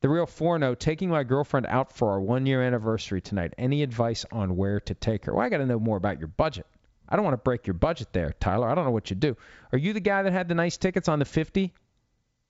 The 0.01 0.09
real 0.09 0.25
4 0.25 0.59
0, 0.59 0.75
taking 0.75 1.09
my 1.09 1.23
girlfriend 1.23 1.65
out 1.67 1.91
for 1.91 2.11
our 2.11 2.19
one 2.19 2.45
year 2.45 2.61
anniversary 2.61 3.21
tonight. 3.21 3.53
Any 3.57 3.81
advice 3.81 4.25
on 4.31 4.55
where 4.55 4.79
to 4.81 4.93
take 4.93 5.25
her? 5.25 5.33
Well, 5.33 5.45
I 5.45 5.49
got 5.49 5.57
to 5.57 5.65
know 5.65 5.79
more 5.79 5.97
about 5.97 6.19
your 6.19 6.27
budget. 6.27 6.67
I 7.09 7.15
don't 7.15 7.25
want 7.25 7.33
to 7.33 7.43
break 7.43 7.65
your 7.65 7.73
budget 7.73 8.11
there, 8.11 8.33
Tyler. 8.39 8.69
I 8.69 8.75
don't 8.75 8.85
know 8.85 8.91
what 8.91 9.09
you 9.09 9.15
do. 9.15 9.37
Are 9.71 9.77
you 9.77 9.93
the 9.93 9.99
guy 9.99 10.23
that 10.23 10.33
had 10.33 10.49
the 10.49 10.55
nice 10.55 10.77
tickets 10.77 11.07
on 11.07 11.19
the 11.19 11.25
50 11.25 11.73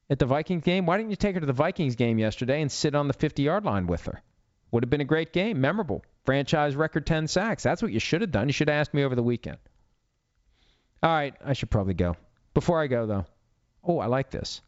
at 0.09 0.19
the 0.19 0.25
Vikings 0.25 0.63
game? 0.63 0.85
Why 0.85 0.97
didn't 0.97 1.11
you 1.11 1.15
take 1.15 1.35
her 1.35 1.39
to 1.39 1.45
the 1.45 1.53
Vikings 1.53 1.95
game 1.95 2.17
yesterday 2.17 2.61
and 2.61 2.71
sit 2.71 2.95
on 2.95 3.07
the 3.07 3.13
50 3.13 3.43
yard 3.43 3.63
line 3.63 3.87
with 3.87 4.05
her? 4.07 4.23
Would 4.71 4.83
have 4.83 4.89
been 4.89 5.01
a 5.01 5.05
great 5.05 5.33
game, 5.33 5.61
memorable. 5.61 6.03
Franchise 6.25 6.75
record 6.75 7.05
10 7.05 7.27
sacks. 7.27 7.63
That's 7.63 7.81
what 7.81 7.91
you 7.91 7.99
should 7.99 8.21
have 8.21 8.31
done. 8.31 8.47
You 8.47 8.53
should 8.53 8.69
have 8.69 8.79
asked 8.79 8.93
me 8.93 9.03
over 9.03 9.15
the 9.15 9.23
weekend. 9.23 9.57
All 11.01 11.09
right, 11.09 11.33
I 11.43 11.53
should 11.53 11.69
probably 11.69 11.93
go. 11.93 12.15
Before 12.53 12.81
I 12.81 12.87
go, 12.87 13.05
though, 13.05 13.25
oh, 13.83 13.99
I 13.99 14.07
like 14.07 14.29
this. 14.31 14.61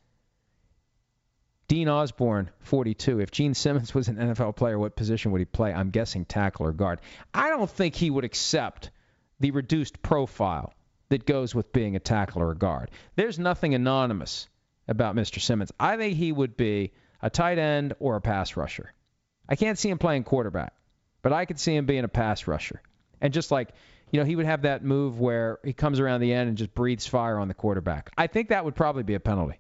Dean 1.68 1.88
Osborne, 1.88 2.50
42. 2.62 3.20
If 3.20 3.32
Gene 3.32 3.54
Simmons 3.54 3.93
was 3.95 4.08
an 4.08 4.18
NFL 4.18 4.56
player, 4.56 4.80
what 4.80 4.95
position 4.95 5.32
would 5.32 5.39
he 5.39 5.45
play? 5.45 5.74
I'm 5.74 5.89
guessing 5.89 6.26
tackle 6.26 6.66
or 6.66 6.72
guard. 6.72 7.00
I 7.34 7.50
don't 7.50 7.70
think 7.70 7.95
he 7.95 8.10
would 8.10 8.24
accept 8.24 8.91
the 9.39 9.52
reduced 9.52 10.02
profile 10.02 10.74
that 11.10 11.26
goes 11.26 11.54
with 11.54 11.74
being 11.74 11.95
a 11.95 12.00
tackle 12.00 12.41
or 12.41 12.52
a 12.52 12.58
guard. 12.58 12.91
There's 13.16 13.39
nothing 13.39 13.74
anonymous 13.74 14.47
about 14.88 15.16
Mr. 15.16 15.39
Simmons. 15.39 15.72
I 15.80 15.97
think 15.97 16.18
he 16.18 16.32
would 16.32 16.58
be 16.58 16.93
a 17.22 17.30
tight 17.30 17.58
end 17.58 17.93
or 18.00 18.16
a 18.16 18.22
pass 18.22 18.56
rusher. 18.56 18.93
I 19.50 19.56
can't 19.56 19.78
see 19.80 19.89
him 19.89 19.97
playing 19.97 20.24
quarterback, 20.24 20.74
but 21.24 21.34
I 21.34 21.45
could 21.45 21.60
see 21.60 21.76
him 21.76 21.88
being 21.88 22.04
a 22.04 22.08
pass 22.08 22.47
rusher. 22.47 22.82
And 23.20 23.34
just 23.34 23.50
like, 23.50 23.70
you 24.12 24.20
know, 24.20 24.26
he 24.26 24.36
would 24.36 24.45
have 24.45 24.62
that 24.62 24.84
move 24.84 25.20
where 25.20 25.60
he 25.64 25.74
comes 25.74 26.00
around 26.00 26.22
the 26.22 26.32
end 26.32 26.50
and 26.50 26.58
just 26.58 26.74
breathes 26.74 27.08
fire 27.08 27.39
on 27.39 27.47
the 27.47 27.56
quarterback. 27.56 28.12
I 28.16 28.28
think 28.28 28.50
that 28.50 28.64
would 28.64 28.76
probably 28.76 29.04
be 29.04 29.16
a 29.16 29.20
penalty. 29.20 29.60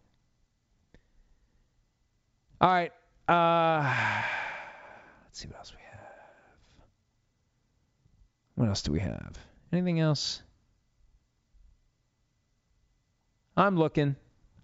All 2.61 2.69
right. 2.69 2.91
Uh, 3.27 3.83
let's 5.25 5.39
see 5.39 5.47
what 5.47 5.57
else 5.57 5.73
we 5.75 5.81
have. 5.91 5.99
What 8.55 8.69
else 8.69 8.81
do 8.83 8.91
we 8.91 8.99
have? 8.99 9.37
Anything 9.71 9.99
else? 9.99 10.41
I'm 13.57 13.75
looking. 13.75 14.15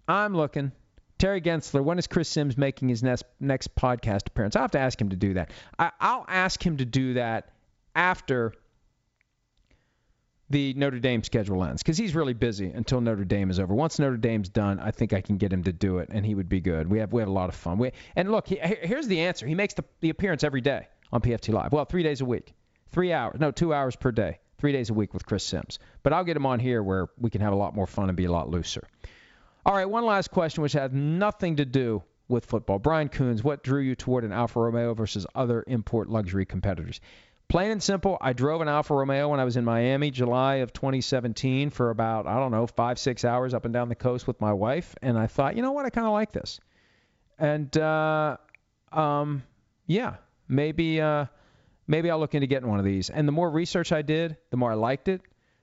I'm 0.08 0.36
looking. 0.36 0.72
Terry 1.18 1.40
Gensler, 1.40 1.82
when 1.82 1.98
is 1.98 2.06
Chris 2.06 2.28
Simms 2.28 2.58
making 2.58 2.88
his 2.88 3.02
next 3.02 3.24
next 3.40 3.74
podcast 3.74 4.28
appearance? 4.28 4.54
I'll 4.56 4.62
have 4.62 4.72
to 4.72 4.78
ask 4.78 5.00
him 5.00 5.10
to 5.10 5.16
do 5.16 5.34
that. 5.34 5.50
I, 5.78 5.90
I'll 6.00 6.26
ask 6.28 6.64
him 6.64 6.76
to 6.78 6.84
do 6.84 7.14
that 7.14 7.52
after 7.94 8.52
the 10.50 10.74
Notre 10.74 11.00
Dame 11.00 11.22
schedule 11.24 11.64
ends 11.64 11.82
because 11.82 11.98
he's 11.98 12.14
really 12.14 12.34
busy 12.34 12.70
until 12.70 13.00
Notre 13.00 13.24
Dame 13.24 13.50
is 13.50 13.58
over. 13.58 13.74
Once 13.74 13.98
Notre 13.98 14.16
Dame's 14.16 14.48
done, 14.48 14.78
I 14.78 14.90
think 14.90 15.12
I 15.12 15.20
can 15.20 15.38
get 15.38 15.52
him 15.52 15.64
to 15.64 15.72
do 15.72 15.98
it, 15.98 16.10
and 16.12 16.24
he 16.24 16.34
would 16.34 16.48
be 16.48 16.60
good. 16.60 16.88
We 16.88 16.98
have 16.98 17.12
we 17.12 17.22
have 17.22 17.28
a 17.28 17.32
lot 17.32 17.48
of 17.48 17.54
fun. 17.54 17.78
We, 17.78 17.92
and 18.14 18.30
look, 18.30 18.46
he, 18.46 18.56
here's 18.56 19.08
the 19.08 19.20
answer. 19.20 19.46
He 19.46 19.54
makes 19.54 19.74
the, 19.74 19.84
the 20.00 20.10
appearance 20.10 20.44
every 20.44 20.60
day 20.60 20.86
on 21.12 21.20
PFT 21.20 21.52
Live. 21.52 21.72
Well, 21.72 21.84
three 21.84 22.02
days 22.02 22.20
a 22.20 22.24
week, 22.24 22.52
three 22.90 23.12
hours, 23.12 23.40
no, 23.40 23.50
two 23.50 23.72
hours 23.72 23.96
per 23.96 24.12
day, 24.12 24.38
three 24.58 24.72
days 24.72 24.90
a 24.90 24.94
week 24.94 25.14
with 25.14 25.24
Chris 25.26 25.44
Simms. 25.44 25.78
But 26.02 26.12
I'll 26.12 26.24
get 26.24 26.36
him 26.36 26.46
on 26.46 26.60
here 26.60 26.82
where 26.82 27.08
we 27.18 27.30
can 27.30 27.40
have 27.40 27.52
a 27.52 27.56
lot 27.56 27.74
more 27.74 27.86
fun 27.86 28.08
and 28.08 28.16
be 28.16 28.26
a 28.26 28.32
lot 28.32 28.50
looser. 28.50 28.86
All 29.66 29.74
right, 29.74 29.90
one 29.90 30.06
last 30.06 30.30
question, 30.30 30.62
which 30.62 30.74
has 30.74 30.92
nothing 30.92 31.56
to 31.56 31.64
do 31.64 32.04
with 32.28 32.46
football. 32.46 32.78
Brian 32.78 33.08
Coons, 33.08 33.42
what 33.42 33.64
drew 33.64 33.80
you 33.80 33.96
toward 33.96 34.22
an 34.22 34.30
Alfa 34.30 34.60
Romeo 34.60 34.94
versus 34.94 35.26
other 35.34 35.64
import 35.66 36.08
luxury 36.08 36.46
competitors? 36.46 37.00
Plain 37.48 37.72
and 37.72 37.82
simple, 37.82 38.16
I 38.20 38.32
drove 38.32 38.60
an 38.60 38.68
Alfa 38.68 38.94
Romeo 38.94 39.28
when 39.28 39.40
I 39.40 39.44
was 39.44 39.56
in 39.56 39.64
Miami, 39.64 40.12
July 40.12 40.56
of 40.56 40.72
2017, 40.72 41.70
for 41.70 41.90
about, 41.90 42.28
I 42.28 42.36
don't 42.36 42.52
know, 42.52 42.68
five, 42.68 42.96
six 43.00 43.24
hours 43.24 43.54
up 43.54 43.64
and 43.64 43.74
down 43.74 43.88
the 43.88 43.96
coast 43.96 44.28
with 44.28 44.40
my 44.40 44.52
wife. 44.52 44.94
And 45.02 45.18
I 45.18 45.26
thought, 45.26 45.56
you 45.56 45.62
know 45.62 45.72
what, 45.72 45.84
I 45.84 45.90
kind 45.90 46.06
of 46.06 46.12
like 46.12 46.30
this. 46.30 46.60
And, 47.36 47.76
uh, 47.76 48.36
um, 48.92 49.42
yeah, 49.88 50.14
maybe, 50.46 51.00
uh, 51.00 51.26
maybe 51.88 52.08
I'll 52.08 52.20
look 52.20 52.36
into 52.36 52.46
getting 52.46 52.68
one 52.68 52.78
of 52.78 52.84
these. 52.84 53.10
And 53.10 53.26
the 53.26 53.32
more 53.32 53.50
research 53.50 53.90
I 53.90 54.02
did, 54.02 54.36
the 54.50 54.58
more 54.58 54.70
I 54.70 54.76
liked 54.76 55.08
it. 55.08 55.22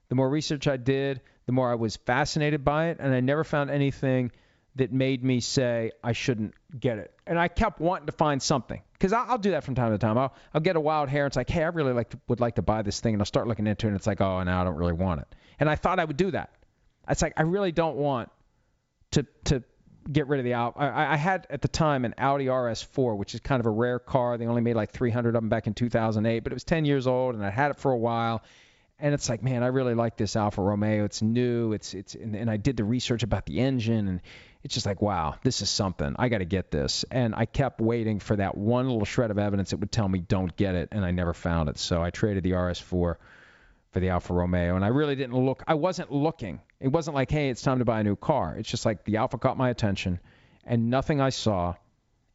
The 0.10 0.16
more 0.16 0.30
research 0.30 0.68
I 0.68 0.76
did, 0.76 1.22
the 1.46 1.52
more 1.52 1.72
I 1.72 1.76
was 1.76 1.96
fascinated 1.98 2.64
by 2.64 2.90
it. 2.90 2.98
And 3.00 3.14
I 3.14 3.20
never 3.20 3.44
found 3.44 3.70
anything 3.70 4.32
that 4.76 4.92
made 4.92 5.24
me 5.24 5.40
say 5.40 5.92
I 6.04 6.14
shouldn't 6.14 6.56
get 6.80 6.98
it. 6.98 7.14
And 7.28 7.38
I 7.38 7.48
kept 7.48 7.80
wanting 7.80 8.08
to 8.08 8.12
find 8.12 8.42
something 8.42 8.82
because 8.94 9.14
I'll, 9.14 9.32
I'll, 9.32 9.38
do 9.38 9.52
that 9.52 9.64
from 9.64 9.76
time 9.76 9.92
to 9.92 9.98
time. 9.98 10.18
I'll, 10.18 10.34
I'll 10.54 10.62
get 10.62 10.76
a 10.76 10.80
wild 10.80 11.10
hair. 11.10 11.26
And 11.26 11.30
it's 11.30 11.38
like, 11.38 11.50
hey, 11.50 11.64
I 11.64 11.68
really 11.68 11.94
like 11.94 12.10
to, 12.10 12.20
would 12.28 12.40
like 12.40 12.56
to 12.56 12.62
buy 12.62 12.82
this 12.82 13.00
thing, 13.00 13.14
and 13.14 13.22
I'll 13.22 13.26
start 13.26 13.48
looking 13.48 13.68
into 13.68 13.86
it, 13.86 13.90
and 13.90 13.98
it's 13.98 14.08
like, 14.08 14.22
oh, 14.22 14.42
now 14.44 14.62
I 14.62 14.64
don't 14.64 14.76
really 14.76 14.94
want 14.94 15.22
it. 15.22 15.36
And 15.60 15.70
I 15.70 15.76
thought 15.76 16.00
I 16.00 16.06
would 16.06 16.18
do 16.18 16.32
that. 16.32 16.52
It's 17.08 17.22
like 17.22 17.34
I 17.38 17.44
really 17.44 17.72
don't 17.72 17.98
want 17.98 18.30
to 19.12 19.26
to 19.46 19.64
get 20.12 20.28
rid 20.28 20.40
of 20.40 20.44
the 20.44 20.54
Audi. 20.54 20.80
I, 20.80 21.14
I 21.14 21.18
had 21.18 21.48
at 21.50 21.62
the 21.62 21.68
time 21.68 22.04
an 22.06 22.16
Audi 22.18 22.48
RS4, 22.48 23.16
which 23.16 23.36
is 23.36 23.42
kind 23.42 23.60
of 23.60 23.66
a 23.66 23.70
rare 23.70 24.00
car. 24.00 24.38
They 24.38 24.48
only 24.48 24.62
made 24.62 24.76
like 24.76 24.92
300 24.92 25.30
of 25.30 25.42
them 25.42 25.50
back 25.50 25.68
in 25.68 25.74
2008, 25.74 26.40
but 26.40 26.52
it 26.52 26.56
was 26.56 26.64
10 26.64 26.86
years 26.86 27.08
old, 27.08 27.36
and 27.36 27.46
I 27.46 27.50
had 27.50 27.72
it 27.72 27.78
for 27.78 27.92
a 27.92 27.98
while 27.98 28.42
and 29.00 29.14
it's 29.14 29.28
like, 29.28 29.44
man, 29.44 29.64
I 29.64 29.68
really 29.68 29.96
like 29.96 30.18
this 30.18 30.36
Alfa 30.36 30.62
Romeo. 30.62 31.04
It's 31.04 31.22
new. 31.22 31.74
It's 31.74 31.94
it's 31.94 32.16
and, 32.16 32.36
and 32.36 32.50
I 32.50 32.58
did 32.58 32.78
the 32.78 32.84
research 32.84 33.24
about 33.24 33.46
the 33.46 33.60
engine, 33.60 34.08
and 34.08 34.22
it's 34.64 34.74
just 34.74 34.86
like, 34.86 35.02
wow, 35.02 35.36
this 35.44 35.62
is 35.62 35.70
something. 35.70 36.16
I 36.18 36.30
got 36.30 36.38
to 36.40 36.46
get 36.46 36.72
this. 36.72 37.04
And 37.12 37.34
I 37.36 37.46
kept 37.46 37.82
waiting 37.82 38.20
for 38.20 38.36
that 38.36 38.56
one 38.56 38.88
little 38.88 39.06
shred 39.06 39.32
of 39.32 39.38
evidence 39.38 39.72
that 39.72 39.78
would 39.78 39.92
tell 39.92 40.08
me 40.08 40.20
don't 40.20 40.56
get 40.56 40.76
it, 40.76 40.90
and 40.92 41.04
I 41.04 41.12
never 41.12 41.34
found 41.34 41.70
it. 41.70 41.78
So 41.80 42.02
I 42.02 42.12
traded 42.12 42.44
the 42.44 42.52
RS4 42.52 42.82
for 42.82 43.20
the 43.94 44.10
Alfa 44.10 44.34
Romeo, 44.34 44.76
and 44.76 44.86
I 44.86 44.90
really 44.90 45.16
didn't 45.16 45.36
look. 45.36 45.64
I 45.68 45.74
wasn't 45.74 46.12
looking. 46.12 46.62
It 46.80 46.88
wasn't 46.88 47.16
like, 47.16 47.32
hey, 47.32 47.50
it's 47.50 47.62
time 47.62 47.80
to 47.80 47.86
buy 47.86 48.00
a 48.00 48.04
new 48.04 48.16
car. 48.16 48.56
It's 48.58 48.70
just 48.70 48.86
like 48.86 49.04
the 49.06 49.18
Alfa 49.18 49.38
caught 49.38 49.58
my 49.58 49.70
attention, 49.70 50.20
and 50.66 50.90
nothing 50.90 51.20
I 51.20 51.30
saw, 51.30 51.76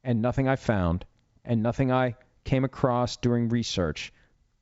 and 0.05 0.21
nothing 0.21 0.49
I 0.49 0.57
found, 0.57 1.05
and 1.45 1.63
nothing 1.63 1.93
I 1.93 2.17
came 2.45 2.65
across 2.65 3.17
during 3.17 3.49
research 3.49 4.13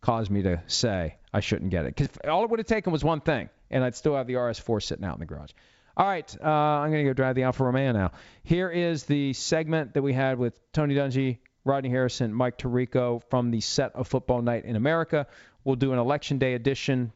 caused 0.00 0.30
me 0.30 0.42
to 0.42 0.62
say 0.66 1.16
I 1.36 1.40
shouldn't 1.40 1.70
get 1.70 1.84
it. 1.84 1.94
Because 1.94 2.08
all 2.26 2.44
it 2.44 2.50
would 2.50 2.60
have 2.60 2.66
taken 2.66 2.94
was 2.94 3.04
one 3.04 3.20
thing, 3.20 3.50
and 3.70 3.84
I'd 3.84 3.94
still 3.94 4.16
have 4.16 4.26
the 4.26 4.34
RS4 4.34 4.82
sitting 4.82 5.04
out 5.04 5.16
in 5.16 5.20
the 5.20 5.26
garage. 5.26 5.50
All 5.94 6.06
right, 6.06 6.34
uh, 6.42 6.48
I'm 6.48 6.90
going 6.90 7.04
to 7.04 7.10
go 7.10 7.12
drive 7.12 7.34
the 7.34 7.42
Alfa 7.42 7.62
Romeo 7.62 7.92
now. 7.92 8.12
Here 8.42 8.70
is 8.70 9.04
the 9.04 9.34
segment 9.34 9.92
that 9.92 10.02
we 10.02 10.14
had 10.14 10.38
with 10.38 10.58
Tony 10.72 10.94
Dungy, 10.94 11.40
Rodney 11.62 11.90
Harrison, 11.90 12.32
Mike 12.32 12.56
Tirico 12.56 13.22
from 13.28 13.50
the 13.50 13.60
set 13.60 13.94
of 13.94 14.08
Football 14.08 14.40
Night 14.40 14.64
in 14.64 14.76
America. 14.76 15.26
We'll 15.62 15.76
do 15.76 15.92
an 15.92 15.98
Election 15.98 16.38
Day 16.38 16.54
edition, 16.54 17.12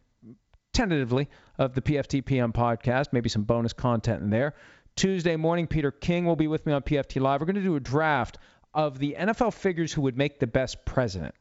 tentatively, 0.75 1.31
of 1.57 1.75
the 1.75 1.81
PFT 1.81 2.23
PM 2.23 2.53
podcast, 2.53 3.15
maybe 3.15 3.31
some 3.31 3.45
bonus 3.45 3.73
content 3.73 4.23
in 4.23 4.29
there. 4.29 4.55
Tuesday 4.97 5.37
morning, 5.37 5.67
Peter 5.67 5.91
King 5.91 6.27
will 6.27 6.37
be 6.37 6.47
with 6.47 6.67
me 6.67 6.75
on 6.75 6.83
PFT 6.83 7.23
Live. 7.23 7.41
We're 7.41 7.47
going 7.47 7.57
to 7.57 7.63
do 7.63 7.77
a 7.77 7.81
draft 7.81 8.37
of 8.75 8.99
the 8.99 9.17
NFL 9.19 9.55
figures 9.55 9.95
who 9.95 10.03
would 10.03 10.19
make 10.19 10.41
the 10.41 10.47
best 10.47 10.85
president 10.85 11.35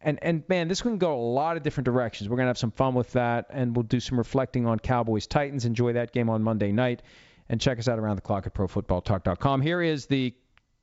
and 0.00 0.18
and 0.22 0.42
man, 0.48 0.68
this 0.68 0.82
can 0.82 0.98
go 0.98 1.14
a 1.14 1.20
lot 1.20 1.56
of 1.56 1.62
different 1.62 1.84
directions. 1.86 2.28
We're 2.28 2.36
gonna 2.36 2.48
have 2.48 2.58
some 2.58 2.70
fun 2.70 2.94
with 2.94 3.12
that, 3.12 3.46
and 3.50 3.74
we'll 3.74 3.82
do 3.82 4.00
some 4.00 4.18
reflecting 4.18 4.66
on 4.66 4.78
Cowboys 4.78 5.26
Titans. 5.26 5.64
Enjoy 5.64 5.92
that 5.94 6.12
game 6.12 6.30
on 6.30 6.42
Monday 6.42 6.72
night, 6.72 7.02
and 7.48 7.60
check 7.60 7.78
us 7.78 7.88
out 7.88 7.98
around 7.98 8.16
the 8.16 8.22
clock 8.22 8.46
at 8.46 8.54
ProFootballTalk.com. 8.54 9.60
Here 9.60 9.82
is 9.82 10.06
the 10.06 10.34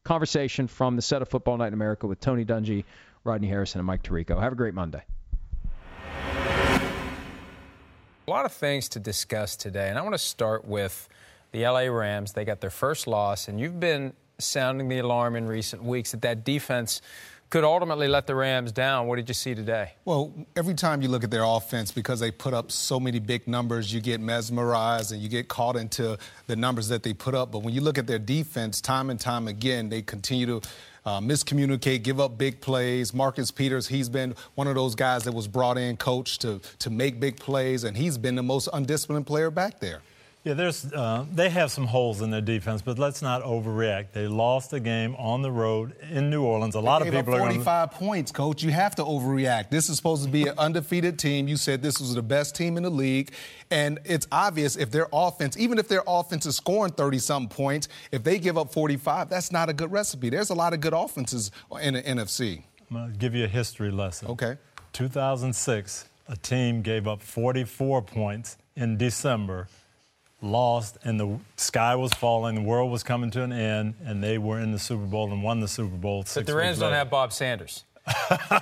conversation 0.03 0.67
from 0.67 0.95
the 0.95 1.01
set 1.01 1.21
of 1.21 1.29
Football 1.29 1.57
Night 1.57 1.67
in 1.67 1.73
America 1.73 2.07
with 2.07 2.19
Tony 2.19 2.45
Dungy, 2.45 2.83
Rodney 3.23 3.47
Harrison, 3.47 3.79
and 3.79 3.87
Mike 3.87 4.03
Tirico. 4.03 4.39
Have 4.39 4.53
a 4.53 4.55
great 4.55 4.73
Monday. 4.73 5.03
A 8.27 8.31
lot 8.31 8.45
of 8.45 8.51
things 8.51 8.89
to 8.89 8.99
discuss 8.99 9.55
today, 9.55 9.89
and 9.89 9.97
I 9.97 10.01
want 10.01 10.13
to 10.13 10.19
start 10.19 10.65
with 10.65 11.07
the 11.51 11.65
LA 11.65 11.81
Rams. 11.81 12.33
They 12.33 12.43
got 12.43 12.59
their 12.59 12.69
first 12.69 13.07
loss, 13.07 13.47
and 13.47 13.59
you've 13.59 13.79
been 13.79 14.13
sounding 14.39 14.89
the 14.89 14.99
alarm 14.99 15.35
in 15.35 15.47
recent 15.47 15.83
weeks 15.83 16.11
that 16.11 16.21
that 16.23 16.43
defense 16.43 17.01
could 17.49 17.63
ultimately 17.63 18.07
let 18.07 18.27
the 18.27 18.35
Rams 18.35 18.71
down. 18.71 19.07
What 19.07 19.17
did 19.17 19.27
you 19.27 19.33
see 19.33 19.55
today? 19.55 19.93
Well, 20.03 20.33
every 20.55 20.73
time 20.73 21.01
you 21.01 21.07
look 21.07 21.23
at 21.23 21.31
their 21.31 21.43
offense, 21.43 21.91
because 21.91 22.19
they 22.19 22.31
put 22.31 22.53
up 22.53 22.71
so 22.71 22.99
many 22.99 23.19
big 23.19 23.47
numbers, 23.47 23.93
you 23.93 24.01
get 24.01 24.19
mesmerized 24.19 25.11
and 25.11 25.21
you 25.21 25.29
get 25.29 25.47
caught 25.47 25.75
into 25.75 26.17
the 26.47 26.55
numbers 26.55 26.87
that 26.89 27.03
they 27.03 27.13
put 27.13 27.35
up. 27.35 27.51
But 27.51 27.59
when 27.59 27.73
you 27.73 27.81
look 27.81 27.97
at 27.97 28.07
their 28.07 28.19
defense, 28.19 28.81
time 28.81 29.09
and 29.09 29.19
time 29.19 29.47
again, 29.47 29.89
they 29.89 30.01
continue 30.01 30.45
to 30.47 30.61
uh, 31.05 31.19
miscommunicate, 31.19 32.03
give 32.03 32.19
up 32.19 32.37
big 32.37 32.61
plays. 32.61 33.13
Marcus 33.13 33.51
Peters, 33.51 33.87
he's 33.87 34.09
been 34.09 34.35
one 34.55 34.67
of 34.67 34.75
those 34.75 34.95
guys 34.95 35.23
that 35.25 35.33
was 35.33 35.47
brought 35.47 35.77
in, 35.77 35.97
coach, 35.97 36.39
to, 36.39 36.59
to 36.79 36.89
make 36.89 37.19
big 37.19 37.37
plays, 37.37 37.83
and 37.83 37.95
he's 37.95 38.17
been 38.17 38.35
the 38.35 38.43
most 38.43 38.67
undisciplined 38.73 39.27
player 39.27 39.51
back 39.51 39.79
there. 39.79 40.01
Yeah, 40.45 40.53
there's 40.53 40.85
uh, 40.93 41.25
they 41.33 41.49
have 41.49 41.71
some 41.71 41.87
holes 41.87 42.21
in 42.21 42.29
their 42.29 42.39
defense, 42.39 42.83
but 42.83 42.99
let's 42.99 43.23
not 43.23 43.41
overreact. 43.41 44.11
They 44.11 44.27
lost 44.27 44.73
a 44.73 44.79
game 44.79 45.15
on 45.15 45.41
the 45.41 45.49
road 45.49 45.95
in 46.11 46.29
New 46.29 46.43
Orleans. 46.43 46.75
A 46.75 46.79
lot 46.79 47.01
of 47.01 47.07
people 47.07 47.33
up 47.33 47.39
45 47.39 47.41
are 47.41 47.87
45 47.87 47.91
points, 47.91 48.31
coach. 48.31 48.61
You 48.61 48.69
have 48.69 48.93
to 48.97 49.03
overreact. 49.03 49.71
This 49.71 49.89
is 49.89 49.97
supposed 49.97 50.23
to 50.23 50.29
be 50.29 50.43
an 50.47 50.53
undefeated 50.59 51.17
team. 51.17 51.47
You 51.47 51.57
said 51.57 51.81
this 51.81 51.99
was 51.99 52.13
the 52.13 52.21
best 52.21 52.55
team 52.55 52.77
in 52.77 52.83
the 52.83 52.91
league, 52.91 53.31
and 53.71 53.97
it's 54.05 54.27
obvious 54.31 54.75
if 54.75 54.91
their 54.91 55.07
offense, 55.11 55.57
even 55.57 55.79
if 55.79 55.87
their 55.87 56.03
offense 56.05 56.45
is 56.45 56.55
scoring 56.55 56.91
30 56.91 57.17
something 57.17 57.49
points, 57.49 57.87
if 58.11 58.23
they 58.23 58.37
give 58.37 58.55
up 58.55 58.71
45, 58.71 59.27
that's 59.27 59.51
not 59.51 59.69
a 59.69 59.73
good 59.73 59.91
recipe. 59.91 60.29
There's 60.29 60.51
a 60.51 60.55
lot 60.55 60.73
of 60.73 60.79
good 60.79 60.93
offenses 60.93 61.49
in 61.81 61.95
the 61.95 62.03
NFC. 62.03 62.61
I'm 62.91 62.97
gonna 62.97 63.13
give 63.13 63.33
you 63.33 63.45
a 63.45 63.47
history 63.47 63.89
lesson. 63.89 64.27
Okay. 64.27 64.57
2006, 64.93 66.07
a 66.27 66.37
team 66.37 66.83
gave 66.83 67.07
up 67.07 67.23
44 67.23 68.03
points 68.03 68.57
in 68.75 68.95
December 68.97 69.67
lost 70.41 70.97
and 71.03 71.19
the 71.19 71.39
sky 71.57 71.95
was 71.95 72.13
falling, 72.13 72.55
the 72.55 72.61
world 72.61 72.91
was 72.91 73.03
coming 73.03 73.31
to 73.31 73.43
an 73.43 73.51
end, 73.51 73.95
and 74.05 74.23
they 74.23 74.37
were 74.37 74.59
in 74.59 74.71
the 74.71 74.79
Super 74.79 75.05
Bowl 75.05 75.31
and 75.31 75.43
won 75.43 75.59
the 75.59 75.67
Super 75.67 75.95
Bowl. 75.95 76.25
But 76.33 76.45
the 76.45 76.55
Rams 76.55 76.79
don't 76.79 76.93
have 76.93 77.09
Bob 77.09 77.33
Sanders. 77.33 77.83
okay. 78.31 78.59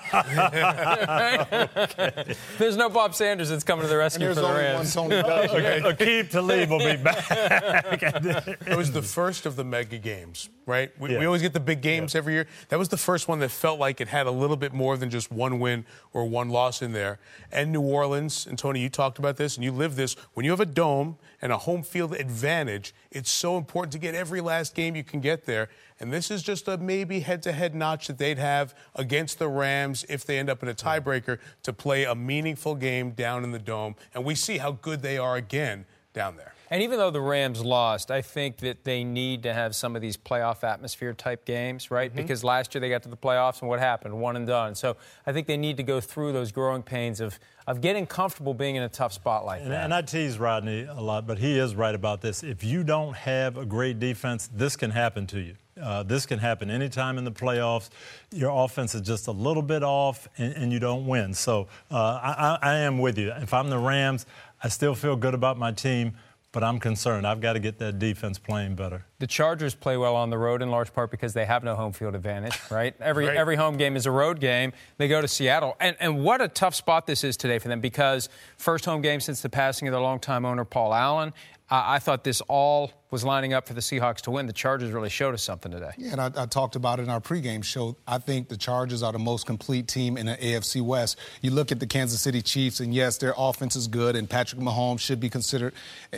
There's 2.57 2.77
no 2.77 2.87
Bob 2.87 3.13
Sanders 3.13 3.49
that's 3.49 3.65
coming 3.65 3.83
to 3.83 3.89
the 3.89 3.97
rescue 3.97 4.29
for 4.29 4.35
the 4.35 4.47
Rams. 4.47 4.95
One 4.95 5.11
okay. 5.11 5.81
Aqib 5.83 6.29
Talib 6.29 6.69
will 6.69 6.79
be 6.79 6.95
back. 6.95 7.25
it 7.29 8.77
was 8.77 8.93
the 8.93 9.01
first 9.01 9.45
of 9.45 9.57
the 9.57 9.65
mega 9.65 9.97
games, 9.97 10.49
right? 10.65 10.91
We, 10.99 11.11
yeah. 11.11 11.19
we 11.19 11.25
always 11.25 11.41
get 11.41 11.53
the 11.53 11.59
big 11.59 11.81
games 11.81 12.13
yeah. 12.13 12.19
every 12.19 12.33
year. 12.33 12.47
That 12.69 12.79
was 12.79 12.89
the 12.89 12.97
first 12.97 13.27
one 13.27 13.39
that 13.39 13.51
felt 13.51 13.79
like 13.79 14.01
it 14.01 14.07
had 14.07 14.27
a 14.27 14.31
little 14.31 14.55
bit 14.55 14.73
more 14.73 14.97
than 14.97 15.09
just 15.09 15.31
one 15.31 15.59
win 15.59 15.85
or 16.13 16.25
one 16.25 16.49
loss 16.49 16.81
in 16.81 16.93
there. 16.93 17.19
And 17.51 17.71
New 17.71 17.81
Orleans, 17.81 18.47
and 18.47 18.57
Tony, 18.57 18.79
you 18.79 18.89
talked 18.89 19.19
about 19.19 19.37
this, 19.37 19.55
and 19.55 19.63
you 19.63 19.71
live 19.71 19.95
this. 19.95 20.15
When 20.33 20.45
you 20.45 20.51
have 20.51 20.59
a 20.59 20.65
dome 20.65 21.17
and 21.41 21.51
a 21.51 21.57
home 21.57 21.83
field 21.83 22.13
advantage, 22.13 22.93
it's 23.11 23.29
so 23.29 23.57
important 23.57 23.91
to 23.93 23.99
get 23.99 24.15
every 24.15 24.41
last 24.41 24.75
game 24.75 24.95
you 24.95 25.03
can 25.03 25.19
get 25.19 25.45
there. 25.45 25.69
And 25.99 26.11
this 26.11 26.31
is 26.31 26.43
just 26.43 26.67
a 26.67 26.77
maybe 26.77 27.21
head 27.21 27.43
to 27.43 27.51
head 27.51 27.75
notch 27.75 28.07
that 28.07 28.17
they'd 28.17 28.37
have 28.37 28.73
against 28.95 29.39
the 29.39 29.47
Rams 29.47 30.05
if 30.09 30.25
they 30.25 30.39
end 30.39 30.49
up 30.49 30.63
in 30.63 30.69
a 30.69 30.73
tiebreaker 30.73 31.39
to 31.63 31.73
play 31.73 32.03
a 32.03 32.15
meaningful 32.15 32.75
game 32.75 33.11
down 33.11 33.43
in 33.43 33.51
the 33.51 33.59
Dome. 33.59 33.95
And 34.13 34.25
we 34.25 34.35
see 34.35 34.57
how 34.57 34.73
good 34.73 35.01
they 35.01 35.17
are 35.17 35.35
again 35.35 35.85
down 36.13 36.37
there. 36.37 36.52
And 36.73 36.81
even 36.81 36.97
though 36.97 37.11
the 37.11 37.21
Rams 37.21 37.63
lost, 37.63 38.09
I 38.09 38.23
think 38.23 38.57
that 38.57 38.83
they 38.83 39.03
need 39.03 39.43
to 39.43 39.53
have 39.53 39.75
some 39.75 39.95
of 39.95 40.01
these 40.01 40.17
playoff 40.17 40.63
atmosphere 40.63 41.13
type 41.13 41.45
games, 41.45 41.91
right? 41.91 42.09
Mm-hmm. 42.09 42.19
Because 42.19 42.43
last 42.43 42.73
year 42.73 42.81
they 42.81 42.89
got 42.89 43.03
to 43.03 43.09
the 43.09 43.15
playoffs 43.15 43.61
and 43.61 43.69
what 43.69 43.79
happened? 43.79 44.19
One 44.19 44.35
and 44.35 44.47
done. 44.47 44.73
So 44.73 44.97
I 45.27 45.33
think 45.33 45.45
they 45.45 45.55
need 45.55 45.77
to 45.77 45.83
go 45.83 46.01
through 46.01 46.33
those 46.33 46.51
growing 46.51 46.81
pains 46.81 47.21
of, 47.21 47.37
of 47.67 47.79
getting 47.79 48.07
comfortable 48.07 48.55
being 48.55 48.75
in 48.75 48.81
a 48.81 48.89
tough 48.89 49.13
spot 49.13 49.45
like 49.45 49.61
and, 49.61 49.69
that. 49.69 49.83
And 49.83 49.93
I 49.93 50.01
tease 50.01 50.39
Rodney 50.39 50.87
a 50.89 50.99
lot, 50.99 51.27
but 51.27 51.37
he 51.37 51.59
is 51.59 51.75
right 51.75 51.93
about 51.93 52.21
this. 52.21 52.41
If 52.41 52.63
you 52.63 52.83
don't 52.83 53.15
have 53.17 53.55
a 53.55 53.67
great 53.67 53.99
defense, 53.99 54.49
this 54.51 54.75
can 54.75 54.89
happen 54.89 55.27
to 55.27 55.39
you. 55.39 55.53
Uh, 55.79 56.01
this 56.01 56.25
can 56.25 56.39
happen 56.39 56.71
anytime 56.71 57.19
in 57.19 57.23
the 57.23 57.31
playoffs. 57.31 57.91
Your 58.31 58.65
offense 58.65 58.95
is 58.95 59.01
just 59.01 59.27
a 59.27 59.31
little 59.31 59.61
bit 59.61 59.83
off 59.83 60.27
and, 60.39 60.55
and 60.55 60.73
you 60.73 60.79
don't 60.79 61.05
win. 61.05 61.35
So 61.35 61.67
uh, 61.91 62.19
I, 62.23 62.57
I 62.63 62.77
am 62.77 62.97
with 62.97 63.19
you. 63.19 63.31
If 63.31 63.53
I'm 63.53 63.69
the 63.69 63.77
Rams, 63.77 64.25
I 64.63 64.69
still 64.69 64.95
feel 64.95 65.15
good 65.15 65.35
about 65.35 65.59
my 65.59 65.71
team 65.71 66.13
but 66.53 66.63
I'm 66.63 66.79
concerned. 66.79 67.27
I've 67.27 67.41
got 67.41 67.53
to 67.53 67.59
get 67.59 67.79
that 67.79 67.99
defense 67.99 68.39
playing 68.39 68.75
better. 68.75 69.05
The 69.19 69.27
Chargers 69.27 69.75
play 69.75 69.97
well 69.97 70.15
on 70.15 70.29
the 70.29 70.37
road 70.37 70.61
in 70.61 70.69
large 70.69 70.93
part 70.93 71.11
because 71.11 71.33
they 71.33 71.45
have 71.45 71.63
no 71.63 71.75
home 71.75 71.91
field 71.91 72.15
advantage, 72.15 72.57
right? 72.71 72.95
Every 73.01 73.25
right. 73.25 73.35
every 73.35 73.57
home 73.57 73.75
game 73.75 73.97
is 73.97 74.05
a 74.05 74.11
road 74.11 74.39
game. 74.39 74.71
They 74.97 75.09
go 75.09 75.19
to 75.19 75.27
Seattle, 75.27 75.75
and 75.81 75.97
and 75.99 76.23
what 76.23 76.41
a 76.41 76.47
tough 76.47 76.75
spot 76.75 77.07
this 77.07 77.23
is 77.23 77.35
today 77.35 77.59
for 77.59 77.67
them 77.67 77.81
because 77.81 78.29
first 78.57 78.85
home 78.85 79.01
game 79.01 79.19
since 79.19 79.41
the 79.41 79.49
passing 79.49 79.87
of 79.87 79.91
their 79.91 80.01
longtime 80.01 80.45
owner 80.45 80.63
Paul 80.63 80.93
Allen. 80.93 81.33
I 81.69 81.97
thought 81.97 82.23
this 82.23 82.41
all 82.41 82.91
was 83.13 83.23
lining 83.23 83.53
up 83.53 83.67
for 83.67 83.75
the 83.75 83.79
Seahawks 83.79 84.21
to 84.21 84.31
win. 84.31 84.47
The 84.47 84.53
Chargers 84.53 84.91
really 84.91 85.07
showed 85.07 85.35
us 85.35 85.43
something 85.43 85.71
today. 85.71 85.91
Yeah, 85.99 86.13
and 86.13 86.19
I, 86.19 86.31
I, 86.35 86.45
talked 86.47 86.75
about 86.75 86.99
it 86.99 87.03
in 87.03 87.09
our 87.11 87.21
pregame 87.21 87.63
show. 87.63 87.95
I 88.07 88.17
think 88.17 88.49
the 88.49 88.57
Chargers 88.57 89.03
are 89.03 89.11
the 89.11 89.19
most 89.19 89.45
complete 89.45 89.87
team 89.87 90.17
in 90.17 90.25
the 90.25 90.35
AFC 90.35 90.81
West. 90.81 91.19
You 91.41 91.51
look 91.51 91.71
at 91.71 91.79
the 91.79 91.85
Kansas 91.85 92.19
City 92.21 92.41
Chiefs, 92.41 92.79
and 92.79 92.91
yes, 92.91 93.17
their 93.17 93.35
offense 93.37 93.75
is 93.75 93.87
good, 93.87 94.15
and 94.15 94.27
Patrick 94.27 94.59
Mahomes 94.59 95.01
should 95.01 95.19
be 95.19 95.29
considered 95.29 95.75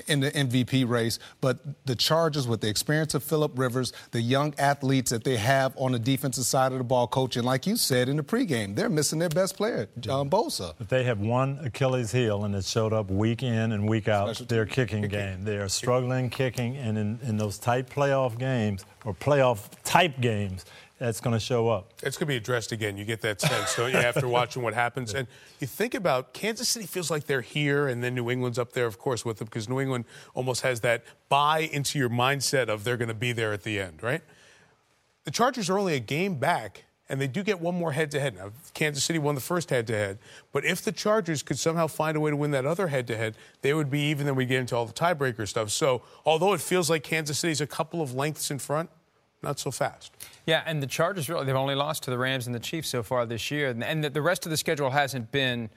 in 0.07 0.21
the 0.21 0.31
MVP 0.31 0.87
race. 0.87 1.19
But 1.41 1.57
the 1.85 1.97
Chargers, 1.97 2.47
with 2.47 2.61
the 2.61 2.69
experience 2.69 3.13
of 3.13 3.25
Philip 3.25 3.59
Rivers, 3.59 3.91
the 4.11 4.21
young 4.21 4.53
athletes 4.57 5.11
that 5.11 5.25
they 5.25 5.35
have 5.35 5.73
on 5.75 5.91
the 5.91 5.99
defensive 5.99 6.45
side 6.45 6.71
of 6.71 6.77
the 6.77 6.85
ball, 6.85 7.07
coaching, 7.07 7.43
like 7.43 7.67
you 7.67 7.75
said 7.75 8.07
in 8.07 8.15
the 8.15 8.23
pregame, 8.23 8.73
they're 8.73 8.87
missing 8.87 9.19
their 9.19 9.27
best 9.27 9.57
player, 9.57 9.89
John 9.99 10.21
um, 10.21 10.29
Bosa. 10.29 10.73
But 10.77 10.87
they 10.87 11.03
have 11.03 11.19
one 11.19 11.59
Achilles 11.61 12.13
heel, 12.13 12.45
and 12.45 12.55
it 12.55 12.63
showed 12.63 12.93
up 12.93 13.11
week 13.11 13.43
in 13.43 13.73
and 13.73 13.89
week 13.89 14.07
out. 14.07 14.27
Special 14.29 14.45
their 14.45 14.63
team. 14.63 14.73
kicking 14.73 15.01
game. 15.09 15.43
They 15.43 15.57
are 15.57 15.67
struggling 15.67 16.29
kicking, 16.29 16.84
and 16.86 16.97
in, 16.97 17.19
in 17.23 17.38
those 17.38 17.57
tight 17.57 17.89
playoff 17.89 18.38
games 18.38 18.86
or 19.05 19.13
playoff 19.13 19.69
type 19.83 20.21
games, 20.21 20.65
that's 20.99 21.19
going 21.19 21.33
to 21.33 21.39
show 21.39 21.67
up. 21.67 21.91
It's 22.03 22.15
going 22.15 22.27
to 22.27 22.31
be 22.33 22.38
addressed 22.38 22.71
again. 22.71 22.95
You 22.95 23.03
get 23.03 23.21
that 23.21 23.41
sense, 23.41 23.75
don't 23.75 23.91
you, 23.91 23.97
after 23.97 24.27
watching 24.27 24.61
what 24.61 24.73
happens? 24.73 25.13
And 25.13 25.27
you 25.59 25.67
think 25.67 25.93
about 25.93 26.33
Kansas 26.33 26.69
City 26.69 26.86
feels 26.86 27.11
like 27.11 27.25
they're 27.25 27.41
here, 27.41 27.88
and 27.88 28.03
then 28.03 28.15
New 28.15 28.29
England's 28.29 28.59
up 28.59 28.71
there, 28.73 28.86
of 28.86 28.97
course, 28.97 29.25
with 29.25 29.39
them, 29.39 29.45
because 29.45 29.67
New 29.67 29.81
England 29.81 30.05
almost 30.36 30.61
has 30.61 30.81
that 30.81 31.03
buy 31.27 31.59
into 31.59 31.99
your 31.99 32.09
mindset 32.09 32.69
of 32.69 32.83
they're 32.83 32.97
going 32.97 33.09
to 33.09 33.13
be 33.13 33.33
there 33.33 33.51
at 33.51 33.63
the 33.63 33.79
end, 33.79 34.03
right? 34.03 34.21
The 35.25 35.31
Chargers 35.31 35.69
are 35.71 35.79
only 35.79 35.95
a 35.95 35.99
game 35.99 36.36
back, 36.36 36.86
and 37.10 37.22
they 37.22 37.28
do 37.28 37.43
get 37.43 37.60
one 37.60 37.76
more 37.76 37.91
head 37.91 38.12
to 38.12 38.20
head. 38.20 38.36
Now, 38.36 38.51
Kansas 38.74 39.03
City 39.03 39.20
won 39.20 39.36
the 39.36 39.41
first 39.41 39.70
head 39.70 39.88
to 39.88 39.93
head, 39.93 40.18
but 40.51 40.66
if 40.66 40.82
the 40.82 40.91
Chargers 40.91 41.43
could 41.43 41.60
somehow 41.60 41.88
find 41.88 42.18
a 42.18 42.20
way 42.20 42.32
to 42.32 42.38
win 42.38 42.51
that 42.51 42.66
other 42.66 42.88
head 42.88 43.08
to 43.08 43.18
head, 43.18 43.36
they 43.62 43.74
would 43.74 43.89
be 43.89 44.10
even, 44.10 44.26
then 44.26 44.36
we 44.36 44.45
get 44.45 44.60
into 44.60 44.76
all 44.76 44.86
the 44.86 44.93
tiebreaker 44.93 45.47
stuff. 45.47 45.70
So, 45.70 46.01
although 46.26 46.53
it 46.53 46.62
feels 46.62 46.89
like 46.89 47.03
Kansas 47.03 47.38
City's 47.39 47.62
a 47.62 47.68
couple 47.68 48.01
of 48.01 48.14
lengths 48.14 48.49
in 48.49 48.60
front, 48.60 48.89
not 49.43 49.60
so 49.60 49.70
fast. 49.70 50.12
Yeah, 50.47 50.64
and 50.66 50.82
the 50.82 50.88
Chargers 50.88 51.30
really 51.30 51.45
they've 51.45 51.56
only 51.56 51.76
lost 51.76 52.03
to 52.03 52.10
the 52.10 52.18
Rams 52.18 52.47
and 52.47 52.56
the 52.56 52.60
Chiefs 52.60 52.89
so 52.89 53.03
far 53.03 53.26
this 53.26 53.51
year, 53.51 53.70
and, 53.70 54.03
the 54.03 54.22
rest 54.22 54.45
of 54.45 54.49
the 54.49 54.58
schedule 54.58 54.89
hasn't 54.89 55.32
been 55.32 55.70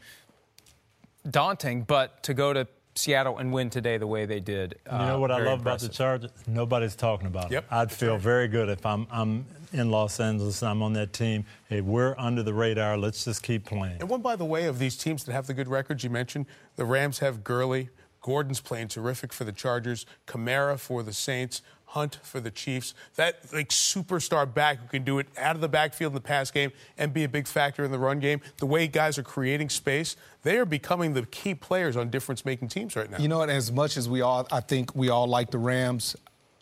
daunting. 1.31 1.83
But 1.83 2.23
to 2.23 2.35
go 2.35 2.53
to 2.53 2.67
Seattle 2.99 3.39
and 3.39 3.53
win 3.53 3.71
today 3.71 3.97
the 3.97 4.07
way 4.07 4.27
they 4.27 4.41
did, 4.41 4.75
You 4.87 4.99
know 4.99 5.17
uh, 5.17 5.19
what 5.19 5.31
I 5.31 5.37
very 5.37 5.49
love 5.51 5.61
about 5.61 5.79
the 5.79 5.87
impressive. 5.87 5.93
Chargers? 5.93 6.31
Nobody's 6.47 6.97
talking 6.97 7.27
about 7.29 7.53
it. 7.53 7.65
I'd 7.71 7.89
that's 7.89 7.97
feel 7.97 8.13
right. 8.13 8.21
very 8.21 8.49
good 8.49 8.69
if 8.69 8.85
I'm, 8.85 9.07
I'm 9.11 9.47
in 9.73 9.91
Los 9.91 10.19
Angeles 10.21 10.63
and 10.63 10.71
I'm 10.71 10.83
on 10.83 10.93
that 10.95 11.13
team. 11.13 11.45
Hey, 11.69 11.81
we're 11.81 12.15
under 12.19 12.43
the 12.43 12.53
radar. 12.55 12.99
Let's 12.99 13.25
just 13.25 13.43
keep 13.43 13.65
playing. 13.65 13.99
And 14.01 14.09
one, 14.09 14.21
by 14.21 14.37
the 14.37 14.45
way, 14.45 14.65
of 14.67 14.79
these 14.79 14.97
teams 14.97 15.25
that 15.25 15.33
have 15.33 15.47
the 15.47 15.55
good 15.55 15.69
records 15.69 16.03
you 16.03 16.11
mentioned, 16.11 16.47
the 16.77 16.85
Rams 16.85 17.21
have 17.21 17.45
Gurley. 17.45 17.91
Gordon's 18.21 18.61
playing 18.61 18.89
terrific 18.89 19.33
for 19.33 19.45
the 19.45 19.53
Chargers. 19.53 20.07
Kamara 20.27 20.79
for 20.79 21.03
the 21.03 21.13
Saints. 21.13 21.63
Hunt 21.93 22.19
for 22.23 22.39
the 22.39 22.51
Chiefs. 22.51 22.93
That 23.17 23.51
like 23.51 23.71
superstar 23.71 24.53
back 24.53 24.79
who 24.79 24.89
can 24.89 25.05
do 25.05 25.19
it 25.19 25.27
out 25.39 25.55
of 25.55 25.63
the 25.63 25.71
backfield 25.71 26.11
in 26.11 26.15
the 26.15 26.21
pass 26.21 26.51
game 26.51 26.71
and 26.99 27.15
be 27.15 27.25
a 27.25 27.29
big 27.31 27.47
factor 27.47 27.83
in 27.83 27.91
the 27.91 27.99
run 27.99 28.21
game. 28.21 28.43
The 28.59 28.67
way 28.67 28.89
guys 28.89 29.17
are 29.17 29.23
creating 29.23 29.71
space, 29.71 30.15
they 30.43 30.59
are 30.59 30.67
becoming 30.67 31.15
the 31.15 31.25
key 31.25 31.55
players 31.55 31.97
on 31.97 32.11
difference-making 32.11 32.69
teams 32.69 32.95
right 32.95 33.11
now. 33.11 33.17
You 33.17 33.29
know 33.29 33.39
what? 33.39 33.49
As 33.49 33.73
much 33.73 33.97
as 33.97 34.07
we 34.07 34.21
all, 34.21 34.47
I 34.53 34.61
think 34.61 34.95
we 34.95 35.09
all 35.09 35.27
like 35.27 35.51
the 35.51 35.57
Rams. 35.57 36.15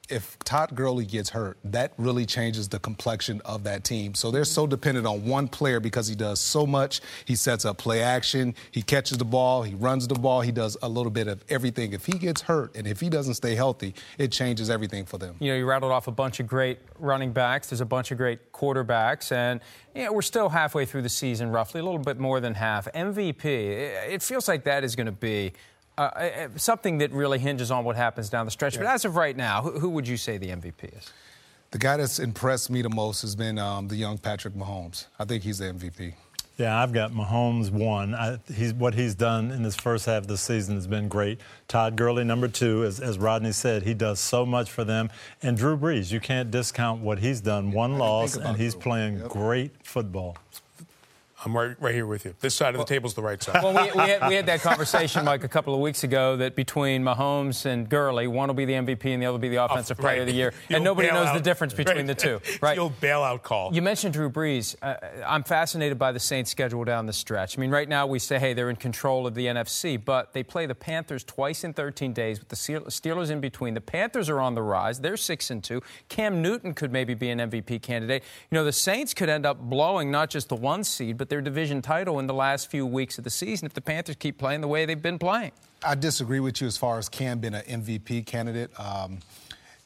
If 0.08 0.38
Todd 0.40 0.74
Gurley 0.74 1.04
gets 1.04 1.30
hurt, 1.30 1.58
that 1.64 1.92
really 1.98 2.26
changes 2.26 2.68
the 2.68 2.78
complexion 2.78 3.40
of 3.44 3.64
that 3.64 3.84
team. 3.84 4.14
So 4.14 4.30
they're 4.30 4.44
so 4.44 4.66
dependent 4.66 5.06
on 5.06 5.24
one 5.24 5.48
player 5.48 5.80
because 5.80 6.06
he 6.06 6.14
does 6.14 6.40
so 6.40 6.66
much. 6.66 7.00
He 7.24 7.34
sets 7.34 7.64
up 7.64 7.78
play 7.78 8.02
action, 8.02 8.54
he 8.70 8.82
catches 8.82 9.18
the 9.18 9.24
ball, 9.24 9.62
he 9.62 9.74
runs 9.74 10.06
the 10.06 10.14
ball, 10.14 10.40
he 10.40 10.52
does 10.52 10.76
a 10.82 10.88
little 10.88 11.10
bit 11.10 11.28
of 11.28 11.44
everything. 11.48 11.92
If 11.92 12.06
he 12.06 12.18
gets 12.18 12.42
hurt 12.42 12.76
and 12.76 12.86
if 12.86 13.00
he 13.00 13.08
doesn't 13.08 13.34
stay 13.34 13.54
healthy, 13.54 13.94
it 14.18 14.30
changes 14.30 14.70
everything 14.70 15.04
for 15.04 15.18
them. 15.18 15.36
You 15.40 15.52
know, 15.52 15.58
you 15.58 15.66
rattled 15.66 15.92
off 15.92 16.06
a 16.06 16.12
bunch 16.12 16.40
of 16.40 16.46
great 16.46 16.78
running 16.98 17.32
backs. 17.32 17.70
There's 17.70 17.80
a 17.80 17.86
bunch 17.86 18.10
of 18.10 18.18
great 18.18 18.52
quarterbacks, 18.52 19.32
and 19.32 19.60
you 19.94 20.04
know, 20.04 20.12
we're 20.12 20.22
still 20.22 20.48
halfway 20.48 20.84
through 20.84 21.02
the 21.02 21.08
season, 21.08 21.50
roughly 21.50 21.80
a 21.80 21.84
little 21.84 21.98
bit 21.98 22.18
more 22.18 22.40
than 22.40 22.54
half. 22.54 22.86
MVP. 22.92 23.44
It 23.44 24.16
it 24.16 24.22
feels 24.22 24.48
like 24.48 24.64
that 24.64 24.84
is 24.84 24.96
going 24.96 25.06
to 25.06 25.12
be. 25.12 25.52
Uh, 25.98 26.02
uh, 26.02 26.48
something 26.56 26.98
that 26.98 27.10
really 27.12 27.38
hinges 27.38 27.70
on 27.70 27.82
what 27.84 27.96
happens 27.96 28.28
down 28.28 28.44
the 28.44 28.50
stretch. 28.52 28.76
But 28.76 28.86
as 28.86 29.04
of 29.06 29.16
right 29.16 29.36
now, 29.36 29.62
who, 29.62 29.78
who 29.78 29.88
would 29.90 30.06
you 30.06 30.16
say 30.18 30.36
the 30.36 30.48
MVP 30.48 30.96
is? 30.96 31.10
The 31.70 31.78
guy 31.78 31.96
that's 31.96 32.18
impressed 32.18 32.68
me 32.70 32.82
the 32.82 32.90
most 32.90 33.22
has 33.22 33.34
been 33.34 33.58
um, 33.58 33.88
the 33.88 33.96
young 33.96 34.18
Patrick 34.18 34.54
Mahomes. 34.54 35.06
I 35.18 35.24
think 35.24 35.42
he's 35.42 35.58
the 35.58 35.66
MVP. 35.66 36.12
Yeah, 36.58 36.80
I've 36.82 36.92
got 36.92 37.12
Mahomes 37.12 37.70
one. 37.70 38.14
I, 38.14 38.38
he's, 38.54 38.72
what 38.72 38.94
he's 38.94 39.14
done 39.14 39.50
in 39.50 39.62
this 39.62 39.74
first 39.76 40.06
half 40.06 40.22
of 40.22 40.26
the 40.28 40.38
season 40.38 40.74
has 40.76 40.86
been 40.86 41.06
great. 41.08 41.38
Todd 41.68 41.96
Gurley, 41.96 42.24
number 42.24 42.48
two, 42.48 42.84
as, 42.84 42.98
as 43.00 43.18
Rodney 43.18 43.52
said, 43.52 43.82
he 43.82 43.92
does 43.92 44.20
so 44.20 44.46
much 44.46 44.70
for 44.70 44.82
them. 44.84 45.10
And 45.42 45.56
Drew 45.56 45.76
Brees, 45.76 46.10
you 46.12 46.20
can't 46.20 46.50
discount 46.50 47.02
what 47.02 47.18
he's 47.18 47.42
done. 47.42 47.72
One 47.72 47.98
loss, 47.98 48.36
and 48.36 48.56
he's 48.56 48.72
Drew. 48.74 48.82
playing 48.82 49.18
Yep. 49.18 49.28
great 49.28 49.86
football. 49.86 50.36
I'm 51.46 51.56
right, 51.56 51.76
right 51.80 51.94
here 51.94 52.06
with 52.06 52.24
you. 52.24 52.34
This 52.40 52.56
side 52.56 52.74
of 52.74 52.80
the 52.80 52.84
table 52.84 53.06
is 53.06 53.14
the 53.14 53.22
right 53.22 53.40
side. 53.40 53.62
Well, 53.62 53.72
we, 53.72 53.92
we, 53.92 54.08
had, 54.08 54.28
we 54.28 54.34
had 54.34 54.46
that 54.46 54.60
conversation, 54.62 55.24
Mike, 55.24 55.44
a 55.44 55.48
couple 55.48 55.74
of 55.74 55.80
weeks 55.80 56.02
ago 56.02 56.36
that 56.38 56.56
between 56.56 57.04
Mahomes 57.04 57.64
and 57.66 57.88
Gurley, 57.88 58.26
one 58.26 58.48
will 58.48 58.54
be 58.54 58.64
the 58.64 58.72
MVP 58.72 59.04
and 59.06 59.22
the 59.22 59.26
other 59.26 59.34
will 59.34 59.38
be 59.38 59.48
the 59.48 59.64
Offensive 59.64 59.96
Player 59.96 60.22
of 60.22 60.26
the 60.26 60.32
Year. 60.32 60.52
And 60.70 60.82
nobody 60.82 61.08
knows 61.08 61.32
the 61.32 61.40
difference 61.40 61.72
between 61.82 61.98
Right. 61.98 62.06
the 62.08 62.14
two, 62.16 62.40
right? 62.60 62.74
the 62.74 62.82
old 62.82 63.00
bailout 63.00 63.42
call. 63.42 63.72
You 63.72 63.80
mentioned 63.80 64.12
Drew 64.14 64.28
Brees. 64.28 64.74
Uh, 64.82 64.96
I'm 65.24 65.44
fascinated 65.44 65.98
by 65.98 66.10
the 66.10 66.18
Saints' 66.18 66.50
schedule 66.50 66.82
down 66.84 67.06
the 67.06 67.12
stretch. 67.12 67.56
I 67.56 67.60
mean, 67.60 67.70
right 67.70 67.88
now 67.88 68.08
we 68.08 68.18
say, 68.18 68.40
hey, 68.40 68.52
they're 68.52 68.68
in 68.70 68.76
control 68.76 69.26
of 69.26 69.34
the 69.36 69.46
NFC, 69.46 70.02
but 70.04 70.32
they 70.32 70.42
play 70.42 70.66
the 70.66 70.74
Panthers 70.74 71.22
twice 71.22 71.62
in 71.62 71.72
13 71.72 72.12
days 72.12 72.40
with 72.40 72.48
the 72.48 72.56
Steelers 72.56 73.30
in 73.30 73.40
between. 73.40 73.74
The 73.74 73.80
Panthers 73.80 74.28
are 74.28 74.40
on 74.40 74.56
the 74.56 74.62
rise. 74.62 74.98
They're 74.98 75.16
six 75.16 75.50
and 75.50 75.62
two. 75.62 75.80
Cam 76.08 76.42
Newton 76.42 76.74
could 76.74 76.90
maybe 76.92 77.14
be 77.14 77.30
an 77.30 77.38
MVP 77.38 77.82
candidate. 77.82 78.24
You 78.50 78.56
know, 78.56 78.64
the 78.64 78.72
Saints 78.72 79.14
could 79.14 79.28
end 79.28 79.46
up 79.46 79.60
blowing 79.60 80.10
not 80.10 80.28
just 80.28 80.48
the 80.48 80.56
one 80.56 80.82
seed, 80.82 81.16
but 81.16 81.28
their 81.36 81.42
division 81.42 81.82
title 81.82 82.18
in 82.18 82.26
the 82.26 82.32
last 82.32 82.70
few 82.70 82.86
weeks 82.86 83.18
of 83.18 83.24
the 83.24 83.28
season 83.28 83.66
if 83.66 83.74
the 83.74 83.80
Panthers 83.82 84.16
keep 84.16 84.38
playing 84.38 84.62
the 84.62 84.68
way 84.68 84.86
they've 84.86 85.02
been 85.02 85.18
playing. 85.18 85.52
I 85.84 85.94
disagree 85.94 86.40
with 86.40 86.62
you 86.62 86.66
as 86.66 86.78
far 86.78 86.98
as 86.98 87.10
Cam 87.10 87.40
being 87.40 87.52
an 87.52 87.82
MVP 87.82 88.24
candidate. 88.24 88.70
Um, 88.80 89.18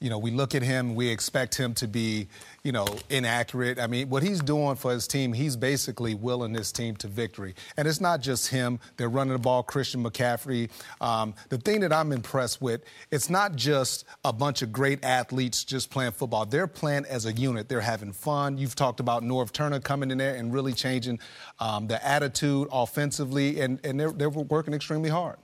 you 0.00 0.08
know, 0.08 0.18
we 0.18 0.30
look 0.30 0.54
at 0.54 0.62
him, 0.62 0.94
we 0.94 1.08
expect 1.08 1.54
him 1.54 1.74
to 1.74 1.86
be, 1.86 2.26
you 2.62 2.72
know, 2.72 2.86
inaccurate. 3.10 3.78
I 3.78 3.86
mean, 3.86 4.08
what 4.08 4.22
he's 4.22 4.40
doing 4.40 4.76
for 4.76 4.92
his 4.92 5.06
team, 5.06 5.34
he's 5.34 5.56
basically 5.56 6.14
willing 6.14 6.54
this 6.54 6.72
team 6.72 6.96
to 6.96 7.06
victory. 7.06 7.54
And 7.76 7.86
it's 7.86 8.00
not 8.00 8.22
just 8.22 8.48
him. 8.48 8.80
They're 8.96 9.10
running 9.10 9.34
the 9.34 9.38
ball, 9.38 9.62
Christian 9.62 10.02
McCaffrey. 10.02 10.70
Um, 11.02 11.34
the 11.50 11.58
thing 11.58 11.80
that 11.80 11.92
I'm 11.92 12.12
impressed 12.12 12.62
with, 12.62 12.82
it's 13.10 13.28
not 13.28 13.56
just 13.56 14.06
a 14.24 14.32
bunch 14.32 14.62
of 14.62 14.72
great 14.72 15.04
athletes 15.04 15.64
just 15.64 15.90
playing 15.90 16.12
football. 16.12 16.46
They're 16.46 16.66
playing 16.66 17.04
as 17.04 17.26
a 17.26 17.32
unit. 17.32 17.68
They're 17.68 17.82
having 17.82 18.12
fun. 18.12 18.56
You've 18.56 18.74
talked 18.74 19.00
about 19.00 19.22
Norv 19.22 19.52
Turner 19.52 19.80
coming 19.80 20.10
in 20.10 20.16
there 20.16 20.34
and 20.34 20.50
really 20.50 20.72
changing 20.72 21.20
um, 21.58 21.88
the 21.88 22.04
attitude 22.06 22.68
offensively, 22.72 23.60
and, 23.60 23.78
and 23.84 24.00
they're, 24.00 24.12
they're 24.12 24.30
working 24.30 24.72
extremely 24.72 25.10
hard. 25.10 25.36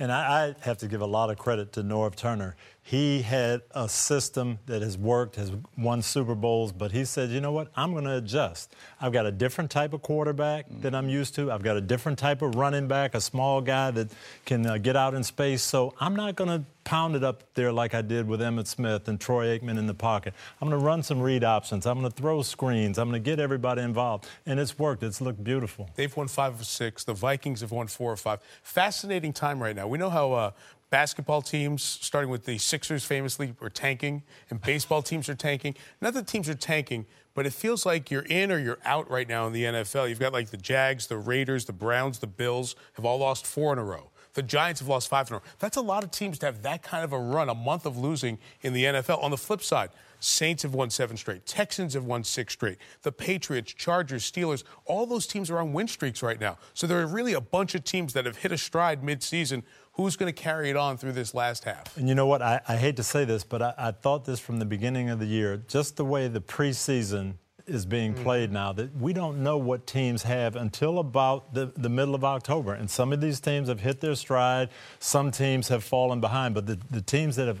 And 0.00 0.12
I, 0.12 0.54
I 0.60 0.64
have 0.64 0.78
to 0.78 0.88
give 0.88 1.00
a 1.00 1.06
lot 1.06 1.28
of 1.28 1.38
credit 1.38 1.72
to 1.72 1.82
Norv 1.82 2.14
Turner. 2.14 2.54
He 2.88 3.20
had 3.20 3.60
a 3.72 3.86
system 3.86 4.60
that 4.64 4.80
has 4.80 4.96
worked, 4.96 5.36
has 5.36 5.52
won 5.76 6.00
Super 6.00 6.34
Bowls, 6.34 6.72
but 6.72 6.90
he 6.90 7.04
said, 7.04 7.28
you 7.28 7.38
know 7.38 7.52
what? 7.52 7.70
I'm 7.76 7.92
going 7.92 8.04
to 8.04 8.16
adjust. 8.16 8.74
I've 8.98 9.12
got 9.12 9.26
a 9.26 9.30
different 9.30 9.70
type 9.70 9.92
of 9.92 10.00
quarterback 10.00 10.64
that 10.80 10.94
I'm 10.94 11.10
used 11.10 11.34
to. 11.34 11.52
I've 11.52 11.62
got 11.62 11.76
a 11.76 11.82
different 11.82 12.18
type 12.18 12.40
of 12.40 12.54
running 12.54 12.88
back, 12.88 13.14
a 13.14 13.20
small 13.20 13.60
guy 13.60 13.90
that 13.90 14.08
can 14.46 14.64
uh, 14.64 14.78
get 14.78 14.96
out 14.96 15.12
in 15.12 15.22
space. 15.22 15.62
So 15.62 15.92
I'm 16.00 16.16
not 16.16 16.34
going 16.34 16.48
to 16.48 16.64
pound 16.84 17.14
it 17.14 17.22
up 17.22 17.42
there 17.52 17.70
like 17.70 17.92
I 17.92 18.00
did 18.00 18.26
with 18.26 18.40
Emmitt 18.40 18.66
Smith 18.66 19.06
and 19.08 19.20
Troy 19.20 19.58
Aikman 19.58 19.76
in 19.76 19.86
the 19.86 19.92
pocket. 19.92 20.32
I'm 20.58 20.70
going 20.70 20.80
to 20.80 20.86
run 20.86 21.02
some 21.02 21.20
read 21.20 21.44
options. 21.44 21.84
I'm 21.84 22.00
going 22.00 22.10
to 22.10 22.16
throw 22.16 22.40
screens. 22.40 22.98
I'm 22.98 23.10
going 23.10 23.22
to 23.22 23.30
get 23.30 23.38
everybody 23.38 23.82
involved. 23.82 24.26
And 24.46 24.58
it's 24.58 24.78
worked. 24.78 25.02
It's 25.02 25.20
looked 25.20 25.44
beautiful. 25.44 25.90
They've 25.94 26.16
won 26.16 26.28
five 26.28 26.58
of 26.58 26.64
six. 26.64 27.04
The 27.04 27.12
Vikings 27.12 27.60
have 27.60 27.70
won 27.70 27.88
four 27.88 28.10
or 28.10 28.16
five. 28.16 28.40
Fascinating 28.62 29.34
time 29.34 29.62
right 29.62 29.76
now. 29.76 29.86
We 29.86 29.98
know 29.98 30.08
how 30.08 30.32
uh, 30.32 30.50
basketball 30.90 31.42
teams, 31.42 31.82
starting 31.82 32.30
with 32.30 32.44
the 32.44 32.58
Sixers 32.58 33.04
famously, 33.04 33.54
are 33.60 33.70
tanking, 33.70 34.22
and 34.50 34.60
baseball 34.60 35.02
teams 35.02 35.28
are 35.28 35.34
tanking. 35.34 35.74
Not 36.00 36.14
that 36.14 36.26
teams 36.26 36.48
are 36.48 36.54
tanking, 36.54 37.06
but 37.34 37.46
it 37.46 37.52
feels 37.52 37.86
like 37.86 38.10
you're 38.10 38.22
in 38.22 38.50
or 38.50 38.58
you're 38.58 38.78
out 38.84 39.10
right 39.10 39.28
now 39.28 39.46
in 39.46 39.52
the 39.52 39.64
NFL. 39.64 40.08
You've 40.08 40.18
got 40.18 40.32
like 40.32 40.50
the 40.50 40.56
Jags, 40.56 41.06
the 41.06 41.18
Raiders, 41.18 41.66
the 41.66 41.72
Browns, 41.72 42.18
the 42.18 42.26
Bills 42.26 42.74
have 42.94 43.04
all 43.04 43.18
lost 43.18 43.46
four 43.46 43.72
in 43.72 43.78
a 43.78 43.84
row. 43.84 44.10
The 44.34 44.42
Giants 44.42 44.80
have 44.80 44.88
lost 44.88 45.08
five 45.08 45.28
in 45.28 45.34
a 45.34 45.36
row. 45.38 45.42
That's 45.58 45.76
a 45.76 45.80
lot 45.80 46.04
of 46.04 46.10
teams 46.10 46.38
to 46.40 46.46
have 46.46 46.62
that 46.62 46.82
kind 46.82 47.04
of 47.04 47.12
a 47.12 47.18
run, 47.18 47.48
a 47.48 47.54
month 47.54 47.86
of 47.86 47.98
losing 47.98 48.38
in 48.62 48.72
the 48.72 48.84
NFL. 48.84 49.22
On 49.22 49.30
the 49.30 49.36
flip 49.36 49.62
side, 49.62 49.90
Saints 50.20 50.62
have 50.64 50.74
won 50.74 50.90
seven 50.90 51.16
straight. 51.16 51.46
Texans 51.46 51.94
have 51.94 52.04
won 52.04 52.24
six 52.24 52.52
straight. 52.52 52.78
The 53.02 53.12
Patriots, 53.12 53.72
Chargers, 53.72 54.30
Steelers, 54.30 54.64
all 54.84 55.06
those 55.06 55.26
teams 55.26 55.50
are 55.50 55.58
on 55.58 55.72
win 55.72 55.86
streaks 55.86 56.22
right 56.22 56.40
now. 56.40 56.58
So 56.74 56.86
there 56.86 57.00
are 57.00 57.06
really 57.06 57.34
a 57.34 57.40
bunch 57.40 57.74
of 57.74 57.84
teams 57.84 58.12
that 58.14 58.26
have 58.26 58.38
hit 58.38 58.52
a 58.52 58.58
stride 58.58 59.02
midseason. 59.02 59.62
Who's 59.98 60.16
going 60.16 60.32
to 60.32 60.42
carry 60.42 60.70
it 60.70 60.76
on 60.76 60.96
through 60.96 61.12
this 61.12 61.34
last 61.34 61.64
half. 61.64 61.96
And 61.96 62.08
you 62.08 62.14
know 62.14 62.26
what? 62.26 62.40
I, 62.40 62.60
I 62.68 62.76
hate 62.76 62.96
to 62.96 63.02
say 63.02 63.24
this, 63.24 63.42
but 63.42 63.60
I, 63.60 63.74
I, 63.76 63.90
thought 63.90 64.24
this 64.24 64.38
from 64.38 64.60
the 64.60 64.64
beginning 64.64 65.10
of 65.10 65.18
the 65.18 65.26
year. 65.26 65.60
Just 65.68 65.96
the 65.96 66.04
way 66.04 66.28
the 66.28 66.40
preseason 66.40 67.34
is 67.66 67.84
being 67.84 68.14
mm. 68.14 68.22
played 68.22 68.52
now, 68.52 68.72
that 68.72 68.96
we 68.96 69.12
don't 69.12 69.42
know 69.42 69.58
what 69.58 69.88
teams 69.88 70.22
have 70.22 70.54
until 70.54 71.00
about 71.00 71.52
the, 71.52 71.66
the 71.76 71.88
middle 71.88 72.14
of 72.14 72.24
October. 72.24 72.74
And 72.74 72.88
some 72.88 73.12
of 73.12 73.20
these 73.20 73.40
teams 73.40 73.68
have 73.68 73.80
hit 73.80 74.00
their 74.00 74.14
stride. 74.14 74.68
Some 75.00 75.32
teams 75.32 75.68
have 75.68 75.82
fallen 75.82 76.20
behind. 76.20 76.54
But 76.54 76.66
the, 76.66 76.78
the 76.90 77.02
teams 77.02 77.34
that 77.34 77.48
have 77.48 77.60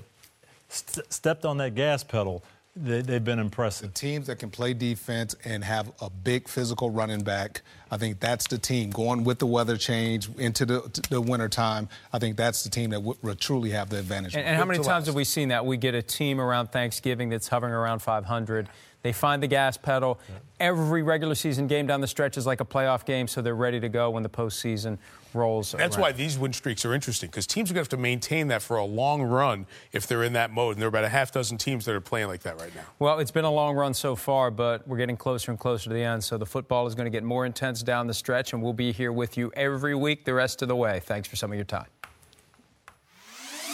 st- 0.68 1.12
stepped 1.12 1.44
on 1.44 1.58
that 1.58 1.74
gas 1.74 2.04
pedal 2.04 2.44
they, 2.84 3.14
have 3.14 3.24
been 3.24 3.38
impressive. 3.38 3.92
The 3.92 4.00
teams 4.00 4.26
that 4.28 4.36
can 4.36 4.50
play 4.50 4.72
defense 4.74 5.34
and 5.44 5.64
have 5.64 5.92
a 6.00 6.10
big 6.10 6.48
physical 6.48 6.90
running 6.90 7.22
back, 7.22 7.62
I 7.90 7.96
think 7.96 8.20
that's 8.20 8.46
the 8.46 8.58
team. 8.58 8.90
Going 8.90 9.24
with 9.24 9.38
the 9.38 9.46
weather 9.46 9.76
change 9.76 10.28
into 10.36 10.66
the, 10.66 11.02
the 11.10 11.20
winter 11.20 11.48
time, 11.48 11.88
I 12.12 12.18
think 12.18 12.36
that's 12.36 12.62
the 12.62 12.70
team 12.70 12.90
that 12.90 13.02
would 13.02 13.18
w- 13.20 13.34
truly 13.36 13.70
have 13.70 13.88
the 13.88 13.98
advantage. 13.98 14.34
And, 14.36 14.44
and 14.46 14.56
how 14.56 14.64
many 14.64 14.82
times 14.82 15.06
have 15.06 15.14
we 15.14 15.24
seen 15.24 15.48
that? 15.48 15.64
We 15.64 15.76
get 15.76 15.94
a 15.94 16.02
team 16.02 16.40
around 16.40 16.68
Thanksgiving 16.68 17.28
that's 17.28 17.48
hovering 17.48 17.72
around 17.72 18.00
500. 18.00 18.68
They 19.02 19.12
find 19.12 19.42
the 19.42 19.46
gas 19.46 19.76
pedal. 19.76 20.18
Yeah. 20.28 20.36
Every 20.60 21.02
regular 21.02 21.36
season 21.36 21.68
game 21.68 21.86
down 21.86 22.00
the 22.00 22.08
stretch 22.08 22.36
is 22.36 22.46
like 22.46 22.60
a 22.60 22.64
playoff 22.64 23.04
game, 23.04 23.28
so 23.28 23.40
they're 23.40 23.54
ready 23.54 23.78
to 23.78 23.88
go 23.88 24.10
when 24.10 24.24
the 24.24 24.28
postseason 24.28 24.98
rolls. 25.34 25.72
That's 25.72 25.96
around. 25.96 26.02
why 26.02 26.12
these 26.12 26.36
win 26.36 26.52
streaks 26.52 26.84
are 26.84 26.92
interesting 26.92 27.28
because 27.30 27.46
teams 27.46 27.70
are 27.70 27.74
going 27.74 27.84
to 27.84 27.90
have 27.90 27.98
to 27.98 28.02
maintain 28.02 28.48
that 28.48 28.60
for 28.60 28.76
a 28.76 28.84
long 28.84 29.22
run 29.22 29.66
if 29.92 30.06
they're 30.06 30.24
in 30.24 30.32
that 30.32 30.50
mode. 30.50 30.72
And 30.72 30.82
there 30.82 30.86
are 30.86 30.90
about 30.90 31.04
a 31.04 31.08
half 31.08 31.30
dozen 31.30 31.58
teams 31.58 31.84
that 31.84 31.94
are 31.94 32.00
playing 32.00 32.26
like 32.26 32.42
that 32.42 32.60
right 32.60 32.74
now. 32.74 32.82
Well, 32.98 33.20
it's 33.20 33.30
been 33.30 33.44
a 33.44 33.52
long 33.52 33.76
run 33.76 33.94
so 33.94 34.16
far, 34.16 34.50
but 34.50 34.86
we're 34.88 34.96
getting 34.96 35.16
closer 35.16 35.52
and 35.52 35.60
closer 35.60 35.84
to 35.84 35.94
the 35.94 36.02
end. 36.02 36.24
So 36.24 36.36
the 36.36 36.46
football 36.46 36.86
is 36.86 36.94
going 36.94 37.06
to 37.06 37.10
get 37.10 37.22
more 37.22 37.46
intense 37.46 37.82
down 37.82 38.08
the 38.08 38.14
stretch, 38.14 38.52
and 38.52 38.62
we'll 38.62 38.72
be 38.72 38.90
here 38.90 39.12
with 39.12 39.36
you 39.36 39.52
every 39.54 39.94
week 39.94 40.24
the 40.24 40.34
rest 40.34 40.62
of 40.62 40.68
the 40.68 40.76
way. 40.76 41.00
Thanks 41.04 41.28
for 41.28 41.36
some 41.36 41.52
of 41.52 41.56
your 41.56 41.64
time. 41.64 41.86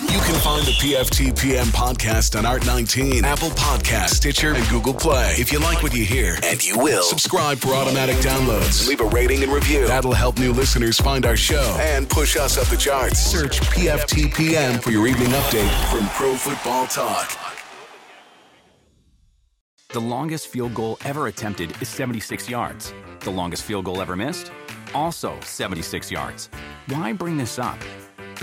You 0.01 0.19
can 0.19 0.35
find 0.41 0.67
the 0.67 0.73
PFTPM 0.73 1.67
podcast 1.67 2.37
on 2.37 2.43
Art19, 2.43 3.23
Apple 3.23 3.51
Podcast, 3.51 4.09
Stitcher, 4.11 4.53
and 4.53 4.69
Google 4.69 4.93
Play. 4.93 5.35
If 5.39 5.53
you 5.53 5.61
like 5.61 5.85
what 5.85 5.95
you 5.95 6.05
hear, 6.05 6.37
and 6.43 6.65
you 6.67 6.77
will, 6.77 7.05
subscribe 7.05 7.59
for 7.59 7.75
automatic 7.75 8.17
downloads. 8.17 8.89
Leave 8.89 9.01
a 9.01 9.05
rating 9.05 9.45
and 9.45 9.53
review. 9.53 9.87
That'll 9.87 10.13
help 10.13 10.37
new 10.41 10.53
listeners 10.53 10.99
find 10.99 11.25
our 11.25 11.37
show 11.37 11.77
and 11.79 12.11
push 12.11 12.37
us 12.37 12.59
up 12.59 12.67
the 12.67 12.77
charts. 12.77 13.21
Search 13.21 13.61
PFTPM 13.61 14.83
for 14.83 14.91
your 14.91 15.07
evening 15.07 15.29
update 15.29 15.91
from 15.93 16.09
Pro 16.09 16.35
Football 16.35 16.89
Talk. 16.89 17.31
The 19.91 20.01
longest 20.01 20.49
field 20.49 20.75
goal 20.75 20.99
ever 21.05 21.29
attempted 21.29 21.81
is 21.81 21.89
76 21.89 22.51
yards. 22.51 22.93
The 23.21 23.31
longest 23.31 23.63
field 23.63 23.85
goal 23.85 24.03
ever 24.03 24.17
missed? 24.17 24.51
Also 24.93 25.39
76 25.43 26.11
yards. 26.11 26.49
Why 26.89 27.13
bring 27.13 27.37
this 27.37 27.61
up? 27.61 27.79